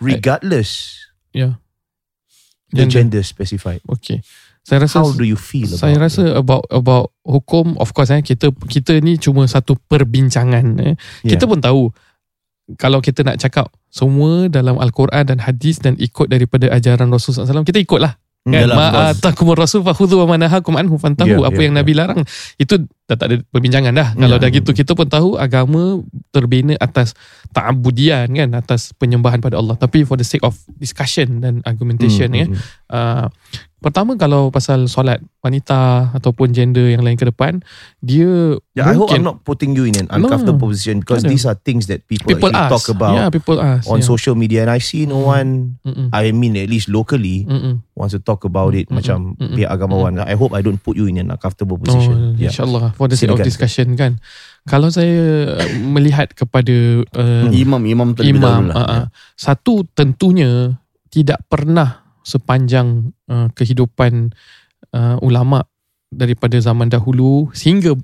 Regardless 0.00 0.96
Ya. 1.32 1.60
the 2.72 2.84
Gender. 2.88 3.20
gender 3.20 3.22
specified. 3.22 3.80
Okay. 3.86 4.24
Saya 4.66 4.82
rasa 4.82 4.98
How 4.98 5.14
do 5.14 5.22
you 5.22 5.38
feel 5.38 5.70
about 5.70 5.78
saya 5.78 5.96
rasa 6.02 6.22
about 6.34 6.66
about 6.74 7.14
hukum 7.22 7.78
of 7.78 7.94
course 7.94 8.10
eh 8.10 8.18
kita 8.18 8.50
kita 8.66 8.98
ni 8.98 9.14
cuma 9.14 9.46
satu 9.46 9.78
perbincangan 9.86 10.66
eh. 10.82 10.94
Yeah. 11.22 11.38
Kita 11.38 11.46
pun 11.46 11.62
tahu 11.62 11.94
kalau 12.74 12.98
kita 12.98 13.22
nak 13.22 13.38
cakap 13.38 13.70
semua 13.86 14.50
dalam 14.50 14.74
al-Quran 14.82 15.22
dan 15.22 15.38
hadis 15.38 15.78
dan 15.78 15.94
ikut 16.02 16.26
daripada 16.26 16.66
ajaran 16.74 17.06
Rasul 17.14 17.38
SAW 17.38 17.62
kita 17.62 17.78
ikutlah. 17.78 18.18
Kan? 18.46 18.62
Yalah, 18.62 18.72
of 18.72 18.78
Ma 18.78 18.86
course. 18.86 19.10
atakum 19.18 19.46
rasul 19.52 19.82
fakhudhu 19.82 20.22
wa 20.22 20.26
manahakum 20.30 20.70
anhu 20.72 20.94
fantahu. 20.96 21.42
Ya, 21.42 21.50
Apa 21.50 21.58
ya, 21.58 21.66
yang 21.66 21.74
ya. 21.74 21.78
Nabi 21.82 21.92
larang 21.92 22.20
itu 22.56 22.74
dah 23.04 23.14
tak 23.14 23.26
ada 23.26 23.36
perbincangan 23.44 23.90
dah. 23.90 24.08
Kalau 24.14 24.36
Ya. 24.36 24.42
dah 24.42 24.50
gitu 24.50 24.70
kita 24.70 24.94
pun 24.94 25.06
tahu 25.06 25.34
agama 25.34 25.98
terbina 26.30 26.78
atas 26.78 27.18
ta'abudian 27.50 28.28
kan 28.28 28.50
atas 28.52 28.92
penyembahan 28.92 29.38
pada 29.38 29.56
Allah. 29.56 29.74
Tapi 29.74 30.02
for 30.02 30.14
the 30.14 30.22
sake 30.22 30.42
of 30.42 30.54
discussion 30.76 31.40
dan 31.40 31.58
argumentation 31.62 32.28
Hmm, 32.28 32.38
ya. 32.38 32.46
hmm, 32.46 32.56
Uh, 32.86 33.26
pertama 33.76 34.14
kalau 34.14 34.48
pasal 34.48 34.86
solat 34.86 35.18
wanita 35.42 36.10
ataupun 36.14 36.50
gender 36.50 36.86
yang 36.86 37.02
lain 37.02 37.14
ke 37.14 37.26
depan 37.26 37.58
dia 37.98 38.54
Yeah, 38.74 38.86
I 38.86 38.94
hope 38.94 39.10
I'm 39.10 39.18
mungkin 39.18 39.22
not 39.24 39.36
putting 39.42 39.74
you 39.74 39.86
in 39.86 39.94
an 39.96 40.06
No. 40.06 40.22
uncomfortable 40.22 40.70
position 40.70 41.02
because 41.02 41.22
ada. 41.22 41.30
these 41.30 41.42
are 41.44 41.54
things 41.56 41.86
that 41.86 42.06
people, 42.06 42.30
people 42.30 42.46
actually 42.46 42.62
ask 42.62 42.72
talk 42.72 42.86
about 42.88 43.14
yeah 43.14 43.26
people 43.26 43.58
ask 43.58 43.86
on 43.86 43.98
yeah. 43.98 44.06
social 44.06 44.34
media 44.34 44.62
and 44.62 44.70
I 44.70 44.78
see 44.78 45.02
no 45.02 45.18
Mm. 45.18 45.26
one 45.26 45.50
Mm-mm. 45.82 46.08
I 46.10 46.30
mean 46.30 46.54
at 46.54 46.66
least 46.66 46.86
locally 46.86 47.42
Mm-mm. 47.42 47.82
wants 47.92 48.14
to 48.14 48.22
talk 48.22 48.42
about 48.42 48.70
it 48.72 48.86
Mm-mm. 48.86 49.02
macam 49.02 49.34
Mm-mm. 49.34 49.54
pihak 49.54 49.66
agamawan. 49.68 50.22
I 50.22 50.34
hope 50.34 50.54
I 50.54 50.62
don't 50.62 50.78
put 50.78 50.94
you 50.94 51.06
in 51.06 51.18
an 51.18 51.30
uncomfortable 51.30 51.74
Oh, 51.74 51.82
position. 51.82 52.38
yeah. 52.38 52.54
InsyaAllah 52.54 52.94
For 52.94 53.10
the 53.10 53.18
sake 53.18 53.30
of 53.30 53.42
discussion 53.42 53.98
kan 53.98 54.22
Kalau 54.64 54.90
saya 54.90 55.18
uh, 55.58 55.68
Melihat 55.82 56.34
kepada 56.34 57.02
uh, 57.02 57.50
Imam 57.50 57.82
imam 57.82 58.14
terlebih 58.14 58.38
Imam 58.38 58.70
dahulu 58.70 58.70
lah. 58.70 58.78
uh, 58.78 58.94
uh, 58.94 59.04
Satu 59.34 59.82
tentunya 59.90 60.78
Tidak 61.10 61.50
pernah 61.50 62.05
Sepanjang 62.26 63.14
uh, 63.30 63.46
Kehidupan 63.54 64.34
uh, 64.90 65.16
Ulama 65.22 65.62
Daripada 66.10 66.58
zaman 66.58 66.90
dahulu 66.90 67.54
Sehingga 67.54 67.94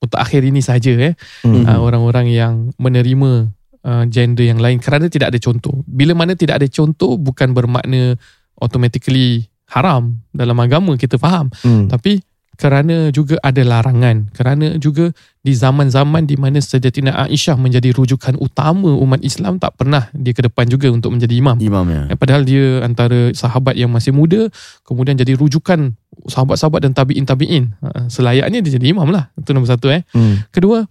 Untuk 0.00 0.16
akhir 0.16 0.48
ini 0.48 0.64
saja 0.64 0.96
eh 0.96 1.12
Mm. 1.44 1.68
uh, 1.68 1.80
Orang-orang 1.84 2.32
yang 2.32 2.54
Menerima 2.80 3.52
uh, 3.84 4.04
Gender 4.08 4.48
yang 4.48 4.56
lain 4.56 4.80
Kerana 4.80 5.12
tidak 5.12 5.36
ada 5.36 5.38
contoh 5.38 5.84
Bila 5.84 6.16
mana 6.16 6.32
tidak 6.32 6.64
ada 6.64 6.68
contoh 6.72 7.20
Bukan 7.20 7.52
bermakna 7.52 8.16
Automatically 8.56 9.44
Haram 9.68 10.16
Dalam 10.32 10.56
agama 10.56 10.96
kita 10.96 11.20
faham 11.20 11.52
Mm. 11.60 11.92
tapi 11.92 12.24
kerana 12.56 13.12
juga 13.12 13.36
ada 13.44 13.60
larangan 13.60 14.32
kerana 14.32 14.80
juga 14.80 15.12
di 15.46 15.54
zaman-zaman 15.54 16.26
di 16.26 16.34
mana 16.34 16.58
Sayyidatina 16.58 17.14
Aisyah 17.30 17.54
menjadi 17.54 17.94
rujukan 17.94 18.34
utama 18.42 18.90
umat 18.98 19.22
Islam 19.22 19.62
tak 19.62 19.78
pernah 19.78 20.10
dia 20.10 20.34
ke 20.34 20.42
depan 20.42 20.66
juga 20.66 20.90
untuk 20.90 21.14
menjadi 21.14 21.38
imam. 21.38 21.54
Imam 21.62 21.86
ya. 21.86 22.10
Eh, 22.10 22.18
Padahal 22.18 22.42
dia 22.42 22.82
antara 22.82 23.30
sahabat 23.30 23.78
yang 23.78 23.94
masih 23.94 24.10
muda 24.10 24.50
Kemudian 24.82 25.14
jadi 25.14 25.38
rujukan 25.38 25.94
sahabat-sahabat 26.26 26.82
dan 26.82 26.92
tabi'in 26.98 27.22
tabi'in 27.22 27.64
Ha, 27.78 28.10
Selayaknya 28.10 28.58
dia 28.58 28.74
jadi 28.74 28.90
imam 28.90 29.06
lah 29.14 29.30
Itu 29.38 29.54
nombor 29.54 29.70
satu 29.70 29.86
eh. 29.94 30.02
Hmm. 30.10 30.42
Kedua 30.50 30.82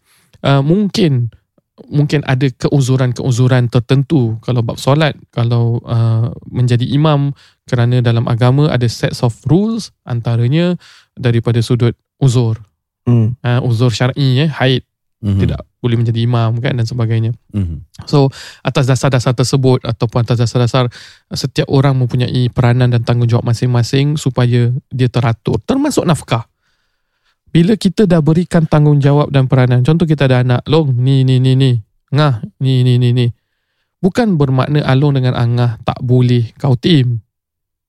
uh, 0.48 0.62
Mungkin 0.64 1.28
Mungkin 1.92 2.24
ada 2.24 2.48
keuzuran-keuzuran 2.48 3.68
tertentu. 3.68 4.40
Kalau 4.40 4.64
bab 4.64 4.80
solat 4.80 5.20
Kalau 5.36 5.84
uh, 5.84 6.32
menjadi 6.48 6.88
imam 6.88 7.36
Kerana 7.68 8.00
dalam 8.00 8.24
agama 8.32 8.72
ada 8.72 8.88
sets 8.88 9.20
of 9.20 9.36
rules 9.50 9.92
Antaranya 10.08 10.80
Daripada 11.20 11.60
sudut 11.60 11.98
uzur 12.24 12.56
Hmm. 13.06 13.38
uh, 13.46 13.62
Uzur 13.62 13.94
syar'i 13.94 14.42
eh, 14.42 14.50
Haid 14.50 14.84
Mhm. 15.26 15.42
Tidak 15.42 15.62
boleh 15.82 15.98
menjadi 15.98 16.22
imam 16.22 16.62
kan 16.62 16.78
Dan 16.78 16.86
sebagainya 16.86 17.34
Mhm. 17.50 18.06
So 18.06 18.30
atas 18.62 18.86
dasar-dasar 18.86 19.34
tersebut 19.34 19.82
ataupun 19.82 20.22
atas 20.22 20.38
dasar-dasar 20.38 20.86
setiap 21.34 21.66
orang 21.74 21.98
mempunyai 21.98 22.46
peranan 22.54 22.94
dan 22.94 23.02
tanggungjawab 23.02 23.42
masing-masing 23.42 24.22
supaya 24.22 24.70
dia 24.94 25.10
teratur 25.10 25.58
termasuk 25.66 26.06
nafkah. 26.06 26.46
Bila 27.50 27.74
kita 27.80 28.06
dah 28.06 28.20
berikan 28.20 28.68
tanggungjawab 28.68 29.32
dan 29.32 29.48
peranan, 29.48 29.82
contoh 29.82 30.04
kita 30.04 30.28
ada 30.28 30.44
anak, 30.44 30.62
long 30.68 30.92
ni 30.92 31.24
ni 31.24 31.40
ni 31.40 31.56
ni, 31.56 31.80
ngah 32.12 32.44
ni 32.60 32.84
ni 32.84 33.00
ni 33.00 33.16
ni. 33.16 33.28
Bukan 34.04 34.38
bermakna 34.38 34.84
Along 34.86 35.18
dengan 35.18 35.34
Angah 35.34 35.82
tak 35.82 35.98
boleh 36.04 36.54
kau 36.60 36.78
tim. 36.78 37.24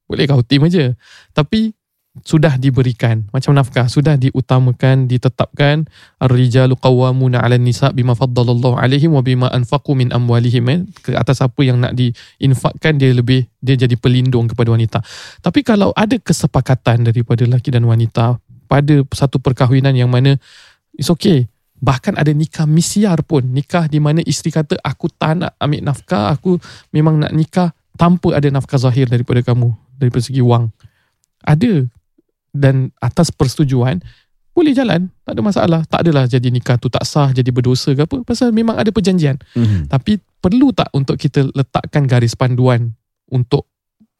Boleh 0.06 0.24
kau 0.24 0.40
tim 0.40 0.64
aja. 0.64 0.94
Tapi 1.36 1.75
sudah 2.24 2.56
diberikan. 2.56 3.28
Macam 3.34 3.52
nafkah 3.52 3.90
sudah 3.90 4.16
diutamakan 4.16 5.10
ditetapkan. 5.10 5.84
Ar-rijalu 6.22 6.78
qawwamuna 6.78 7.42
'alan 7.42 7.60
nisa 7.60 7.92
bima 7.92 8.16
faddalallahu 8.16 8.78
'alaihim 8.78 9.12
wa 9.12 9.20
bima 9.20 9.46
anfaqu 9.52 9.92
min 9.92 10.08
amwalihim. 10.14 10.64
Eh. 10.72 10.80
ke 11.04 11.12
atas 11.12 11.44
apa 11.44 11.60
yang 11.66 11.82
nak 11.82 11.92
diinfakkan 11.92 12.96
dia 12.96 13.12
lebih 13.12 13.44
dia 13.60 13.76
jadi 13.76 13.98
pelindung 13.98 14.48
kepada 14.48 14.72
wanita. 14.72 14.98
Tapi 15.42 15.60
kalau 15.66 15.92
ada 15.92 16.16
kesepakatan 16.16 17.04
daripada 17.04 17.44
lelaki 17.44 17.74
dan 17.74 17.84
wanita 17.84 18.40
pada 18.66 18.94
satu 19.12 19.42
perkahwinan 19.42 19.92
yang 19.92 20.08
mana 20.08 20.38
it's 20.96 21.12
okay. 21.12 21.50
Bahkan 21.76 22.16
ada 22.16 22.32
nikah 22.32 22.64
misyar 22.64 23.20
pun. 23.20 23.44
Nikah 23.44 23.92
di 23.92 24.00
mana 24.00 24.24
isteri 24.24 24.48
kata 24.48 24.80
aku 24.80 25.12
tak 25.12 25.44
nak 25.44 25.52
ambil 25.60 25.84
nafkah 25.84 26.32
aku 26.32 26.56
memang 26.94 27.20
nak 27.20 27.36
nikah 27.36 27.76
tanpa 28.00 28.36
ada 28.36 28.48
nafkah 28.48 28.80
zahir 28.80 29.08
daripada 29.08 29.44
kamu 29.44 29.72
daripada 30.00 30.22
segi 30.24 30.40
wang. 30.40 30.72
Ada 31.44 31.84
dan 32.56 32.90
atas 32.98 33.30
persetujuan 33.30 34.00
boleh 34.56 34.72
jalan. 34.72 35.12
Tak 35.28 35.36
ada 35.36 35.42
masalah. 35.44 35.80
Tak 35.84 36.00
adalah 36.00 36.24
jadi 36.24 36.48
nikah 36.48 36.80
tu 36.80 36.88
tak 36.88 37.04
sah 37.04 37.28
jadi 37.28 37.52
berdosa 37.52 37.92
ke 37.92 38.08
apa. 38.08 38.24
Pasal 38.24 38.56
memang 38.56 38.80
ada 38.80 38.88
perjanjian. 38.88 39.36
Mhm. 39.52 39.92
tapi 39.92 40.16
perlu 40.40 40.72
tak 40.72 40.88
untuk 40.96 41.20
kita 41.20 41.44
letakkan 41.52 42.08
garis 42.08 42.32
panduan 42.32 42.96
untuk 43.28 43.68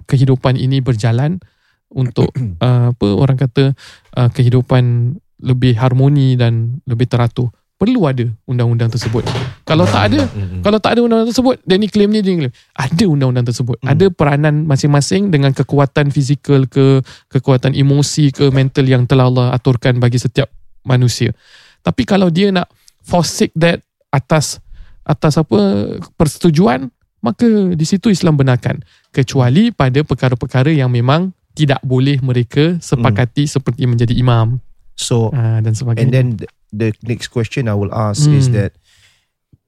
kehidupan 0.05 0.61
ini 0.61 0.85
berjalan? 0.85 1.41
Untuk 1.89 2.29
uh, 2.65 2.93
apa 2.93 3.07
orang 3.17 3.41
kata 3.41 3.73
uh, 4.19 4.29
kehidupan 4.29 5.17
lebih 5.41 5.73
harmoni 5.81 6.37
dan 6.37 6.85
lebih 6.85 7.09
teratur? 7.09 7.49
Perlu 7.81 8.05
ada 8.05 8.29
undang-undang 8.45 8.93
tersebut 8.93 9.25
kalau 9.67 9.83
tak 9.83 10.15
ada 10.15 10.31
kalau 10.63 10.79
tak 10.79 10.95
ada 10.95 11.01
undang-undang 11.03 11.35
tersebut 11.35 11.59
dia 11.67 11.75
ni 11.75 11.91
claim 11.91 12.11
ni 12.15 12.23
dia 12.23 12.39
claim. 12.39 12.55
Ada 12.79 13.05
undang-undang 13.11 13.47
tersebut. 13.51 13.77
Hmm. 13.83 13.91
ada 13.91 14.07
peranan 14.15 14.63
masing-masing 14.65 15.35
dengan 15.35 15.51
kekuatan 15.51 16.15
fizikal 16.15 16.71
ke 16.71 17.03
kekuatan 17.35 17.75
emosi 17.75 18.31
ke 18.31 18.55
mental 18.55 18.87
yang 18.87 19.03
telah 19.11 19.27
Allah 19.27 19.47
aturkan 19.51 19.99
bagi 19.99 20.23
setiap 20.23 20.47
manusia. 20.87 21.35
Tapi 21.83 22.07
kalau 22.07 22.31
dia 22.31 22.55
nak 22.55 22.71
forsake 23.03 23.51
that 23.59 23.83
atas 24.15 24.63
atas 25.03 25.35
apa 25.35 25.59
persetujuan 26.15 26.87
maka 27.23 27.47
di 27.75 27.83
situ 27.83 28.15
Islam 28.15 28.39
benarkan. 28.39 28.79
Kecuali 29.11 29.75
pada 29.75 29.99
perkara-perkara 30.07 30.71
yang 30.71 30.95
memang 30.95 31.35
tidak 31.59 31.83
boleh 31.83 32.23
mereka 32.23 32.79
sepakati 32.79 33.51
seperti 33.51 33.89
menjadi 33.91 34.15
imam. 34.15 34.63
So 34.95 35.35
uh, 35.35 35.59
dan 35.59 35.75
sebagainya. 35.75 36.07
And 36.07 36.11
then 36.15 36.27
the, 36.71 36.95
next 37.03 37.35
question 37.35 37.67
I 37.67 37.75
will 37.75 37.91
ask 37.91 38.31
is 38.31 38.47
Hmm. 38.47 38.63
that 38.63 38.71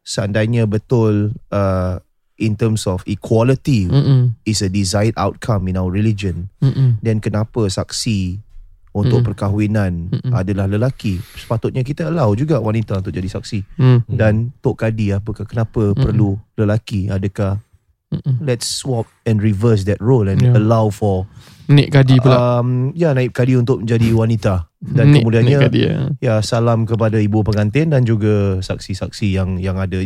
seandainya 0.08 0.64
betul 0.64 1.36
uh, 1.52 2.00
in 2.40 2.56
terms 2.56 2.88
of 2.88 3.04
equality 3.04 3.84
Mm-mm, 3.84 4.32
is 4.42 4.64
a 4.64 4.72
desired 4.72 5.12
outcome 5.20 5.68
in 5.68 5.76
our 5.76 5.92
religion, 5.92 6.48
mm-mm, 6.58 6.96
then 7.04 7.20
kenapa 7.20 7.68
saksi 7.68 8.40
untuk 8.88 9.20
Mm. 9.20 9.26
perkahwinan 9.28 9.92
Mm-mm. 10.08 10.32
adalah 10.32 10.64
lelaki? 10.64 11.20
Sepatutnya 11.36 11.84
kita 11.84 12.08
allow 12.08 12.32
juga 12.32 12.56
wanita 12.56 12.98
untuk 12.98 13.12
jadi 13.12 13.28
saksi. 13.28 13.76
mm, 13.76 14.00
Dan 14.08 14.50
Tok 14.58 14.80
Kadi 14.80 15.12
apakah 15.12 15.44
kenapa 15.44 15.92
Mm-mm. 15.92 16.00
perlu 16.00 16.34
lelaki? 16.56 17.12
Adakah 17.12 17.60
mm-mm. 18.08 18.40
let's 18.40 18.64
swap 18.64 19.04
and 19.22 19.44
reverse 19.44 19.84
that 19.84 20.00
role 20.00 20.24
and 20.24 20.40
Yeah. 20.40 20.56
allow 20.56 20.88
for 20.88 21.28
Nik 21.68 21.92
Kadi 21.92 22.16
pula 22.16 22.64
um, 22.64 22.90
ya 22.96 23.12
naib 23.12 23.36
kadi 23.36 23.52
untuk 23.54 23.84
menjadi 23.84 24.08
wanita 24.20 24.54
dan 24.80 25.12
Nik- 25.12 25.20
kemudiannya 25.20 25.56
Nik 25.60 25.64
Kadi 25.68 25.80
ya. 25.84 25.98
ya 26.18 26.34
salam 26.40 26.88
kepada 26.88 27.20
ibu 27.20 27.44
pengantin 27.44 27.92
dan 27.92 28.08
juga 28.08 28.58
saksi-saksi 28.64 29.36
yang 29.36 29.60
yang 29.60 29.76
ada 29.76 30.00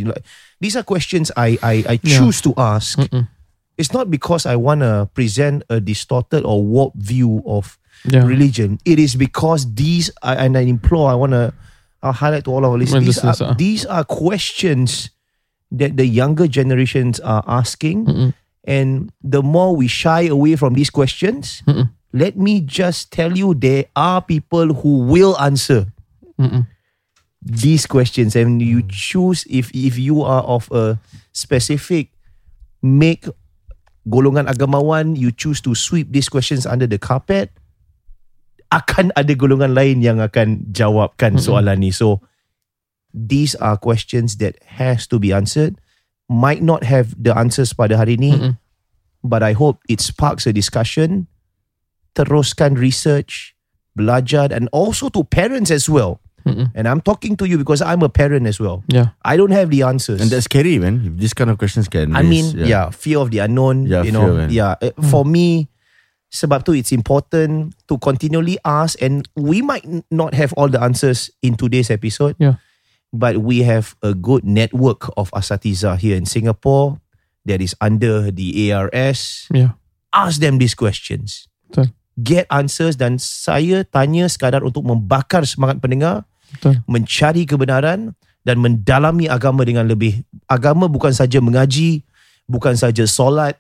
these 0.59 0.75
are 0.75 0.83
questions 0.83 1.31
I 1.39 1.55
I 1.63 1.75
I 1.87 1.97
Yeah. 2.03 2.19
choose 2.19 2.43
to 2.43 2.51
ask 2.59 2.99
Mm-mm. 2.99 3.31
it's 3.79 3.95
not 3.95 4.11
because 4.11 4.43
I 4.43 4.59
want 4.59 4.83
to 4.83 5.07
present 5.15 5.63
a 5.71 5.79
distorted 5.79 6.43
or 6.43 6.61
warped 6.61 6.99
view 6.99 7.41
of 7.47 7.79
Ya. 8.03 8.27
religion 8.27 8.83
it 8.83 8.99
is 8.99 9.15
because 9.15 9.63
these 9.79 10.11
I, 10.19 10.35
and 10.35 10.59
I 10.59 10.67
implore 10.67 11.07
I 11.07 11.15
want 11.15 11.39
to 11.39 11.55
highlight 12.03 12.43
to 12.45 12.51
all 12.51 12.67
of 12.67 12.75
our 12.75 12.81
listeners 12.81 13.07
these 13.07 13.23
are, 13.23 13.55
these 13.55 13.83
are 13.87 14.03
questions 14.03 15.15
that 15.71 15.95
the 15.95 16.03
younger 16.03 16.51
generations 16.51 17.23
are 17.23 17.47
asking 17.47 18.03
Mm-mm. 18.11 18.31
And 18.67 19.11
the 19.23 19.43
more 19.43 19.75
we 19.75 19.87
shy 19.91 20.27
away 20.31 20.55
from 20.55 20.75
these 20.75 20.91
questions 20.91 21.63
Mm-mm. 21.67 21.91
let 22.15 22.37
me 22.37 22.61
just 22.61 23.11
tell 23.11 23.35
you 23.35 23.55
there 23.55 23.87
are 23.97 24.23
people 24.23 24.75
who 24.83 25.07
will 25.07 25.35
answer 25.43 25.91
Mm-mm. 26.39 26.67
these 27.43 27.87
questions 27.87 28.39
and 28.39 28.63
you 28.63 28.83
choose 28.87 29.43
if 29.51 29.75
if 29.75 29.99
you 29.99 30.23
are 30.23 30.43
of 30.47 30.71
a 30.71 30.99
specific 31.35 32.15
make 32.83 33.27
golongan 34.07 34.47
agamawan 34.47 35.15
you 35.19 35.31
choose 35.31 35.63
to 35.63 35.75
sweep 35.75 36.11
these 36.11 36.31
questions 36.31 36.67
under 36.67 36.87
the 36.87 36.99
carpet 36.99 37.51
akan 38.73 39.13
ada 39.19 39.35
golongan 39.37 39.77
lain 39.77 40.01
yang 40.01 40.19
akan 40.23 40.65
jawabkan 40.71 41.37
Mm-mm. 41.37 41.45
soalan 41.45 41.83
ni 41.83 41.91
so 41.91 42.23
these 43.13 43.53
are 43.61 43.77
questions 43.77 44.41
that 44.41 44.57
has 44.65 45.05
to 45.05 45.21
be 45.21 45.31
answered 45.35 45.77
might 46.29 46.63
not 46.63 46.85
have 46.85 47.15
the 47.19 47.37
answers 47.37 47.73
pada 47.73 47.97
hari 47.97 48.17
ni 48.17 48.33
Mm-mm. 48.33 48.55
but 49.23 49.43
I 49.43 49.53
hope 49.53 49.81
it 49.89 50.01
sparks 50.01 50.47
a 50.47 50.53
discussion. 50.53 51.27
Teruskan 52.13 52.77
research, 52.77 53.57
belajar, 53.97 54.53
and 54.53 54.69
also 54.73 55.09
to 55.17 55.25
parents 55.25 55.71
as 55.73 55.89
well. 55.89 56.21
Mm-mm. 56.45 56.69
And 56.75 56.85
I'm 56.91 57.01
talking 57.01 57.37
to 57.39 57.47
you 57.49 57.57
because 57.57 57.81
I'm 57.81 58.03
a 58.03 58.11
parent 58.11 58.47
as 58.47 58.59
well. 58.61 58.83
Ya. 58.91 59.15
I 59.25 59.37
don't 59.39 59.55
have 59.55 59.71
the 59.71 59.83
answers. 59.87 60.21
And 60.21 60.29
that's 60.29 60.45
scary, 60.45 60.77
man. 60.79 61.01
If 61.07 61.15
this 61.23 61.33
kind 61.33 61.49
of 61.49 61.57
questions 61.57 61.89
can. 61.89 62.13
I 62.17 62.21
raise, 62.21 62.53
mean, 62.53 62.67
yeah. 62.67 62.91
fear 62.91 63.19
of 63.19 63.31
the 63.31 63.39
unknown. 63.39 63.87
Yeah, 63.87 64.03
you 64.03 64.11
fear, 64.11 64.21
know, 64.21 64.35
man. 64.35 64.51
yeah. 64.51 64.75
Uh, 64.83 64.91
For 65.09 65.25
me, 65.25 65.71
sebab 66.35 66.65
tu 66.67 66.73
it's 66.75 66.93
important 66.93 67.73
to 67.89 67.97
continually 67.97 68.59
ask, 68.67 69.01
and 69.01 69.25
we 69.39 69.63
might 69.63 69.87
not 70.11 70.35
have 70.35 70.53
all 70.59 70.69
the 70.69 70.83
answers 70.83 71.31
in 71.41 71.55
today's 71.57 71.89
episode. 71.89 72.35
Yeah. 72.43 72.59
But 73.13 73.45
we 73.45 73.61
have 73.69 73.93
a 74.01 74.17
good 74.17 74.41
network 74.41 75.13
of 75.21 75.29
asatiza 75.37 76.01
here 76.01 76.17
in 76.17 76.25
Singapore 76.25 76.97
that 77.45 77.61
is 77.61 77.77
under 77.77 78.33
the 78.33 78.73
ARS. 78.73 79.53
Ya. 79.53 79.77
ask 80.13 80.39
them 80.39 80.61
these 80.61 80.77
questions. 80.77 81.49
Betul. 81.67 81.91
Get 82.21 82.45
answers 82.53 83.01
dan 83.01 83.17
saya 83.17 83.89
tanya 83.89 84.29
sekadar 84.29 84.61
untuk 84.61 84.85
membakar 84.85 85.49
semangat 85.49 85.81
pendengar, 85.81 86.29
Betul. 86.53 86.85
mencari 86.85 87.49
kebenaran 87.49 88.13
dan 88.45 88.57
mendalami 88.61 89.27
agama 89.33 89.65
dengan 89.65 89.89
lebih. 89.89 90.21
Agama 90.45 90.87
bukan 90.93 91.17
saja 91.17 91.41
mengaji, 91.41 92.05
bukan 92.45 92.77
saja 92.77 93.09
solat, 93.09 93.57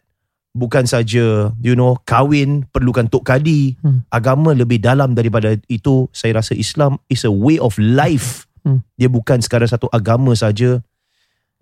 bukan 0.53 0.84
saja 0.84 1.48
you 1.64 1.72
know 1.72 1.96
kahwin 2.05 2.68
perlukan 2.68 3.09
tok 3.09 3.24
kadi. 3.24 3.80
Hmm. 3.80 4.05
Agama 4.12 4.53
lebih 4.53 4.84
dalam 4.84 5.16
daripada 5.16 5.57
itu. 5.72 6.12
Saya 6.12 6.44
rasa 6.44 6.53
Islam 6.53 7.00
is 7.09 7.24
a 7.24 7.32
way 7.32 7.57
of 7.57 7.72
life. 7.80 8.44
Hmm. 8.62 8.80
Dia 8.94 9.06
bukan 9.06 9.38
sekadar 9.38 9.66
satu 9.66 9.90
agama 9.90 10.30
saja. 10.32 10.78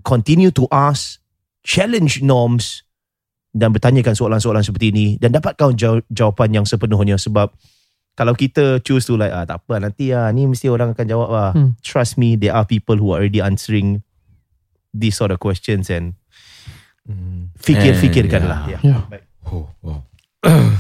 Continue 0.00 0.48
to 0.50 0.64
ask, 0.68 1.20
challenge 1.60 2.20
norms 2.20 2.84
dan 3.52 3.72
bertanyakan 3.72 4.14
soalan-soalan 4.14 4.62
seperti 4.62 4.88
ini 4.92 5.06
dan 5.16 5.32
dapatkan 5.32 5.74
jaw- 5.74 6.04
jawapan 6.08 6.62
yang 6.62 6.64
sepenuhnya 6.64 7.18
sebab 7.18 7.50
kalau 8.14 8.32
kita 8.32 8.78
choose 8.80 9.04
to 9.04 9.16
like 9.16 9.32
ah 9.32 9.44
tak 9.44 9.64
apa 9.64 9.80
nanti 9.80 10.12
ah 10.12 10.28
ni 10.30 10.44
mesti 10.44 10.68
orang 10.68 10.92
akan 10.92 11.06
jawab 11.08 11.28
lah. 11.28 11.50
Hmm. 11.52 11.72
Trust 11.80 12.16
me 12.16 12.36
there 12.36 12.52
are 12.52 12.64
people 12.64 12.96
who 12.96 13.12
are 13.12 13.20
already 13.20 13.40
answering 13.40 14.00
these 14.92 15.16
sort 15.16 15.30
of 15.30 15.38
questions 15.38 15.88
and 15.88 16.14
fikir-fikirkanlah. 17.60 18.60
And, 18.66 18.70
Yeah. 18.70 18.80
yeah. 18.84 19.00
Baik. 19.08 19.24
Oh, 19.50 19.66
wow. 19.82 20.00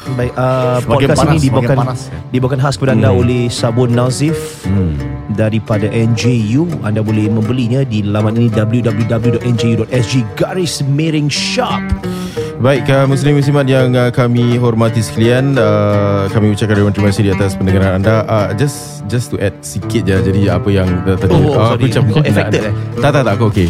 Baik, 0.00 0.32
uh, 0.32 0.80
Semakin 0.80 0.88
podcast 0.88 1.18
panas, 1.20 1.28
ini 1.30 1.38
dibawakan 1.42 1.76
panas. 1.76 2.00
dibawakan 2.30 2.58
khas 2.58 2.74
kepada 2.74 2.92
anda 2.94 3.10
oleh 3.12 3.42
Sabun 3.48 3.92
Nazif 3.92 4.64
Hmm. 4.64 4.96
daripada 5.30 5.86
NJU. 5.86 6.64
Anda 6.80 7.00
boleh 7.00 7.28
membelinya 7.28 7.84
di 7.84 8.00
laman 8.00 8.32
ini 8.34 8.48
www.nju.sg 8.48 10.14
garis 10.34 10.80
miring 10.82 11.28
shop. 11.28 11.84
Baik, 12.56 12.88
uh, 12.88 13.04
muslim 13.04 13.36
muslimat 13.36 13.64
yang 13.64 13.92
uh, 13.92 14.08
kami 14.08 14.56
hormati 14.56 15.00
sekalian, 15.00 15.56
uh, 15.56 16.28
kami 16.28 16.52
ucapkan 16.52 16.76
ribuan 16.76 16.92
terima 16.92 17.08
kasih 17.08 17.24
di 17.24 17.32
atas 17.32 17.52
pendengaran 17.54 18.00
anda. 18.00 18.24
Uh, 18.24 18.52
just 18.52 19.04
just 19.04 19.28
to 19.28 19.36
add 19.36 19.56
sikit 19.60 20.00
je 20.02 20.16
jadi 20.22 20.56
apa 20.56 20.68
yang 20.70 20.88
uh, 21.04 21.12
tadi 21.14 21.32
Oh, 21.34 21.56
uh, 21.56 21.76
sorry. 21.76 21.88
Kau 21.88 22.20
affected, 22.20 22.68
eh? 22.68 22.74
Tak 22.96 23.10
tak 23.12 23.22
tak 23.22 23.32
aku 23.36 23.48
okey. 23.48 23.68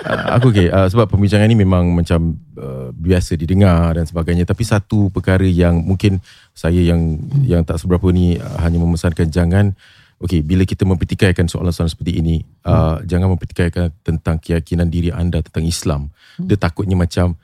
Uh, 0.00 0.32
aku 0.32 0.48
okey 0.48 0.72
uh, 0.72 0.88
sebab 0.88 1.12
pembincangan 1.12 1.44
ini 1.44 1.60
memang 1.60 1.92
macam 1.92 2.32
uh, 2.56 2.88
biasa 2.88 3.36
didengar 3.36 3.92
dan 3.92 4.08
sebagainya 4.08 4.48
tapi 4.48 4.64
satu 4.64 5.12
perkara 5.12 5.44
yang 5.44 5.76
mungkin 5.84 6.24
saya 6.56 6.80
yang 6.80 7.20
yang 7.44 7.60
tak 7.68 7.76
seberapa 7.76 8.08
ni 8.08 8.40
uh, 8.40 8.58
hanya 8.64 8.80
memesankan 8.80 9.28
jangan 9.28 9.76
Okey, 10.20 10.44
bila 10.44 10.68
kita 10.68 10.84
mempertikaikan 10.84 11.48
soalan-soalan 11.48 11.88
seperti 11.88 12.20
ini, 12.20 12.44
uh, 12.68 13.00
jangan 13.08 13.32
mempertikaikan 13.32 13.88
tentang 14.04 14.36
keyakinan 14.36 14.92
diri 14.92 15.08
anda 15.08 15.40
tentang 15.40 15.64
Islam. 15.64 16.12
Dia 16.36 16.60
takutnya 16.60 16.92
macam 16.92 17.40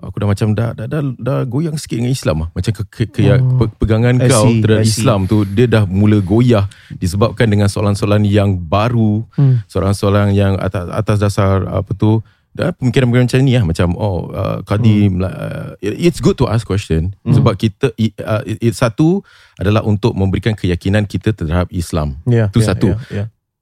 aku 0.00 0.16
dah 0.16 0.26
macam 0.26 0.48
dah 0.52 0.70
dah 0.72 0.86
dah, 0.86 1.02
dah 1.12 1.38
goyang 1.42 1.74
sikit 1.74 1.96
dengan 1.96 2.10
Islam 2.10 2.36
ah. 2.40 2.48
Macam 2.50 2.70
ke, 2.70 2.82
ke, 2.84 3.02
ke 3.06 3.22
Oh. 3.28 3.58
pe- 3.58 3.74
pegangan 3.76 4.14
I 4.16 4.26
kau 4.26 4.44
see, 4.46 4.60
terhadap. 4.60 4.84
Islam 4.84 5.20
tu 5.24 5.42
dia 5.44 5.66
dah 5.66 5.84
mula 5.84 6.18
goyah 6.18 6.64
disebabkan 6.92 7.46
dengan 7.46 7.66
soalan-soalan 7.66 8.22
yang 8.22 8.54
baru, 8.56 9.26
Hmm. 9.34 9.60
soalan-soalan 9.64 10.32
yang 10.32 10.54
atas 10.56 10.86
atas 10.88 11.16
dasar 11.18 11.62
apa 11.64 11.90
tu 11.92 12.22
dan 12.50 12.74
pemikiran-pemikiran 12.74 13.26
macam 13.28 13.40
ni 13.40 13.52
lah 13.52 13.64
macam 13.64 13.88
oh 13.94 14.18
uh, 14.30 14.58
Qadim 14.62 15.20
uh, 15.20 15.78
it's 15.78 16.18
good 16.18 16.34
to 16.34 16.46
ask 16.46 16.62
question 16.62 17.14
sebab 17.24 17.54
kita 17.54 17.92
uh, 17.92 18.42
it, 18.42 18.58
it, 18.60 18.74
satu 18.74 19.22
adalah 19.54 19.82
untuk 19.82 20.10
memberikan 20.12 20.52
keyakinan 20.52 21.04
kita 21.04 21.30
terhadap 21.30 21.70
Islam 21.70 22.18
Ya, 22.24 22.48
Tu 22.48 22.58
satu. 22.60 22.98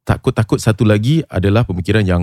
takut-takut 0.02 0.56
satu 0.56 0.82
lagi 0.82 1.20
adalah 1.26 1.62
pemikiran 1.62 2.04
yang 2.04 2.22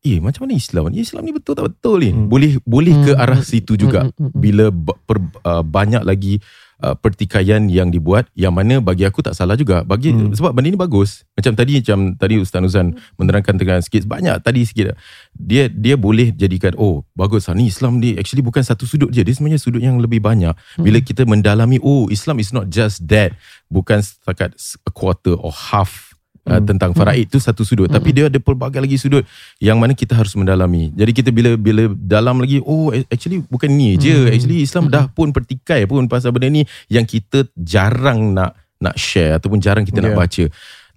eh 0.00 0.18
macam 0.18 0.46
mana 0.46 0.54
Islam? 0.54 0.88
Ni 0.88 1.00
Islam 1.00 1.22
ni 1.22 1.32
betul 1.32 1.54
tak 1.54 1.66
betul 1.68 1.96
ni? 1.98 2.10
Hmm. 2.10 2.26
boleh 2.26 2.56
boleh 2.62 2.94
ke 3.02 3.12
Hmm. 3.12 3.22
arah 3.22 3.40
situ 3.40 3.74
juga? 3.74 4.06
Hmm, 4.06 4.12
hmm, 4.14 4.28
hmm. 4.28 4.38
bila 4.38 4.64
ba- 4.68 4.98
per, 5.00 5.16
uh, 5.42 5.60
banyak 5.60 6.00
lagi 6.00 6.38
uh, 6.80 6.94
pertikaian 6.94 7.68
yang 7.68 7.88
dibuat 7.88 8.24
yang 8.32 8.50
mana 8.50 8.80
bagi 8.80 9.04
aku 9.04 9.20
tak 9.20 9.32
salah 9.32 9.52
juga. 9.52 9.84
Bagi 9.84 10.10
Hmm. 10.10 10.32
sebab 10.32 10.50
benda 10.50 10.68
ni 10.68 10.78
bagus. 10.78 11.28
Macam 11.34 11.52
tadi 11.52 11.76
macam 11.76 11.98
tadi 12.14 12.34
Ustaz 12.38 12.60
Nuzan 12.60 12.86
menerangkan 13.14 13.54
dengan 13.54 13.78
sikit 13.80 14.04
banyak 14.04 14.40
tadi 14.40 14.64
sikit. 14.64 14.96
Dia 15.30 15.68
dia 15.68 15.94
boleh 15.94 16.32
jadikan 16.32 16.72
oh 16.74 17.04
bagus 17.12 17.46
lah 17.46 17.54
ni 17.54 17.68
Islam 17.68 18.00
ni 18.00 18.16
actually 18.16 18.40
bukan 18.40 18.62
satu 18.62 18.84
sudut 18.84 19.10
je. 19.10 19.20
Dia 19.20 19.32
sebenarnya 19.32 19.60
sudut 19.60 19.80
yang 19.80 20.00
lebih 20.00 20.18
banyak. 20.18 20.52
Bila 20.76 20.98
kita 20.98 21.24
mendalami 21.24 21.76
oh 21.78 22.08
Islam 22.08 22.40
is 22.40 22.50
not 22.50 22.66
just 22.66 23.04
that. 23.04 23.36
Bukan 23.68 24.00
setakat 24.00 24.56
a 24.82 24.90
quarter 24.90 25.36
or 25.36 25.52
half 25.52 26.09
Uh, 26.40 26.56
tentang 26.64 26.96
faraid 26.96 27.28
itu 27.28 27.36
satu 27.36 27.68
sudut. 27.68 27.84
Tapi 27.84 28.16
dia 28.16 28.32
ada 28.32 28.40
pelbagai 28.40 28.80
lagi 28.80 28.96
sudut 28.96 29.28
yang 29.60 29.76
mana 29.76 29.92
kita 29.92 30.16
harus 30.16 30.32
mendalami. 30.32 30.88
Jadi 30.96 31.12
kita 31.12 31.28
bila 31.28 31.52
bila 31.52 31.92
dalam 31.92 32.40
lagi 32.40 32.64
oh 32.64 32.88
actually 33.12 33.44
bukan 33.44 33.68
ni 33.68 34.00
je. 34.00 34.24
Actually 34.32 34.64
Islam 34.64 34.88
dah 34.88 35.04
pun 35.12 35.36
pertikai 35.36 35.84
pun 35.84 36.08
pasal 36.08 36.32
benda 36.32 36.48
ni 36.48 36.64
yang 36.88 37.04
kita 37.04 37.44
jarang 37.54 38.32
nak 38.32 38.56
nak 38.80 38.96
share 38.96 39.36
ataupun 39.36 39.60
jarang 39.60 39.84
kita 39.84 40.00
nak 40.00 40.16
Yeah. 40.16 40.20
baca. 40.24 40.44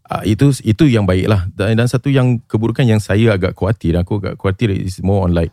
Uh, 0.03 0.23
itu 0.23 0.45
itu 0.63 0.83
yang 0.87 1.03
baik 1.03 1.27
lah 1.27 1.47
dan, 1.51 1.75
dan 1.75 1.87
satu 1.91 2.07
yang 2.07 2.39
keburukan 2.47 2.87
yang 2.87 3.03
saya 3.03 3.35
agak 3.35 3.55
khawatir 3.55 3.99
dan 3.99 4.07
aku 4.07 4.19
agak 4.23 4.35
khawatir 4.39 4.71
is 4.71 5.03
more 5.03 5.27
on 5.27 5.35
like 5.35 5.51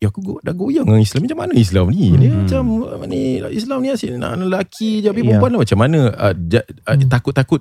Ya 0.00 0.08
aku 0.08 0.24
go, 0.24 0.32
dah 0.40 0.56
goyang 0.56 0.88
dengan 0.88 1.04
Islam 1.04 1.28
Macam 1.28 1.38
mana 1.44 1.52
Islam 1.52 1.92
ni? 1.92 2.08
Dia 2.16 2.32
macam 2.32 2.64
ni? 3.04 3.36
Islam 3.52 3.84
ni 3.84 3.88
asyik 3.92 4.16
nak 4.16 4.40
lelaki 4.40 5.04
je 5.04 5.12
Tapi 5.12 5.20
Yeah. 5.20 5.36
perempuan 5.36 5.50
lah 5.52 5.60
macam 5.60 5.78
mana? 5.84 6.00
Uh, 6.16 6.34
ja, 6.48 6.60
uh, 6.88 6.96
Takut-takut 7.04 7.60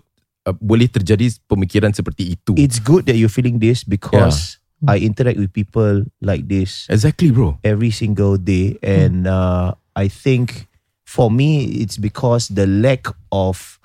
uh, 0.49 0.53
Boleh 0.57 0.89
terjadi 0.89 1.29
pemikiran 1.45 1.93
seperti 1.93 2.33
itu. 2.33 2.57
It's 2.57 2.81
good 2.81 3.05
that 3.05 3.15
you're 3.15 3.31
feeling 3.31 3.61
this 3.61 3.85
because 3.85 4.57
I 4.87 5.03
interact 5.03 5.37
with 5.37 5.51
people 5.51 6.07
like 6.23 6.47
this 6.47 6.87
Exactly 6.87 7.35
bro. 7.35 7.59
every 7.67 7.91
single 7.91 8.39
day. 8.39 8.79
And 8.79 9.27
uh, 9.27 9.75
I 9.95 10.07
think 10.07 10.71
for 11.03 11.27
me 11.27 11.83
it's 11.83 11.99
because 11.99 12.47
the 12.47 12.63
lack 12.63 13.11
of 13.31 13.79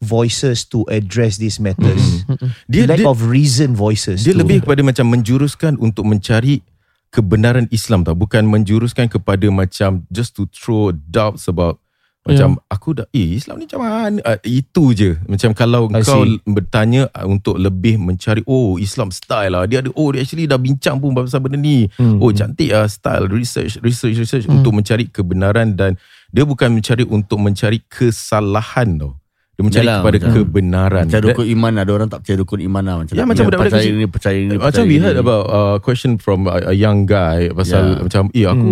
voices 0.00 0.64
to 0.72 0.88
address 0.90 1.36
these 1.38 1.60
matters. 1.60 2.24
Dia, 2.72 2.88
lack 2.88 3.04
dia, 3.04 3.08
of 3.08 3.28
reason 3.28 3.76
voices 3.76 4.24
dia 4.24 4.32
to, 4.32 4.40
lebih 4.40 4.64
kepada 4.64 4.80
macam 4.80 5.06
menjuruskan 5.12 5.76
Untuk 5.76 6.08
mencari 6.08 6.64
kebenaran 7.12 7.68
Islam 7.70 8.02
tau. 8.02 8.16
Bukan 8.16 8.46
menjuruskan 8.48 9.06
kepada 9.06 9.46
macam 9.52 10.02
Just 10.10 10.34
to 10.34 10.50
throw 10.50 10.90
doubts 10.90 11.46
about 11.46 11.78
Macam 12.20 12.60
aku 12.66 12.92
dah 12.92 13.08
Eh 13.10 13.34
Islam 13.34 13.56
ni 13.56 13.64
macam 13.64 13.80
mana? 13.80 14.20
Uh, 14.20 14.36
Itu 14.42 14.92
je. 14.92 15.16
Macam 15.24 15.50
kalau 15.50 15.88
I 15.88 16.00
kau 16.00 16.20
see. 16.22 16.36
bertanya 16.44 17.08
uh, 17.10 17.24
Untuk 17.24 17.56
lebih 17.56 17.96
mencari 17.96 18.44
Oh 18.44 18.76
Islam 18.76 19.08
style 19.08 19.48
lah. 19.50 19.64
Dia 19.64 19.80
ada 19.80 19.88
Oh 19.90 20.08
dia 20.08 20.20
actually 20.20 20.44
dah 20.44 20.56
bincang 20.56 20.96
pun 20.96 21.16
Pasal 21.16 21.40
benda 21.40 21.56
ni. 21.56 21.88
Hmm. 21.94 22.18
Oh 22.18 22.28
cantik 22.30 22.70
lah 22.70 22.84
Style 22.86 23.24
Research 23.26 23.80
Research 23.80 24.16
Research 24.16 24.44
Untuk 24.46 24.70
mencari 24.70 25.06
kebenaran 25.06 25.72
Dan 25.72 25.96
dia 26.28 26.44
bukan 26.44 26.70
mencari 26.70 27.02
Untuk 27.02 27.36
mencari 27.36 27.80
kesalahan 27.84 28.96
tau. 28.96 29.16
Dia 29.50 29.62
mencari 29.62 29.80
Yalah, 29.82 29.98
kepada 29.98 30.16
macam- 30.18 30.34
kebenaran. 30.34 31.04
Macam 31.06 31.20
rukun 31.22 31.46
iman 31.50 31.72
Ada 31.74 31.90
orang 31.90 32.08
tak 32.08 32.18
percaya 32.20 32.36
rukun 32.38 32.60
iman 32.62 32.82
lah. 32.82 32.96
Macam 32.98 33.14
Ya, 33.14 33.24
macam 33.24 33.44
budak-budak 33.44 33.72
percaya 33.72 33.90
ni 33.90 34.06
Percaya 34.06 34.38
ni 34.38 34.54
Macam 34.56 34.82
we 34.84 34.96
heard 34.98 35.16
about 35.16 35.44
uh, 35.46 35.76
question 35.78 36.16
from 36.16 36.44
a, 36.46 36.68
a 36.68 36.74
young 36.74 37.04
guy 37.04 37.48
pasal 37.50 37.82
Yeah. 37.90 38.02
macam 38.02 38.22
eh 38.30 38.44
aku 38.44 38.70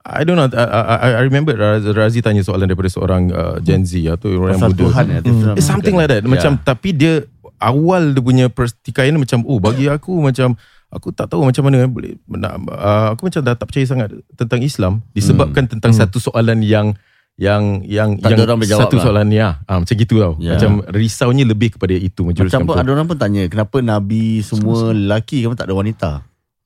I 0.00 0.24
don't 0.24 0.34
know 0.34 0.48
I, 0.48 0.64
I, 0.64 1.08
I 1.20 1.22
remember 1.22 1.52
Raz- 1.52 1.84
Razi 1.84 2.24
tanya 2.24 2.40
soalan 2.40 2.64
daripada 2.64 2.88
seorang 2.88 3.28
uh, 3.28 3.56
Gen 3.60 3.84
Z 3.84 4.00
atau 4.08 4.32
orang 4.32 4.56
Pasal 4.56 4.72
muda. 4.72 4.80
Tuhan 4.80 5.04
ya 5.06 5.20
Tuhan. 5.20 5.54
It's 5.54 5.68
something 5.68 5.92
like 5.92 6.08
that. 6.08 6.24
Macam 6.24 6.56
tapi 6.56 6.96
dia 6.96 7.28
awal 7.60 8.16
dia 8.16 8.22
punya 8.24 8.46
pertikaian 8.48 9.12
dia 9.12 9.20
macam 9.20 9.44
oh 9.44 9.60
bagi 9.60 9.92
aku 9.92 10.24
macam 10.24 10.56
aku 10.88 11.12
tak 11.12 11.28
tahu 11.28 11.44
macam 11.44 11.68
mana 11.68 11.84
boleh 11.84 12.16
nak, 12.26 12.56
uh, 12.66 13.12
aku 13.12 13.28
macam 13.28 13.40
dah 13.44 13.52
tak 13.52 13.66
percaya 13.68 13.86
sangat 13.86 14.08
tentang 14.34 14.64
Islam 14.64 15.04
disebabkan 15.12 15.68
tentang 15.68 15.92
satu 15.92 16.16
soalan 16.16 16.64
yang 16.64 16.96
yang 17.36 17.80
yang 17.84 18.16
Tak 18.20 18.36
yang 18.36 18.44
orang 18.44 18.60
satu 18.64 19.00
lah. 19.00 19.04
soalan 19.04 19.26
ni 19.28 19.40
ah, 19.40 19.56
macam 19.64 19.94
gitu 19.96 20.20
tau. 20.20 20.36
Ya. 20.36 20.56
Macam 20.56 20.84
risaunya 20.92 21.44
lebih 21.44 21.72
kepada 21.72 21.92
itu 21.92 22.20
menjuruskan 22.20 22.64
Macam 22.64 22.68
pun 22.68 22.76
ke- 22.76 22.82
ada 22.84 22.90
orang 22.92 23.06
pun 23.08 23.16
tanya 23.16 23.42
Kenapa 23.48 23.80
Nabi 23.80 24.44
semua 24.44 24.92
lelaki 24.92 25.44
Kenapa 25.44 25.56
tak 25.56 25.68
ada 25.72 25.76
wanita 25.76 26.10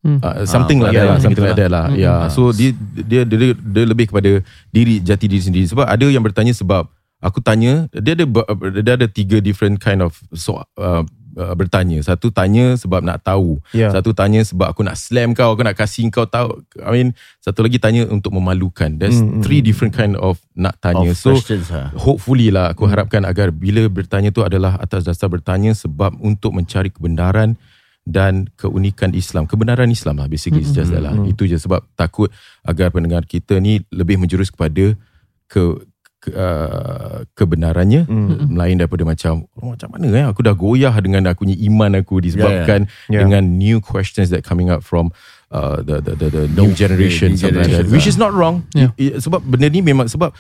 Uh, 0.05 0.45
something 0.45 0.85
Ah, 0.85 0.93
like 0.93 1.01
that 1.01 1.07
lah, 1.09 1.17
something 1.17 1.45
like 1.49 1.57
that 1.57 1.71
lah. 1.73 1.89
Hmm. 1.89 1.97
Ya, 1.97 2.05
yeah. 2.05 2.21
so 2.29 2.53
dia, 2.53 2.77
dia 2.93 3.25
dia 3.25 3.57
dia 3.57 3.85
lebih 3.89 4.13
kepada 4.13 4.45
diri 4.69 5.01
jati 5.01 5.25
diri 5.25 5.41
sendiri. 5.41 5.65
Sebab 5.65 5.89
ada 5.89 6.05
yang 6.05 6.21
bertanya 6.21 6.53
sebab 6.53 6.85
aku 7.25 7.41
tanya 7.41 7.89
dia 7.89 8.13
ada 8.13 8.29
dia 8.85 8.93
ada 9.01 9.09
tiga 9.09 9.41
different 9.41 9.81
kind 9.81 10.05
of 10.05 10.13
so 10.37 10.61
uh, 10.77 11.01
uh, 11.41 11.55
bertanya. 11.57 12.05
Satu 12.05 12.29
tanya 12.29 12.77
sebab 12.77 13.01
nak 13.01 13.25
tahu. 13.25 13.65
Yeah. 13.73 13.97
Satu 13.97 14.13
tanya 14.13 14.45
sebab 14.45 14.77
aku 14.77 14.85
nak 14.85 15.01
slam 15.01 15.33
kau, 15.33 15.57
aku 15.57 15.65
nak 15.65 15.73
kasih 15.73 16.13
kau 16.13 16.29
tahu. 16.29 16.61
I 16.85 16.91
mean, 16.93 17.09
satu 17.41 17.65
lagi 17.65 17.81
tanya 17.81 18.05
untuk 18.07 18.37
memalukan. 18.37 19.01
There's 19.01 19.25
Mm, 19.25 19.41
mm, 19.41 19.43
three 19.43 19.65
different 19.65 19.97
kind 19.97 20.21
of 20.21 20.37
nak 20.53 20.77
tanya. 20.85 21.11
Of 21.11 21.19
so 21.19 21.33
questions 21.33 21.73
lah 21.73 21.91
hopefully 21.97 22.53
lah 22.53 22.77
aku 22.77 22.85
harapkan 22.85 23.25
agar 23.25 23.51
bila 23.51 23.89
bertanya 23.89 24.29
tu 24.31 24.45
adalah 24.45 24.77
atas 24.77 25.09
dasar 25.09 25.33
bertanya 25.33 25.73
sebab 25.73 26.13
untuk 26.21 26.53
mencari 26.53 26.93
kebenaran 26.93 27.57
dan 28.05 28.53
keunikan 28.61 29.17
Islam 29.17 29.49
kebenaran 29.49 29.89
Islam 29.89 30.21
lah 30.21 30.29
basically 30.29 30.61
it's 30.61 30.77
just 30.77 30.93
that 30.93 31.01
lah. 31.01 31.17
Itu 31.25 31.49
je 31.49 31.57
sebab 31.57 31.89
takut 31.97 32.29
agar 32.61 32.93
pendengar 32.93 33.25
kita 33.25 33.57
ni 33.57 33.81
lebih 33.89 34.21
menjurus 34.21 34.53
kepada 34.53 34.93
ke, 35.49 35.63
ke 36.21 36.29
uh, 36.37 37.25
kebenarannya 37.33 38.05
lain 38.53 38.77
daripada 38.77 39.09
macam 39.09 39.49
oh, 39.57 39.73
macam 39.73 39.89
mana 39.89 40.09
eh? 40.21 40.25
Aku 40.29 40.45
dah 40.45 40.53
goyah 40.53 40.93
dengan 41.01 41.33
aku 41.33 41.49
punya 41.49 41.57
iman 41.65 41.91
aku 42.01 42.21
disebabkan 42.21 42.89
Yeah. 43.09 43.25
dengan 43.25 43.57
new 43.57 43.81
questions 43.81 44.29
that 44.33 44.45
coming 44.45 44.69
up 44.69 44.85
from 44.85 45.13
uh, 45.53 45.81
the, 45.81 46.01
the 46.01 46.13
the 46.17 46.29
the 46.29 46.45
new 46.53 46.73
generation 46.77 47.33
like 47.37 47.57
that. 47.57 47.69
Generation 47.69 47.93
which 47.93 48.05
is 48.09 48.21
not 48.21 48.37
wrong. 48.37 48.69
Yeah. 48.77 48.93
Sebab 48.97 49.45
benda 49.49 49.73
ni 49.73 49.81
memang 49.81 50.13
sebab 50.13 50.33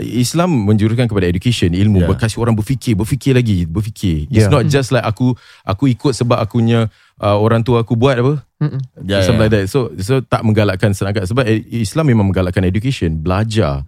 Islam 0.00 0.66
menjuruskan 0.66 1.06
kepada 1.06 1.28
education 1.28 1.70
ilmu 1.70 2.02
Yeah. 2.02 2.10
berkasih 2.10 2.40
orang 2.40 2.56
berfikir 2.56 2.96
berfikir 2.96 3.36
lagi 3.36 3.64
berfikir 3.64 4.26
it's 4.28 4.48
Yeah. 4.48 4.52
not 4.52 4.64
just 4.66 4.90
like 4.90 5.04
aku 5.04 5.36
aku 5.62 5.92
ikut 5.92 6.12
sebab 6.12 6.40
akunya 6.40 6.88
uh, 7.20 7.36
orang 7.36 7.60
tua 7.60 7.84
aku 7.84 7.94
buat 7.94 8.16
apa 8.16 8.42
Mm-mm. 8.60 8.80
Ya, 9.04 9.24
something 9.24 9.40
like 9.40 9.52
ya. 9.52 9.64
that 9.64 9.72
so 9.72 9.88
so 10.00 10.20
tak 10.20 10.44
menggalakkan 10.44 10.92
sangat 10.92 11.24
sebab 11.24 11.44
eh, 11.48 11.60
Islam 11.80 12.08
memang 12.12 12.28
menggalakkan 12.28 12.64
education 12.64 13.20
belajar 13.20 13.84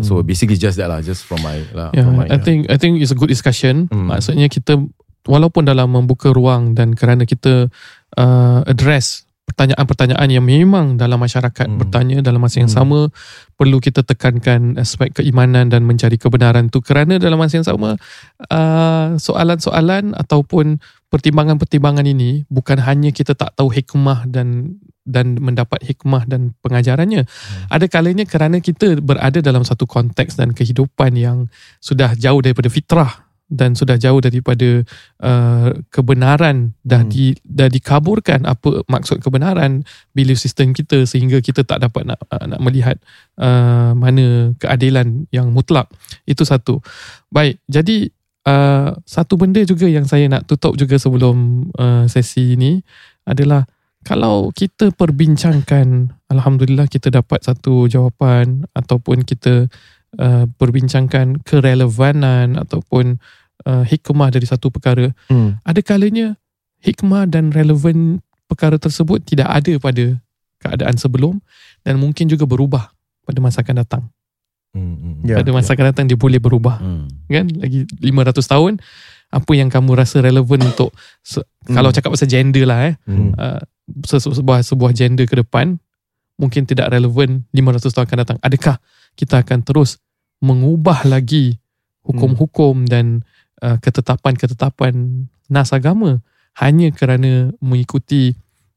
so 0.00 0.24
basically 0.24 0.56
just 0.56 0.80
that 0.80 0.88
lah 0.88 1.04
just 1.04 1.28
from 1.28 1.44
my 1.44 1.60
lah 1.76 1.92
Yeah, 1.92 2.08
from 2.08 2.20
my 2.20 2.26
I 2.32 2.40
think 2.40 2.72
I 2.72 2.80
think 2.80 3.04
it's 3.04 3.12
a 3.12 3.18
good 3.18 3.28
discussion. 3.28 3.84
Hmm. 3.92 4.08
Maksudnya 4.08 4.48
kita 4.48 4.80
walaupun 5.28 5.68
dalam 5.68 5.92
membuka 5.92 6.32
ruang 6.32 6.72
dan 6.72 6.96
kerana 6.96 7.28
kita 7.28 7.68
uh, 8.16 8.60
address 8.64 9.28
pertanyaan-pertanyaan 9.50 10.28
yang 10.30 10.46
memang 10.46 10.94
dalam 10.94 11.18
masyarakat 11.18 11.66
Hmm. 11.66 11.82
bertanya 11.82 12.22
dalam 12.22 12.38
masa 12.38 12.62
yang 12.62 12.70
sama 12.70 13.10
perlu 13.58 13.82
kita 13.82 14.06
tekankan 14.06 14.78
aspek 14.78 15.10
keimanan 15.10 15.66
dan 15.66 15.82
mencari 15.82 16.14
kebenaran 16.14 16.70
tu 16.70 16.78
kerana 16.78 17.18
dalam 17.18 17.36
masa 17.36 17.58
yang 17.58 17.66
sama 17.66 17.98
uh, 18.46 19.18
soalan-soalan 19.18 20.14
ataupun 20.14 20.78
pertimbangan-pertimbangan 21.10 22.06
ini 22.06 22.46
bukan 22.46 22.78
hanya 22.78 23.10
kita 23.10 23.34
tak 23.34 23.58
tahu 23.58 23.74
hikmah 23.74 24.30
dan 24.30 24.78
dan 25.02 25.42
mendapat 25.42 25.82
hikmah 25.82 26.22
dan 26.30 26.54
pengajarannya. 26.62 27.26
Hmm. 27.26 27.66
Ada 27.72 27.90
kalanya 27.90 28.22
kerana 28.28 28.62
kita 28.62 29.02
berada 29.02 29.42
dalam 29.42 29.66
satu 29.66 29.82
konteks 29.88 30.38
dan 30.38 30.54
kehidupan 30.54 31.18
yang 31.18 31.50
sudah 31.82 32.14
jauh 32.14 32.38
daripada 32.38 32.70
fitrah 32.70 33.29
dan 33.50 33.74
sudah 33.74 33.98
jauh 33.98 34.22
daripada 34.22 34.86
uh, 35.20 35.74
kebenaran 35.90 36.78
dah 36.86 37.02
Hmm. 37.02 37.10
di 37.10 37.34
dah 37.42 37.66
dikaburkan 37.66 38.46
apa 38.46 38.86
maksud 38.86 39.18
kebenaran 39.18 39.82
belief 40.14 40.38
sistem 40.38 40.70
kita 40.70 41.02
sehingga 41.02 41.42
kita 41.42 41.66
tak 41.66 41.82
dapat 41.82 42.06
nak 42.06 42.22
uh, 42.30 42.46
nak 42.46 42.60
melihat 42.62 42.96
uh, 43.42 43.90
mana 43.98 44.54
keadilan 44.62 45.26
yang 45.34 45.50
mutlak 45.50 45.90
itu 46.30 46.46
satu 46.46 46.78
baik 47.34 47.58
jadi 47.66 48.06
uh, 48.46 48.94
satu 49.02 49.34
benda 49.34 49.66
juga 49.66 49.90
yang 49.90 50.06
saya 50.06 50.30
nak 50.30 50.46
tutup 50.46 50.78
juga 50.78 50.96
sebelum 50.96 51.68
uh, 51.74 52.06
sesi 52.06 52.54
ini 52.54 52.78
adalah 53.26 53.66
kalau 54.00 54.48
kita 54.54 54.96
perbincangkan 54.96 56.08
alhamdulillah 56.32 56.88
kita 56.88 57.12
dapat 57.12 57.44
satu 57.44 57.84
jawapan 57.84 58.64
ataupun 58.72 59.28
kita 59.28 59.68
uh, 60.16 60.44
perbincangkan 60.56 61.44
kerelevanan 61.44 62.56
ataupun 62.56 63.20
uh, 63.62 63.82
hikmah 63.82 64.28
dari 64.28 64.44
satu 64.44 64.68
perkara 64.68 65.10
Hmm. 65.26 65.56
ada 65.62 65.80
kalanya 65.80 66.36
hikmah 66.80 67.24
dan 67.24 67.50
relevan 67.50 68.18
perkara 68.46 68.76
tersebut 68.76 69.20
tidak 69.22 69.46
ada 69.46 69.72
pada 69.76 70.04
keadaan 70.58 70.96
sebelum 70.96 71.40
dan 71.80 71.96
mungkin 71.96 72.26
juga 72.26 72.44
berubah 72.44 72.92
pada 73.22 73.38
masa 73.38 73.60
akan 73.60 73.76
datang. 73.78 74.02
Hmm, 74.70 74.94
hmm. 74.94 75.14
Ya, 75.24 75.40
pada 75.40 75.50
masa 75.50 75.72
akan 75.72 75.86
datang 75.88 76.04
dia 76.04 76.14
boleh 76.14 76.38
berubah. 76.38 76.78
Hmm. 76.78 77.08
Kan? 77.26 77.46
Lagi 77.52 77.88
500 77.98 78.44
tahun 78.44 78.72
apa 79.30 79.52
yang 79.52 79.66
kamu 79.66 79.94
rasa 79.94 80.18
relevan 80.18 80.60
untuk 80.64 80.90
se- 81.20 81.42
Hmm. 81.62 81.76
kalau 81.76 81.90
cakap 81.90 82.10
pasal 82.10 82.26
gender 82.26 82.64
lah 82.64 82.82
eh 82.84 82.94
Hmm. 83.04 83.30
uh, 83.34 83.60
se- 84.02 84.18
sebuah 84.20 84.62
sebuah 84.62 84.90
gender 84.90 85.24
ke 85.24 85.36
depan 85.36 85.78
mungkin 86.34 86.64
tidak 86.64 86.88
relevan 86.88 87.44
500 87.52 87.92
tahun 87.92 88.06
akan 88.06 88.18
datang. 88.18 88.38
Adakah 88.40 88.76
kita 89.14 89.38
akan 89.38 89.60
terus 89.60 90.00
mengubah 90.38 91.04
lagi 91.04 91.60
hukum-hukum 92.02 92.88
dan 92.88 93.20
uh, 93.62 93.76
ketetapan-ketetapan 93.80 95.26
nas 95.48 95.70
agama 95.72 96.20
hanya 96.58 96.90
kerana 96.90 97.54
mengikuti 97.62 98.34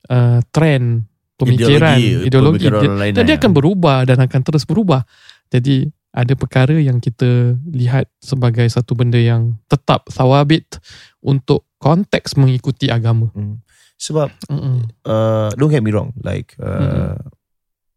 uh, 0.09 0.39
trend 0.53 1.09
pemikiran 1.35 1.97
Ideologi, 1.97 2.27
ideologi, 2.29 2.57
pemikiran 2.69 2.81
dia, 2.81 3.01
lain 3.01 3.13
dan 3.17 3.23
dia 3.25 3.35
lah. 3.35 3.41
akan 3.41 3.51
berubah 3.51 3.97
dan 4.05 4.17
akan 4.21 4.41
terus 4.45 4.63
berubah. 4.63 5.01
Jadi 5.49 5.89
ada 6.13 6.33
perkara 6.37 6.77
yang 6.77 7.01
kita 7.01 7.57
lihat 7.73 8.05
sebagai 8.21 8.69
satu 8.69 8.93
benda 8.93 9.17
yang 9.17 9.57
tetap 9.65 10.05
sawabit 10.13 10.77
untuk 11.25 11.65
konteks 11.81 12.37
mengikuti 12.37 12.87
agama. 12.93 13.33
Sebab 13.97 14.29
Mm-mm. 14.47 14.85
uh, 15.09 15.49
don't 15.57 15.73
get 15.73 15.81
me 15.81 15.89
wrong, 15.89 16.13
like 16.21 16.53
uh, 16.61 17.17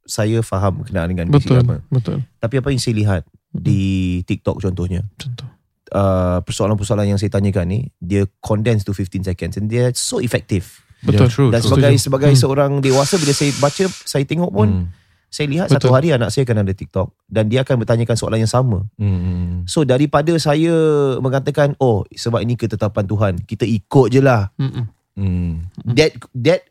saya 0.08 0.40
faham 0.40 0.80
berkenaan 0.80 1.12
dengan 1.12 1.26
Betul, 1.28 1.60
agama. 1.60 1.84
betul. 1.92 2.24
Tapi 2.40 2.54
apa 2.56 2.68
yang 2.72 2.80
saya 2.80 2.94
lihat 2.96 3.22
di 3.52 4.22
TikTok 4.24 4.64
contohnya, 4.64 5.04
Contoh. 5.20 5.45
Uh, 5.92 6.42
persoalan-persoalan 6.42 7.14
yang 7.14 7.18
saya 7.18 7.30
tanyakan 7.30 7.66
ni, 7.68 7.78
dia 7.98 8.26
condense 8.40 8.82
to 8.82 8.90
15 8.90 9.26
seconds 9.26 9.54
and 9.60 9.68
they're 9.68 9.92
so 9.92 10.18
effective. 10.18 10.82
Betul. 11.04 11.28
Yeah, 11.28 11.30
true, 11.30 11.50
Dan 11.52 11.60
true. 11.60 11.68
sebagai 11.70 11.92
sebagai 12.00 12.32
Hmm. 12.32 12.40
seorang 12.40 12.72
dewasa 12.80 13.20
bila 13.20 13.30
saya 13.30 13.52
baca, 13.60 13.84
saya 13.86 14.24
tengok 14.24 14.50
pun 14.50 14.68
Hmm. 14.68 14.86
saya 15.28 15.46
lihat 15.52 15.68
Betul. 15.68 15.76
satu 15.76 15.88
hari 15.92 16.08
anak 16.10 16.32
saya 16.32 16.48
akan 16.48 16.64
ada 16.64 16.72
TikTok 16.72 17.12
dan 17.28 17.52
dia 17.52 17.60
akan 17.60 17.84
bertanyakan 17.84 18.16
soalan 18.16 18.40
yang 18.42 18.50
sama. 18.50 18.88
Hmm, 18.96 19.18
hmm. 19.20 19.52
So 19.68 19.84
daripada 19.84 20.32
saya 20.40 20.72
mengatakan 21.20 21.76
oh 21.78 22.08
sebab 22.08 22.40
ini 22.40 22.56
ketetapan 22.56 23.04
Tuhan, 23.04 23.32
kita 23.44 23.68
ikut 23.68 24.08
je 24.08 24.24
lah. 24.24 24.48
Mm-mm. 24.56 24.84
Hmm. 25.16 25.68
That 25.92 26.16
that 26.32 26.64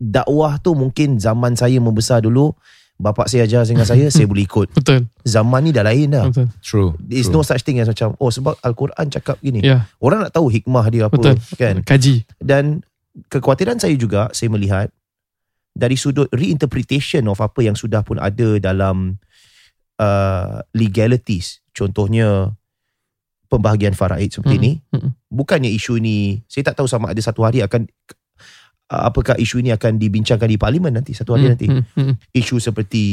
dakwah 0.00 0.56
tu 0.56 0.72
mungkin 0.72 1.20
zaman 1.20 1.54
saya 1.54 1.76
membesar 1.76 2.24
dulu 2.24 2.56
bapak 3.00 3.26
saya 3.26 3.48
ajar 3.48 3.64
dengan 3.64 3.82
saya 3.82 4.12
saya 4.12 4.28
boleh 4.28 4.44
ikut. 4.44 4.68
Betul. 4.76 5.08
Zaman 5.24 5.60
ni 5.64 5.72
dah 5.72 5.80
lain 5.82 6.12
dah. 6.12 6.28
Betul. 6.28 6.52
True. 6.60 6.90
There 7.00 7.16
is 7.16 7.26
true. 7.26 7.34
no 7.34 7.40
such 7.40 7.64
thing 7.64 7.80
as 7.80 7.88
macam 7.88 8.12
oh 8.14 8.28
sebab 8.28 8.60
al-Quran 8.60 9.08
cakap 9.08 9.40
gini. 9.40 9.64
Ya, 9.64 9.88
Orang 9.96 10.20
nak 10.20 10.30
tahu 10.30 10.52
hikmah 10.52 10.84
dia 10.86 11.08
apa 11.08 11.16
betul. 11.16 11.40
kan. 11.56 11.80
Kaji. 11.80 12.28
Dan 12.36 12.84
kekhawatiran 13.26 13.80
saya 13.80 13.96
juga 13.96 14.28
saya 14.30 14.48
melihat 14.48 14.92
dari 15.72 15.96
sudut 15.96 16.28
reinterpretation 16.30 17.24
of 17.24 17.40
apa 17.40 17.62
yang 17.62 17.72
sudah 17.72 18.04
pun 18.04 18.20
ada 18.20 18.60
dalam 18.60 19.16
uh, 19.96 20.60
legalities. 20.72 21.64
Contohnya 21.72 22.52
pembahagian 23.46 23.94
faraid 23.94 24.30
seperti 24.30 24.54
Mm, 24.54 24.60
ini. 24.60 24.72
mm. 24.92 25.10
Bukannya 25.26 25.70
isu 25.70 25.98
ini 25.98 26.42
saya 26.46 26.70
tak 26.70 26.78
tahu 26.78 26.86
sama 26.86 27.10
ada 27.10 27.18
satu 27.18 27.42
hari 27.42 27.62
akan 27.62 27.86
apakah 28.90 29.38
isu 29.38 29.62
ini 29.62 29.70
akan 29.70 30.02
dibincangkan 30.02 30.50
di 30.50 30.58
parlimen 30.58 30.90
nanti 30.90 31.14
satu 31.14 31.38
hari 31.38 31.46
Mm, 31.46 31.52
nanti. 31.54 31.66
mm, 31.70 31.82
mm, 31.94 32.14
Isu 32.34 32.58
seperti 32.58 33.04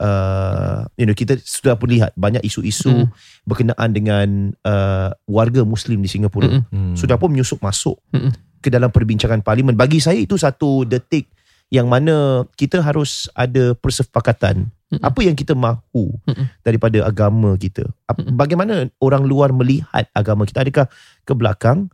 uh, 0.00 0.88
you 0.96 1.04
know 1.04 1.12
kita 1.12 1.36
sudah 1.36 1.76
pun 1.76 1.92
lihat 1.92 2.16
banyak 2.16 2.40
isu-isu 2.40 3.04
Mm. 3.04 3.08
berkenaan 3.44 3.90
dengan 3.92 4.28
uh, 4.64 5.12
warga 5.28 5.60
muslim 5.62 6.00
di 6.00 6.08
Singapura 6.08 6.48
Mm, 6.48 6.62
Hmm. 6.72 6.94
sudah 6.96 7.20
pun 7.20 7.36
menyusup 7.36 7.60
masuk 7.60 8.00
Mm-mm. 8.16 8.32
ke 8.64 8.72
dalam 8.72 8.88
perbincangan 8.88 9.44
parlimen. 9.44 9.76
Bagi 9.76 10.00
saya 10.00 10.16
itu 10.16 10.40
satu 10.40 10.88
detik 10.88 11.28
yang 11.68 11.84
mana 11.84 12.48
kita 12.56 12.80
harus 12.80 13.28
ada 13.36 13.76
persepakatan. 13.76 14.72
Mm-mm. 14.88 15.02
Apa 15.04 15.20
yang 15.20 15.36
kita 15.36 15.52
mahu 15.52 16.16
Mm-mm. 16.24 16.46
daripada 16.64 17.04
agama 17.04 17.52
kita. 17.60 17.84
Bagaimana 18.32 18.88
orang 19.04 19.28
luar 19.28 19.52
melihat 19.52 20.08
agama 20.16 20.48
kita. 20.48 20.64
Adakah 20.64 20.86
ke 21.28 21.32
belakang? 21.36 21.92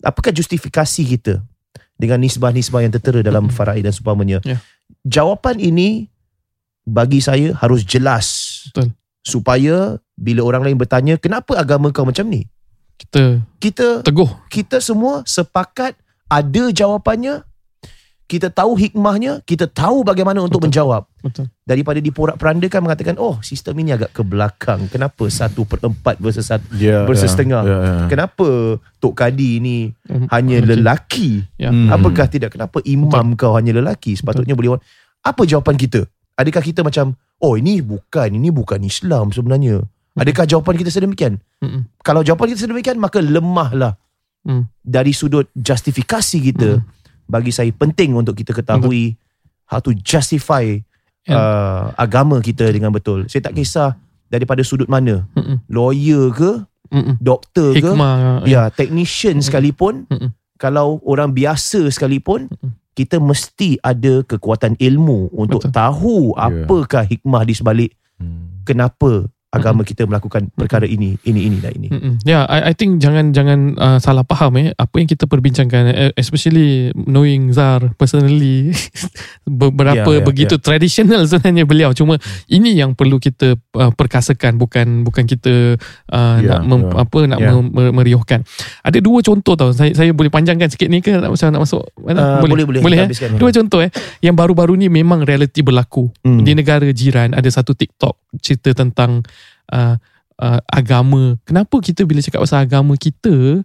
Apakah 0.00 0.32
justifikasi 0.32 1.04
kita 1.04 1.44
dengan 2.00 2.24
nisbah-nisbah 2.24 2.80
yang 2.80 2.92
tertera 2.96 3.20
dalam 3.20 3.52
faraid 3.52 3.84
dan 3.84 3.92
seumpamanya. 3.92 4.40
Ya. 4.40 4.56
Jawapan 5.04 5.60
ini 5.60 6.08
bagi 6.88 7.20
saya 7.20 7.52
harus 7.60 7.84
jelas. 7.84 8.26
Betul. 8.72 8.96
Supaya 9.20 10.00
bila 10.16 10.48
orang 10.48 10.64
lain 10.64 10.80
bertanya, 10.80 11.20
kenapa 11.20 11.60
agama 11.60 11.92
kau 11.92 12.08
macam 12.08 12.24
ni? 12.24 12.48
Kita 12.96 13.44
Kita 13.60 14.00
teguh. 14.00 14.28
kita 14.48 14.80
semua 14.80 15.20
sepakat 15.28 15.92
ada 16.28 16.62
jawapannya. 16.72 17.44
Kita 18.30 18.46
tahu 18.46 18.78
hikmahnya, 18.78 19.42
kita 19.42 19.66
tahu 19.66 20.06
bagaimana 20.06 20.38
untuk 20.38 20.62
Betul. 20.62 20.70
menjawab. 20.70 21.02
Betul. 21.18 21.50
Daripada 21.66 21.98
diporak-perandakan 21.98 22.80
mengatakan, 22.86 23.18
oh 23.18 23.42
sistem 23.42 23.74
ini 23.82 23.90
agak 23.90 24.14
ke 24.14 24.22
belakang. 24.22 24.86
Kenapa 24.86 25.26
satu 25.26 25.66
per 25.66 25.82
empat 25.82 26.22
versus 26.22 26.46
satu? 26.46 26.62
Yeah, 26.78 27.10
versus 27.10 27.26
yeah, 27.26 27.32
setengah. 27.34 27.62
yeah, 27.66 27.80
yeah. 27.82 28.06
Kenapa 28.06 28.78
Tok 29.02 29.18
Kadi 29.18 29.58
ni 29.58 29.90
Mm, 30.06 30.30
hanya 30.30 30.56
lelaki? 30.62 31.42
Ya. 31.58 31.74
Hmm. 31.74 31.90
Apakah 31.90 32.30
tidak? 32.30 32.54
Kenapa 32.54 32.78
imam 32.86 33.34
kau 33.34 33.58
hanya 33.58 33.74
lelaki? 33.74 34.14
Sepatutnya 34.14 34.54
boleh. 34.54 34.78
Apa 35.26 35.42
jawapan 35.42 35.74
kita? 35.74 36.06
Adakah 36.38 36.62
kita 36.62 36.86
macam, 36.86 37.18
oh 37.42 37.58
ini 37.58 37.82
bukan, 37.82 38.30
ini 38.30 38.54
bukan 38.54 38.78
Islam 38.86 39.34
sebenarnya. 39.34 39.82
Adakah 40.14 40.46
jawapan 40.46 40.78
kita 40.78 40.90
sedemikian? 40.94 41.42
Mm-mm. 41.58 41.82
Kalau 42.02 42.22
jawapan 42.22 42.54
kita 42.54 42.62
sedemikian, 42.62 42.94
maka 43.02 43.18
lemahlah 43.18 43.98
Hmm. 44.40 44.64
dari 44.80 45.12
sudut 45.12 45.50
justifikasi 45.52 46.38
kita. 46.40 46.80
Hmm. 46.80 46.86
Bagi 47.30 47.48
saya 47.48 47.70
penting 47.70 48.12
untuk 48.12 48.34
kita 48.34 48.50
ketahui 48.50 49.14
how 49.64 49.78
to 49.78 49.94
justify 49.96 50.66
Ya. 51.20 51.36
uh, 51.36 51.82
agama 51.94 52.40
kita 52.40 52.64
dengan 52.66 52.88
betul. 52.90 53.28
Saya 53.28 53.44
tak 53.44 53.54
kisah 53.54 53.92
daripada 54.26 54.64
sudut 54.64 54.88
mana. 54.88 55.28
Mm-mm. 55.36 55.60
Lawyer 55.68 56.32
ke, 56.32 56.50
Mm-mm. 56.88 57.20
doktor 57.20 57.76
ke, 57.76 57.84
Hikmah. 57.84 58.48
ya 58.48 58.66
technician 58.68 59.36
sekalipun, 59.38 60.08
Mm-mm. 60.08 60.32
kalau 60.56 60.96
orang 61.04 61.30
biasa 61.30 61.86
sekalipun, 61.86 62.48
Mm-mm. 62.48 62.72
kita 62.92 63.20
mesti 63.20 63.76
ada 63.78 64.24
kekuatan 64.24 64.80
ilmu 64.80 65.28
untuk 65.30 65.60
Betul. 65.62 65.76
tahu 65.76 66.16
Ya. 66.32 66.48
apakah 66.48 67.04
hikmah 67.04 67.44
di 67.44 67.54
sebalik 67.54 67.90
Hmm. 68.16 68.64
kenapa 68.64 69.28
agama 69.50 69.82
kita 69.82 70.06
melakukan 70.06 70.46
perkara 70.54 70.86
ini, 70.86 71.18
ini, 71.26 71.50
ini 71.50 71.58
dan 71.58 71.74
ini. 71.74 71.88
Ya, 72.22 72.22
yeah, 72.22 72.42
I, 72.46 72.70
I 72.70 72.72
think 72.78 73.02
jangan 73.02 73.34
jangan 73.34 73.74
uh, 73.74 73.98
salah 73.98 74.22
faham 74.22 74.54
eh 74.62 74.70
apa 74.78 74.94
yang 75.02 75.10
kita 75.10 75.26
perbincangkan, 75.26 75.90
eh, 75.90 76.10
especially 76.14 76.94
knowing 76.94 77.50
Zar 77.50 77.90
personally, 77.98 78.70
beberapa 79.46 80.06
Ya, 80.06 80.22
ya, 80.22 80.22
begitu 80.22 80.54
traditional 80.62 81.26
sebenarnya 81.26 81.66
beliau. 81.66 81.90
Cuma 81.90 82.22
ini 82.46 82.78
yang 82.78 82.94
perlu 82.94 83.18
kita 83.18 83.58
uh, 83.74 83.90
perkasakan, 83.90 84.54
bukan 84.54 85.02
bukan 85.02 85.26
kita 85.26 85.74
uh, 86.14 86.38
Ya, 86.40 86.62
nak 86.62 86.70
mem, 86.70 86.80
ya. 86.86 87.02
apa 87.02 87.18
nak 87.26 87.38
Ya. 87.42 87.50
mem- 87.50 87.72
mer- 87.74 87.94
meriuhkan. 88.00 88.46
Ada 88.86 89.02
dua 89.02 89.18
contoh 89.18 89.58
tau. 89.58 89.74
Saya 89.74 89.90
saya 89.98 90.14
boleh 90.14 90.30
panjangkan 90.30 90.70
sikit 90.70 90.86
ni 90.86 91.02
ke 91.02 91.10
nak 91.18 91.34
macam 91.34 91.50
nak 91.50 91.62
masuk 91.66 91.82
mana? 91.98 92.38
Uh, 92.38 92.46
boleh, 92.46 92.66
boleh. 92.70 92.80
Boleh 92.86 92.98
Kita 93.10 93.34
eh? 93.34 93.34
Dua 93.34 93.50
contoh 93.50 93.82
eh. 93.82 93.90
Yang 94.22 94.34
baru-baru 94.38 94.78
ni 94.78 94.86
memang 94.86 95.26
realiti 95.26 95.66
berlaku. 95.66 96.06
Hmm. 96.22 96.46
Di 96.46 96.54
negara 96.54 96.86
jiran 96.94 97.34
ada 97.34 97.50
satu 97.50 97.74
TikTok 97.74 98.38
cerita 98.38 98.70
tentang 98.70 99.26
uh, 99.70 99.96
uh, 100.40 100.60
agama. 100.66 101.36
Kenapa 101.44 101.78
kita 101.80 102.02
bila 102.04 102.20
cakap 102.20 102.42
pasal 102.42 102.64
agama 102.64 102.96
kita, 102.96 103.60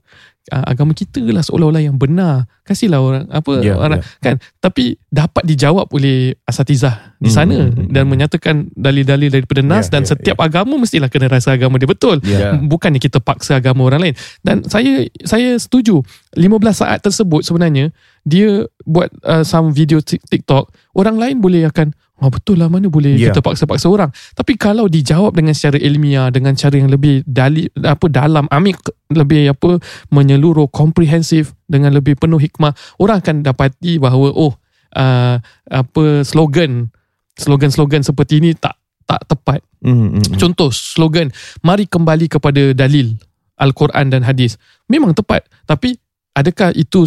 uh, 0.52 0.66
agama 0.68 0.92
kita 0.92 1.24
lah 1.32 1.42
seolah-olah 1.42 1.82
yang 1.82 1.96
benar. 1.96 2.46
Kasihlah 2.66 2.98
orang 2.98 3.26
apa 3.30 3.62
Ya, 3.62 3.78
orang 3.78 4.02
kan. 4.20 4.42
Tapi 4.58 4.98
dapat 5.14 5.46
dijawab 5.46 5.86
oleh 5.94 6.34
asatizah 6.44 7.14
di 7.22 7.30
Hmm, 7.30 7.38
sana 7.38 7.58
hmm, 7.70 7.72
hmm, 7.78 7.88
dan 7.94 8.04
menyatakan 8.10 8.56
dalil-dalil 8.74 9.30
daripada 9.30 9.62
nas 9.62 9.88
Ya, 9.88 9.98
dan 9.98 10.04
ya, 10.04 10.18
setiap 10.18 10.38
agama 10.42 10.74
mestilah 10.76 11.06
kena 11.08 11.30
rasa 11.30 11.54
agama 11.54 11.78
dia 11.78 11.86
betul. 11.86 12.20
Ya. 12.26 12.58
Bukannya 12.58 12.98
kita 12.98 13.22
paksa 13.22 13.62
agama 13.62 13.86
orang 13.86 14.10
lain. 14.10 14.16
Dan 14.42 14.66
saya 14.66 15.06
saya 15.24 15.54
setuju 15.62 16.02
15 16.34 16.42
saat 16.74 17.00
tersebut 17.06 17.46
sebenarnya 17.46 17.94
dia 18.26 18.66
buat 18.84 19.14
uh, 19.24 19.46
some 19.46 19.70
video 19.70 20.02
Tik- 20.02 20.26
TikTok 20.26 20.74
orang 20.98 21.22
lain 21.22 21.38
boleh 21.40 21.70
akan 21.70 21.94
Oh 22.24 22.32
betul 22.32 22.64
lah 22.64 22.72
mana 22.72 22.88
boleh 22.88 23.20
Ya. 23.20 23.28
kita 23.32 23.44
paksa-paksa 23.44 23.92
orang. 23.92 24.08
Tapi 24.32 24.56
kalau 24.56 24.88
dijawab 24.88 25.36
dengan 25.36 25.52
secara 25.52 25.76
ilmiah 25.76 26.32
dengan 26.32 26.56
cara 26.56 26.80
yang 26.80 26.88
lebih 26.88 27.28
dali, 27.28 27.68
apa 27.84 28.08
dalam 28.08 28.48
amik 28.48 28.80
lebih 29.12 29.52
apa 29.52 29.84
menyeluruh 30.16 30.72
komprehensif 30.72 31.52
dengan 31.68 31.92
lebih 31.92 32.16
penuh 32.16 32.40
hikmah 32.40 32.72
orang 33.04 33.20
akan 33.20 33.44
dapati 33.44 34.00
bahawa 34.00 34.32
oh 34.32 34.56
uh, 34.96 35.36
apa 35.68 36.04
slogan 36.24 36.88
slogan-slogan 37.36 38.00
seperti 38.00 38.40
ini 38.40 38.56
tak 38.56 38.80
tak 39.04 39.20
tepat. 39.28 39.60
Hmm, 39.84 40.16
hmm, 40.16 40.24
hmm. 40.24 40.40
Contoh 40.40 40.72
slogan 40.72 41.36
mari 41.68 41.84
kembali 41.84 42.32
kepada 42.32 42.72
dalil 42.72 43.12
Al-Quran 43.60 44.08
dan 44.08 44.24
hadis. 44.24 44.56
Memang 44.88 45.12
tepat 45.12 45.44
tapi 45.68 46.00
adakah 46.32 46.72
itu 46.80 47.04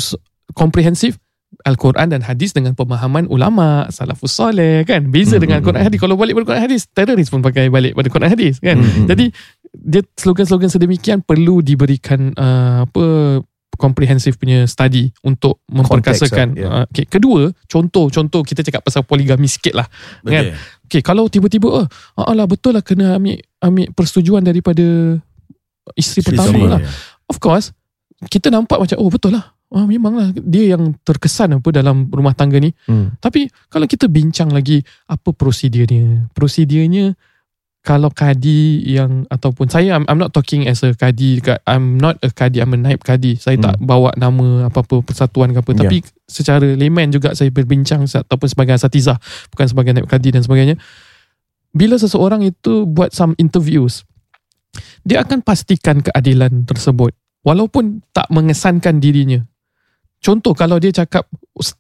komprehensif 0.53 1.17
Al-Quran 1.65 2.13
dan 2.13 2.21
hadis 2.21 2.53
dengan 2.53 2.77
pemahaman 2.77 3.27
ulama 3.33 3.89
salafus 3.89 4.37
soleh 4.37 4.85
kan 4.85 5.05
beza 5.09 5.37
Hmm, 5.37 5.45
dengan 5.49 5.59
hmm, 5.61 5.67
Quran 5.67 5.83
hadis 5.85 5.99
kalau 5.99 6.15
balik 6.15 6.37
pada 6.37 6.47
Quran 6.55 6.65
hadis 6.69 6.83
teroris 6.93 7.29
pun 7.33 7.41
pakai 7.41 7.73
balik 7.73 7.97
pada 7.97 8.09
Quran 8.13 8.31
hadis 8.31 8.61
kan 8.61 8.77
Hmm, 8.77 8.85
hmm, 8.85 9.07
jadi 9.09 9.25
dia 9.75 10.03
slogan-slogan 10.17 10.69
sedemikian 10.69 11.25
perlu 11.25 11.61
diberikan 11.65 12.33
uh, 12.37 12.85
apa 12.85 13.05
komprehensif 13.79 14.35
punya 14.43 14.67
study 14.67 15.15
untuk 15.23 15.63
memperkasakan 15.71 16.59
lah, 16.59 16.61
ya. 16.61 16.69
uh, 16.69 16.85
okay. 16.91 17.07
kedua 17.07 17.55
contoh-contoh 17.71 18.43
kita 18.43 18.67
cakap 18.67 18.83
pasal 18.83 19.07
poligami 19.07 19.47
sikit 19.49 19.79
lah 19.79 19.87
kan 20.25 20.53
Okay, 20.89 21.05
kalau 21.05 21.29
tiba-tiba, 21.29 21.69
oh, 21.69 21.85
ah 22.17 22.33
lah 22.33 22.49
betul 22.49 22.73
lah 22.73 22.81
kena 22.81 23.21
ambil 23.21 23.37
ambil 23.61 23.93
persetujuan 23.93 24.41
daripada 24.41 25.21
isteri 25.93 26.25
Isteri 26.25 26.33
pertama 26.33 26.49
suami, 26.49 26.65
lah. 26.65 26.81
ya. 26.81 26.89
Of 27.29 27.37
course, 27.45 27.77
kita 28.33 28.49
nampak 28.49 28.81
macam, 28.81 28.97
oh 28.97 29.13
betul 29.13 29.37
lah. 29.37 29.53
Oh, 29.69 29.85
memanglah 29.85 30.33
dia 30.33 30.73
yang 30.73 30.97
terkesan 31.05 31.61
apa 31.61 31.69
dalam 31.69 32.09
rumah 32.09 32.33
tangga 32.33 32.57
ni. 32.57 32.73
Hmm. 32.85 33.13
Tapi 33.17 33.53
kalau 33.69 33.85
kita 33.85 34.09
bincang 34.09 34.49
lagi 34.49 34.81
apa 35.05 35.29
prosedurnya? 35.29 36.33
Prosedurnya 36.33 37.13
kalau 37.81 38.09
kadi 38.09 38.81
yang 38.83 39.25
ataupun 39.27 39.69
saya 39.69 39.93
I'm, 39.93 40.05
I'm 40.05 40.17
not 40.17 40.33
talking 40.33 40.65
as 40.65 40.81
a 40.83 40.93
kadi 40.93 41.41
dekat- 41.41 41.65
I'm 41.65 41.97
not 41.97 42.17
a 42.21 42.29
kadi 42.29 42.61
I'm 42.61 42.73
a 42.73 42.79
naib 42.79 43.01
kadi 43.01 43.37
saya 43.37 43.57
tak 43.57 43.77
bawa 43.79 44.13
nama 44.15 44.69
apa-apa 44.69 45.01
persatuan 45.01 45.53
ke 45.53 45.61
apa 45.61 45.71
Ya. 45.73 45.79
tapi 45.85 45.97
secara 46.27 46.67
layman 46.69 47.09
juga 47.09 47.33
saya 47.33 47.49
berbincang 47.49 48.05
ataupun 48.05 48.45
sebagai 48.45 48.75
asatizah 48.75 49.17
bukan 49.49 49.67
sebagai 49.67 49.93
naib 49.95 50.05
kadi 50.05 50.33
dan 50.33 50.43
sebagainya 50.43 50.77
bila 51.71 51.97
seseorang 51.97 52.43
itu 52.43 52.85
buat 52.85 53.13
some 53.13 53.33
interviews 53.37 54.05
dia 55.01 55.23
akan 55.23 55.41
pastikan 55.41 56.03
keadilan 56.03 56.65
tersebut 56.65 57.15
walaupun 57.41 58.05
tak 58.11 58.29
mengesankan 58.29 58.99
dirinya 58.99 59.41
contoh 60.19 60.53
kalau 60.55 60.79
dia 60.83 60.91
cakap 60.91 61.27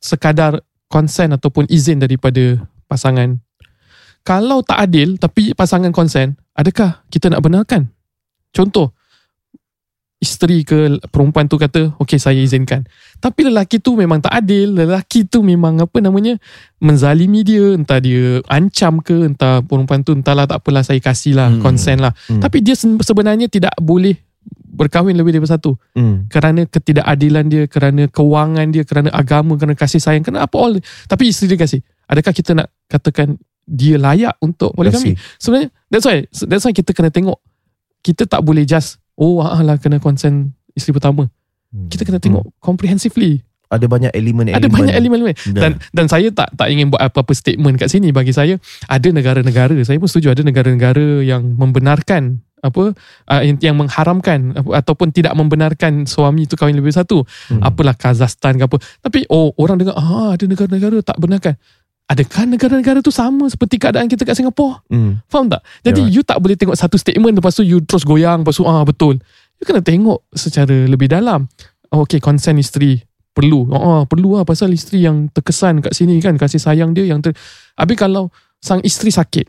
sekadar 0.02 0.62
konsen 0.88 1.34
ataupun 1.36 1.68
izin 1.68 2.00
daripada 2.00 2.58
pasangan 2.88 3.38
kalau 4.28 4.60
tak 4.60 4.76
adil 4.84 5.16
tapi 5.16 5.56
pasangan 5.56 5.88
konsen, 5.88 6.36
adakah 6.52 7.00
kita 7.08 7.32
nak 7.32 7.40
benarkan? 7.40 7.88
Contoh, 8.52 8.92
isteri 10.20 10.68
ke 10.68 11.00
perempuan 11.08 11.48
tu 11.48 11.56
kata, 11.56 11.96
okey 11.96 12.20
saya 12.20 12.36
izinkan. 12.36 12.84
Tapi 13.24 13.48
lelaki 13.48 13.80
tu 13.80 13.96
memang 13.96 14.20
tak 14.20 14.36
adil, 14.36 14.76
lelaki 14.76 15.24
tu 15.24 15.40
memang 15.40 15.80
apa 15.80 16.04
namanya, 16.04 16.36
menzalimi 16.76 17.40
dia, 17.40 17.72
entah 17.72 18.04
dia 18.04 18.44
ancam 18.52 19.00
ke, 19.00 19.32
entah 19.32 19.64
perempuan 19.64 20.04
tu 20.04 20.12
entahlah 20.12 20.44
tak 20.44 20.60
apalah 20.60 20.84
saya 20.84 21.00
kasih 21.00 21.32
lah, 21.32 21.48
Hmm. 21.48 21.64
konsen 21.64 21.96
lah. 21.96 22.12
Hmm. 22.28 22.44
Tapi 22.44 22.60
dia 22.60 22.76
sebenarnya 22.76 23.48
tidak 23.48 23.72
boleh 23.80 24.27
berkahwin 24.78 25.18
lebih 25.18 25.34
daripada 25.34 25.58
satu 25.58 25.74
Hmm. 25.98 26.30
kerana 26.30 26.62
ketidakadilan 26.70 27.44
dia, 27.50 27.66
kerana 27.66 28.06
kewangan 28.06 28.70
dia, 28.70 28.86
kerana 28.86 29.10
agama, 29.10 29.58
kerana 29.58 29.74
kasih 29.74 29.98
sayang, 29.98 30.22
kerana 30.22 30.46
apa 30.46 30.54
all. 30.54 30.78
Tapi 31.10 31.34
isteri 31.34 31.58
dia 31.58 31.58
kasih. 31.58 31.82
Adakah 32.06 32.32
kita 32.32 32.54
nak 32.54 32.70
katakan 32.86 33.34
dia 33.66 33.98
layak 33.98 34.38
untuk 34.40 34.72
poligami? 34.72 35.12
Kasih. 35.12 35.36
Sebenarnya 35.42 35.68
that's 35.90 36.06
why 36.06 36.18
that's 36.46 36.64
why 36.64 36.72
kita 36.72 36.94
kena 36.94 37.10
tengok. 37.10 37.42
Kita 38.00 38.24
tak 38.24 38.40
boleh 38.46 38.62
just 38.62 39.02
oh 39.18 39.42
ah 39.42 39.58
lah 39.60 39.76
kena 39.76 39.98
consent 39.98 40.54
isteri 40.72 40.94
pertama. 40.94 41.26
Kita 41.68 42.06
kena 42.06 42.16
tengok 42.16 42.56
comprehensively. 42.62 43.44
Ada 43.68 43.84
banyak 43.84 44.16
elemen-elemen. 44.16 44.56
Ada 44.56 44.68
banyak 44.72 44.94
elemen-elemen. 44.96 45.36
Ya. 45.52 45.60
Dan 45.68 45.72
dan 45.92 46.06
saya 46.08 46.32
tak 46.32 46.56
tak 46.56 46.72
ingin 46.72 46.88
buat 46.88 47.04
apa-apa 47.04 47.36
statement 47.36 47.76
kat 47.76 47.92
sini 47.92 48.08
bagi 48.08 48.32
saya 48.32 48.56
ada 48.88 49.08
negara-negara 49.12 49.76
saya 49.84 50.00
pun 50.00 50.08
setuju 50.08 50.32
ada 50.32 50.40
negara-negara 50.40 51.20
yang 51.20 51.52
membenarkan 51.52 52.40
apa? 52.60 52.94
Uh, 53.28 53.42
yang, 53.42 53.56
yang 53.62 53.76
mengharamkan 53.78 54.54
apa, 54.58 54.82
ataupun 54.82 55.14
tidak 55.14 55.32
membenarkan 55.34 56.04
suami 56.04 56.46
itu 56.46 56.54
kahwin 56.58 56.74
lebih 56.74 56.94
satu. 56.94 57.22
Hmm. 57.50 57.62
apalah 57.62 57.94
Kazakhstan 57.94 58.58
ke 58.58 58.64
apa. 58.66 58.76
Tapi 59.02 59.26
oh 59.30 59.54
orang 59.58 59.78
dengar 59.78 59.94
ah 59.98 60.34
ada 60.34 60.44
negara-negara 60.44 61.02
tak 61.02 61.18
benarkan. 61.18 61.54
Adakah 62.08 62.48
negara-negara 62.48 63.04
tu 63.04 63.12
sama 63.12 63.52
seperti 63.52 63.76
keadaan 63.76 64.08
kita 64.08 64.24
kat 64.24 64.32
Singapura 64.32 64.80
Hmm. 64.88 65.20
faham 65.28 65.52
tak? 65.52 65.60
Jadi 65.84 66.08
Ya. 66.08 66.12
you 66.18 66.22
tak 66.24 66.40
boleh 66.40 66.56
tengok 66.56 66.72
satu 66.72 66.96
statement 66.96 67.36
lepas 67.36 67.52
tu 67.52 67.60
you 67.60 67.84
terus 67.84 68.00
goyang 68.02 68.40
lepas 68.42 68.56
tu 68.56 68.64
ah 68.64 68.80
betul. 68.80 69.20
You 69.60 69.68
kena 69.68 69.84
tengok 69.84 70.24
secara 70.32 70.88
lebih 70.88 71.12
dalam. 71.12 71.50
Oh, 71.92 72.08
okay 72.08 72.16
consent 72.16 72.56
isteri 72.56 72.96
perlu. 73.36 73.68
Oh, 73.70 74.02
perlu 74.08 74.40
lah 74.40 74.48
pasal 74.48 74.72
isteri 74.72 75.04
yang 75.04 75.28
terkesan 75.30 75.84
kat 75.84 75.92
sini 75.92 76.16
kan 76.18 76.34
kasih 76.40 76.58
sayang 76.58 76.96
dia 76.96 77.06
yang 77.06 77.20
ter. 77.20 77.36
Habis 77.76 77.96
kalau 78.00 78.32
sang 78.58 78.80
isteri 78.82 79.12
sakit 79.12 79.46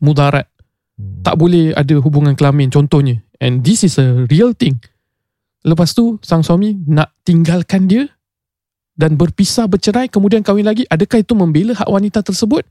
mudarat 0.00 0.48
tak 1.20 1.36
boleh 1.36 1.76
ada 1.76 1.94
hubungan 2.00 2.32
kelamin 2.32 2.72
contohnya. 2.72 3.20
And 3.40 3.60
this 3.60 3.84
is 3.84 3.96
a 4.00 4.24
real 4.28 4.52
thing. 4.56 4.80
Lepas 5.60 5.92
tu 5.92 6.16
sang 6.24 6.40
suami 6.40 6.76
nak 6.88 7.12
tinggalkan 7.20 7.84
dia 7.84 8.08
dan 8.96 9.16
berpisah 9.16 9.68
bercerai 9.68 10.08
kemudian 10.08 10.40
kahwin 10.40 10.64
lagi. 10.64 10.88
Adakah 10.88 11.20
itu 11.20 11.32
membela 11.36 11.76
hak 11.76 11.88
wanita 11.88 12.24
tersebut? 12.24 12.64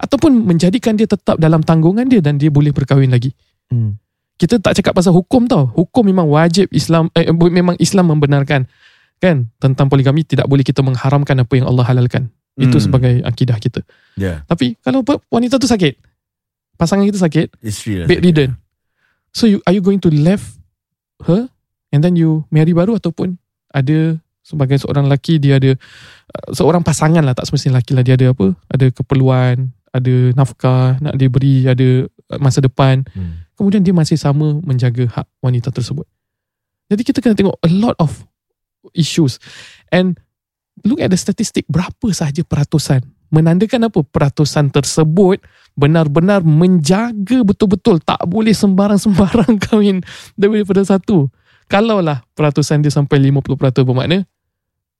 Ataupun 0.00 0.32
menjadikan 0.48 0.96
dia 0.96 1.04
tetap 1.04 1.36
dalam 1.36 1.60
tanggungan 1.60 2.08
dia 2.08 2.24
dan 2.24 2.40
dia 2.40 2.48
boleh 2.48 2.72
berkahwin 2.72 3.12
lagi? 3.12 3.32
Hmm. 3.70 3.94
kita 4.40 4.56
tak 4.56 4.72
cakap 4.72 4.96
pasal 4.96 5.12
hukum 5.12 5.44
tau. 5.44 5.68
Hukum 5.76 6.00
memang 6.00 6.24
wajib 6.24 6.72
Islam 6.72 7.12
eh, 7.12 7.28
memang 7.28 7.76
Islam 7.76 8.08
membenarkan. 8.08 8.64
Kan? 9.20 9.52
Tentang 9.60 9.92
poligami 9.92 10.24
tidak 10.24 10.48
boleh 10.48 10.64
kita 10.64 10.80
mengharamkan 10.80 11.36
apa 11.44 11.52
yang 11.60 11.68
Allah 11.68 11.84
halalkan. 11.84 12.32
Itu 12.56 12.80
Hmm. 12.80 12.84
sebagai 12.88 13.14
akidah 13.20 13.60
kita. 13.60 13.84
Ya. 14.16 14.40
tapi 14.48 14.80
kalau 14.80 15.04
wanita 15.28 15.60
tu 15.60 15.68
sakit 15.68 15.92
pasangan 16.80 17.04
kita 17.04 17.20
sakit 17.20 17.60
Isteri 17.60 17.92
lah. 18.00 18.06
bedridden. 18.08 18.56
So 19.30 19.44
you 19.44 19.60
are 19.68 19.76
you 19.76 19.84
going 19.84 20.00
to 20.00 20.10
left 20.10 20.56
her 21.28 21.46
and 21.92 22.00
then 22.00 22.16
you 22.16 22.48
marry 22.48 22.72
baru 22.72 22.96
ataupun 22.96 23.36
ada 23.70 24.16
sebagai 24.40 24.80
seorang 24.80 25.06
lelaki 25.06 25.36
dia 25.36 25.60
ada 25.60 25.76
uh, 25.76 26.48
seorang 26.50 26.80
pasangan 26.80 27.20
lah 27.22 27.36
tak 27.36 27.46
semestinya 27.46 27.78
lelaki 27.78 27.92
lah 27.94 28.02
dia 28.02 28.14
ada 28.16 28.26
apa 28.32 28.46
ada 28.66 28.86
keperluan 28.90 29.70
ada 29.92 30.14
nafkah 30.34 30.96
nak 30.98 31.14
diberi 31.14 31.68
ada 31.68 32.08
uh, 32.32 32.40
masa 32.40 32.58
depan 32.58 33.04
Hmm. 33.12 33.44
kemudian 33.54 33.84
dia 33.84 33.92
masih 33.94 34.16
sama 34.16 34.58
menjaga 34.64 35.06
hak 35.12 35.26
wanita 35.38 35.68
tersebut 35.70 36.08
jadi 36.90 37.02
kita 37.04 37.18
kena 37.22 37.36
tengok 37.38 37.54
a 37.62 37.70
lot 37.70 37.94
of 38.00 38.24
issues 38.90 39.38
and 39.92 40.18
look 40.82 40.98
at 40.98 41.12
the 41.12 41.18
statistic 41.20 41.62
berapa 41.70 42.10
sahaja 42.10 42.42
peratusan 42.42 43.04
menandakan 43.30 43.86
apa 43.86 44.02
peratusan 44.02 44.72
tersebut 44.72 45.38
benar-benar 45.78 46.42
menjaga 46.44 47.42
betul-betul 47.46 48.02
tak 48.02 48.20
boleh 48.26 48.52
sembarang-sembarang 48.52 49.58
kahwin 49.64 50.02
daripada 50.34 50.82
satu 50.84 51.30
kalaulah 51.70 52.20
peratusan 52.34 52.82
dia 52.82 52.90
sampai 52.92 53.22
50% 53.30 53.86
bermakna 53.86 54.26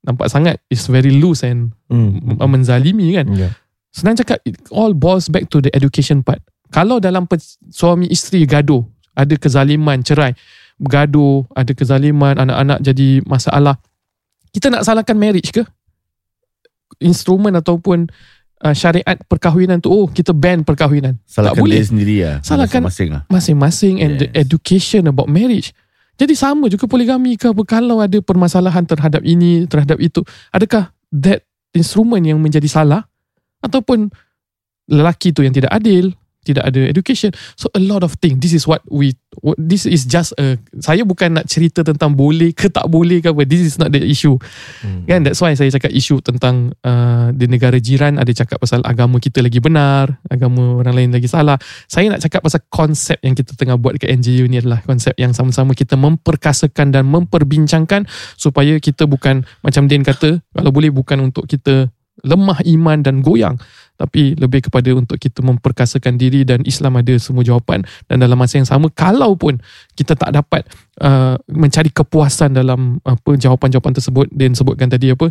nampak 0.00 0.30
sangat 0.32 0.56
it's 0.72 0.88
very 0.88 1.12
loose 1.12 1.44
and 1.44 1.74
Hmm. 1.90 2.38
menzalimi 2.46 3.18
kan 3.18 3.26
Ya. 3.34 3.50
Senang 3.90 4.14
cakap 4.14 4.38
it 4.46 4.54
all 4.70 4.94
boils 4.94 5.26
back 5.26 5.50
to 5.50 5.58
the 5.58 5.70
education 5.74 6.22
part. 6.22 6.38
Kalau 6.70 7.02
dalam 7.02 7.26
suami 7.74 8.06
isteri 8.06 8.46
gaduh, 8.46 8.86
ada 9.18 9.34
kezaliman, 9.34 10.06
cerai, 10.06 10.30
gaduh, 10.78 11.42
ada 11.58 11.74
kezaliman, 11.74 12.38
anak-anak 12.38 12.78
jadi 12.86 13.18
masalah. 13.26 13.82
Kita 14.54 14.70
nak 14.70 14.86
salahkan 14.86 15.18
marriage 15.18 15.50
ke? 15.50 15.66
Instrumen 17.02 17.58
ataupun 17.58 18.06
uh, 18.60 18.72
syariat 18.72 19.16
perkahwinan 19.24 19.80
tu, 19.80 19.88
oh 19.88 20.06
kita 20.06 20.30
ban 20.30 20.60
perkahwinan. 20.60 21.16
Salahkan 21.24 21.56
tak 21.56 21.62
boleh. 21.64 21.76
dia 21.76 21.84
sendiri 21.84 22.16
lah. 22.20 22.36
Salahkan- 22.40 22.84
Masing-masing 22.84 23.08
lah. 23.10 23.22
Masing-masing 23.26 23.94
and 23.98 24.12
the 24.18 24.28
Yes. 24.30 24.36
education 24.38 25.02
about 25.06 25.26
marriage. 25.26 25.72
Jadi 26.14 26.36
sama 26.36 26.68
juga 26.68 26.84
poligami 26.84 27.34
ke 27.34 27.48
apa 27.48 27.62
kalau 27.64 27.98
ada 27.98 28.20
permasalahan 28.20 28.84
terhadap 28.84 29.24
ini, 29.24 29.64
terhadap 29.64 29.96
itu. 29.96 30.20
Adakah 30.52 30.92
that 31.08 31.40
instrument 31.72 32.20
yang 32.20 32.36
menjadi 32.36 32.68
salah 32.68 33.08
ataupun 33.58 34.12
lelaki 34.84 35.32
tu 35.32 35.40
yang 35.40 35.54
tidak 35.54 35.72
adil, 35.72 36.12
tidak 36.40 36.72
ada 36.72 36.80
education. 36.88 37.30
So 37.56 37.68
a 37.76 37.82
lot 37.82 38.00
of 38.00 38.16
things. 38.18 38.40
This 38.40 38.56
is 38.56 38.64
what 38.64 38.80
we 38.88 39.12
this 39.60 39.84
is 39.84 40.08
just 40.08 40.32
a 40.40 40.56
saya 40.80 41.04
bukan 41.04 41.36
nak 41.36 41.46
cerita 41.46 41.84
tentang 41.84 42.16
boleh 42.16 42.56
ke 42.56 42.72
tak 42.72 42.88
boleh 42.88 43.20
ke 43.20 43.28
apa. 43.28 43.44
This 43.44 43.60
is 43.60 43.76
not 43.76 43.92
the 43.92 44.00
issue. 44.00 44.40
Hmm. 44.80 45.04
Kan 45.04 45.28
that's 45.28 45.40
why 45.44 45.52
saya 45.52 45.68
cakap 45.68 45.92
isu 45.92 46.24
tentang 46.24 46.72
uh, 46.80 47.28
di 47.36 47.44
negara 47.44 47.76
jiran 47.76 48.16
ada 48.16 48.32
cakap 48.32 48.56
pasal 48.56 48.80
agama 48.88 49.20
kita 49.20 49.44
lagi 49.44 49.60
benar, 49.60 50.16
agama 50.32 50.80
orang 50.80 50.96
lain 50.96 51.10
lagi 51.12 51.28
salah. 51.28 51.60
Saya 51.84 52.08
nak 52.08 52.24
cakap 52.24 52.40
pasal 52.40 52.64
konsep 52.72 53.20
yang 53.20 53.36
kita 53.36 53.52
tengah 53.52 53.76
buat 53.76 54.00
dekat 54.00 54.08
NGU 54.16 54.48
ni 54.48 54.64
adalah 54.64 54.80
konsep 54.80 55.12
yang 55.20 55.36
sama-sama 55.36 55.76
kita 55.76 56.00
memperkasakan 56.00 56.96
dan 56.96 57.04
memperbincangkan 57.08 58.08
supaya 58.40 58.80
kita 58.80 59.04
bukan 59.04 59.44
macam 59.60 59.84
Din 59.90 60.06
kata 60.06 60.38
kalau 60.54 60.70
boleh 60.70 60.94
bukan 60.94 61.18
untuk 61.18 61.50
kita 61.50 61.90
lemah 62.24 62.60
iman 62.64 62.98
dan 63.00 63.20
goyang 63.24 63.56
tapi 64.00 64.32
lebih 64.32 64.64
kepada 64.72 64.96
untuk 64.96 65.20
kita 65.20 65.44
memperkasakan 65.44 66.16
diri 66.16 66.40
dan 66.48 66.64
Islam 66.64 66.96
ada 66.96 67.12
semua 67.20 67.44
jawapan. 67.44 67.84
Dan 68.08 68.24
dalam 68.24 68.40
masa 68.40 68.56
yang 68.56 68.64
sama 68.64 68.88
kalau 68.88 69.36
pun 69.36 69.60
kita 69.92 70.16
tak 70.16 70.32
dapat 70.32 70.64
uh, 71.04 71.36
mencari 71.52 71.92
kepuasan 71.92 72.56
dalam 72.56 72.96
apa 73.04 73.36
jawapan-jawapan 73.36 73.92
tersebut 73.92 74.32
dan 74.32 74.56
sebutkan 74.56 74.88
tadi 74.88 75.12
apa 75.12 75.28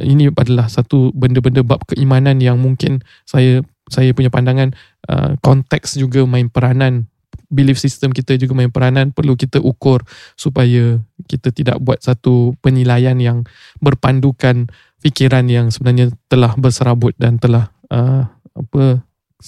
ini 0.00 0.32
adalah 0.32 0.72
satu 0.72 1.12
benda-benda 1.12 1.60
bab 1.60 1.84
keimanan 1.84 2.40
yang 2.40 2.56
mungkin 2.56 3.04
saya 3.28 3.60
saya 3.92 4.12
punya 4.16 4.32
pandangan 4.32 4.72
uh, 5.08 5.36
konteks 5.44 6.00
juga 6.00 6.24
main 6.24 6.48
peranan 6.48 7.08
belief 7.48 7.80
system 7.80 8.12
kita 8.12 8.36
juga 8.36 8.52
main 8.52 8.68
peranan 8.68 9.08
perlu 9.08 9.32
kita 9.32 9.56
ukur 9.64 10.04
supaya 10.36 11.00
kita 11.24 11.48
tidak 11.48 11.80
buat 11.80 11.96
satu 12.04 12.52
penilaian 12.60 13.16
yang 13.16 13.48
berpandukan 13.80 14.68
fikiran 15.02 15.46
yang 15.46 15.70
sebenarnya 15.70 16.10
telah 16.26 16.54
berserabut 16.58 17.14
dan 17.18 17.38
telah 17.38 17.70
uh, 17.90 18.26
apa 18.54 19.02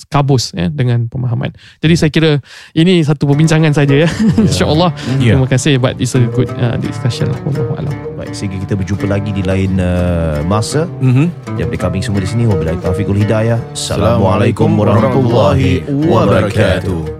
kabus 0.06 0.54
ya 0.54 0.70
dengan 0.70 1.10
pemahaman. 1.10 1.50
Jadi 1.82 1.94
saya 1.98 2.10
kira 2.14 2.38
ini 2.78 3.02
satu 3.02 3.26
perbincangan 3.26 3.74
saja 3.74 4.06
ya. 4.06 4.08
Insya-Allah. 4.46 4.94
Yeah. 5.18 5.34
Terima 5.34 5.50
kasih 5.50 5.82
but 5.82 5.98
it's 5.98 6.14
a 6.14 6.22
good 6.30 6.46
uh, 6.54 6.78
discussion 6.78 7.26
lah. 7.34 7.38
Wallahu 7.42 7.74
a'lam. 7.74 7.94
Baik, 8.14 8.30
sehingga 8.30 8.62
kita 8.62 8.78
berjumpa 8.78 9.06
lagi 9.10 9.34
di 9.34 9.42
lain 9.42 9.82
uh, 9.82 10.46
masa. 10.46 10.86
Mhm. 11.02 11.58
Daripada 11.58 11.90
kami 11.90 12.06
semua 12.06 12.22
di 12.22 12.30
sini, 12.30 12.46
wabillahi 12.46 12.78
taufiq 12.78 13.10
wal 13.10 13.18
hidayah. 13.18 13.58
Assalamualaikum 13.74 14.70
warahmatullahi 14.78 15.82
wabarakatuh. 15.90 17.19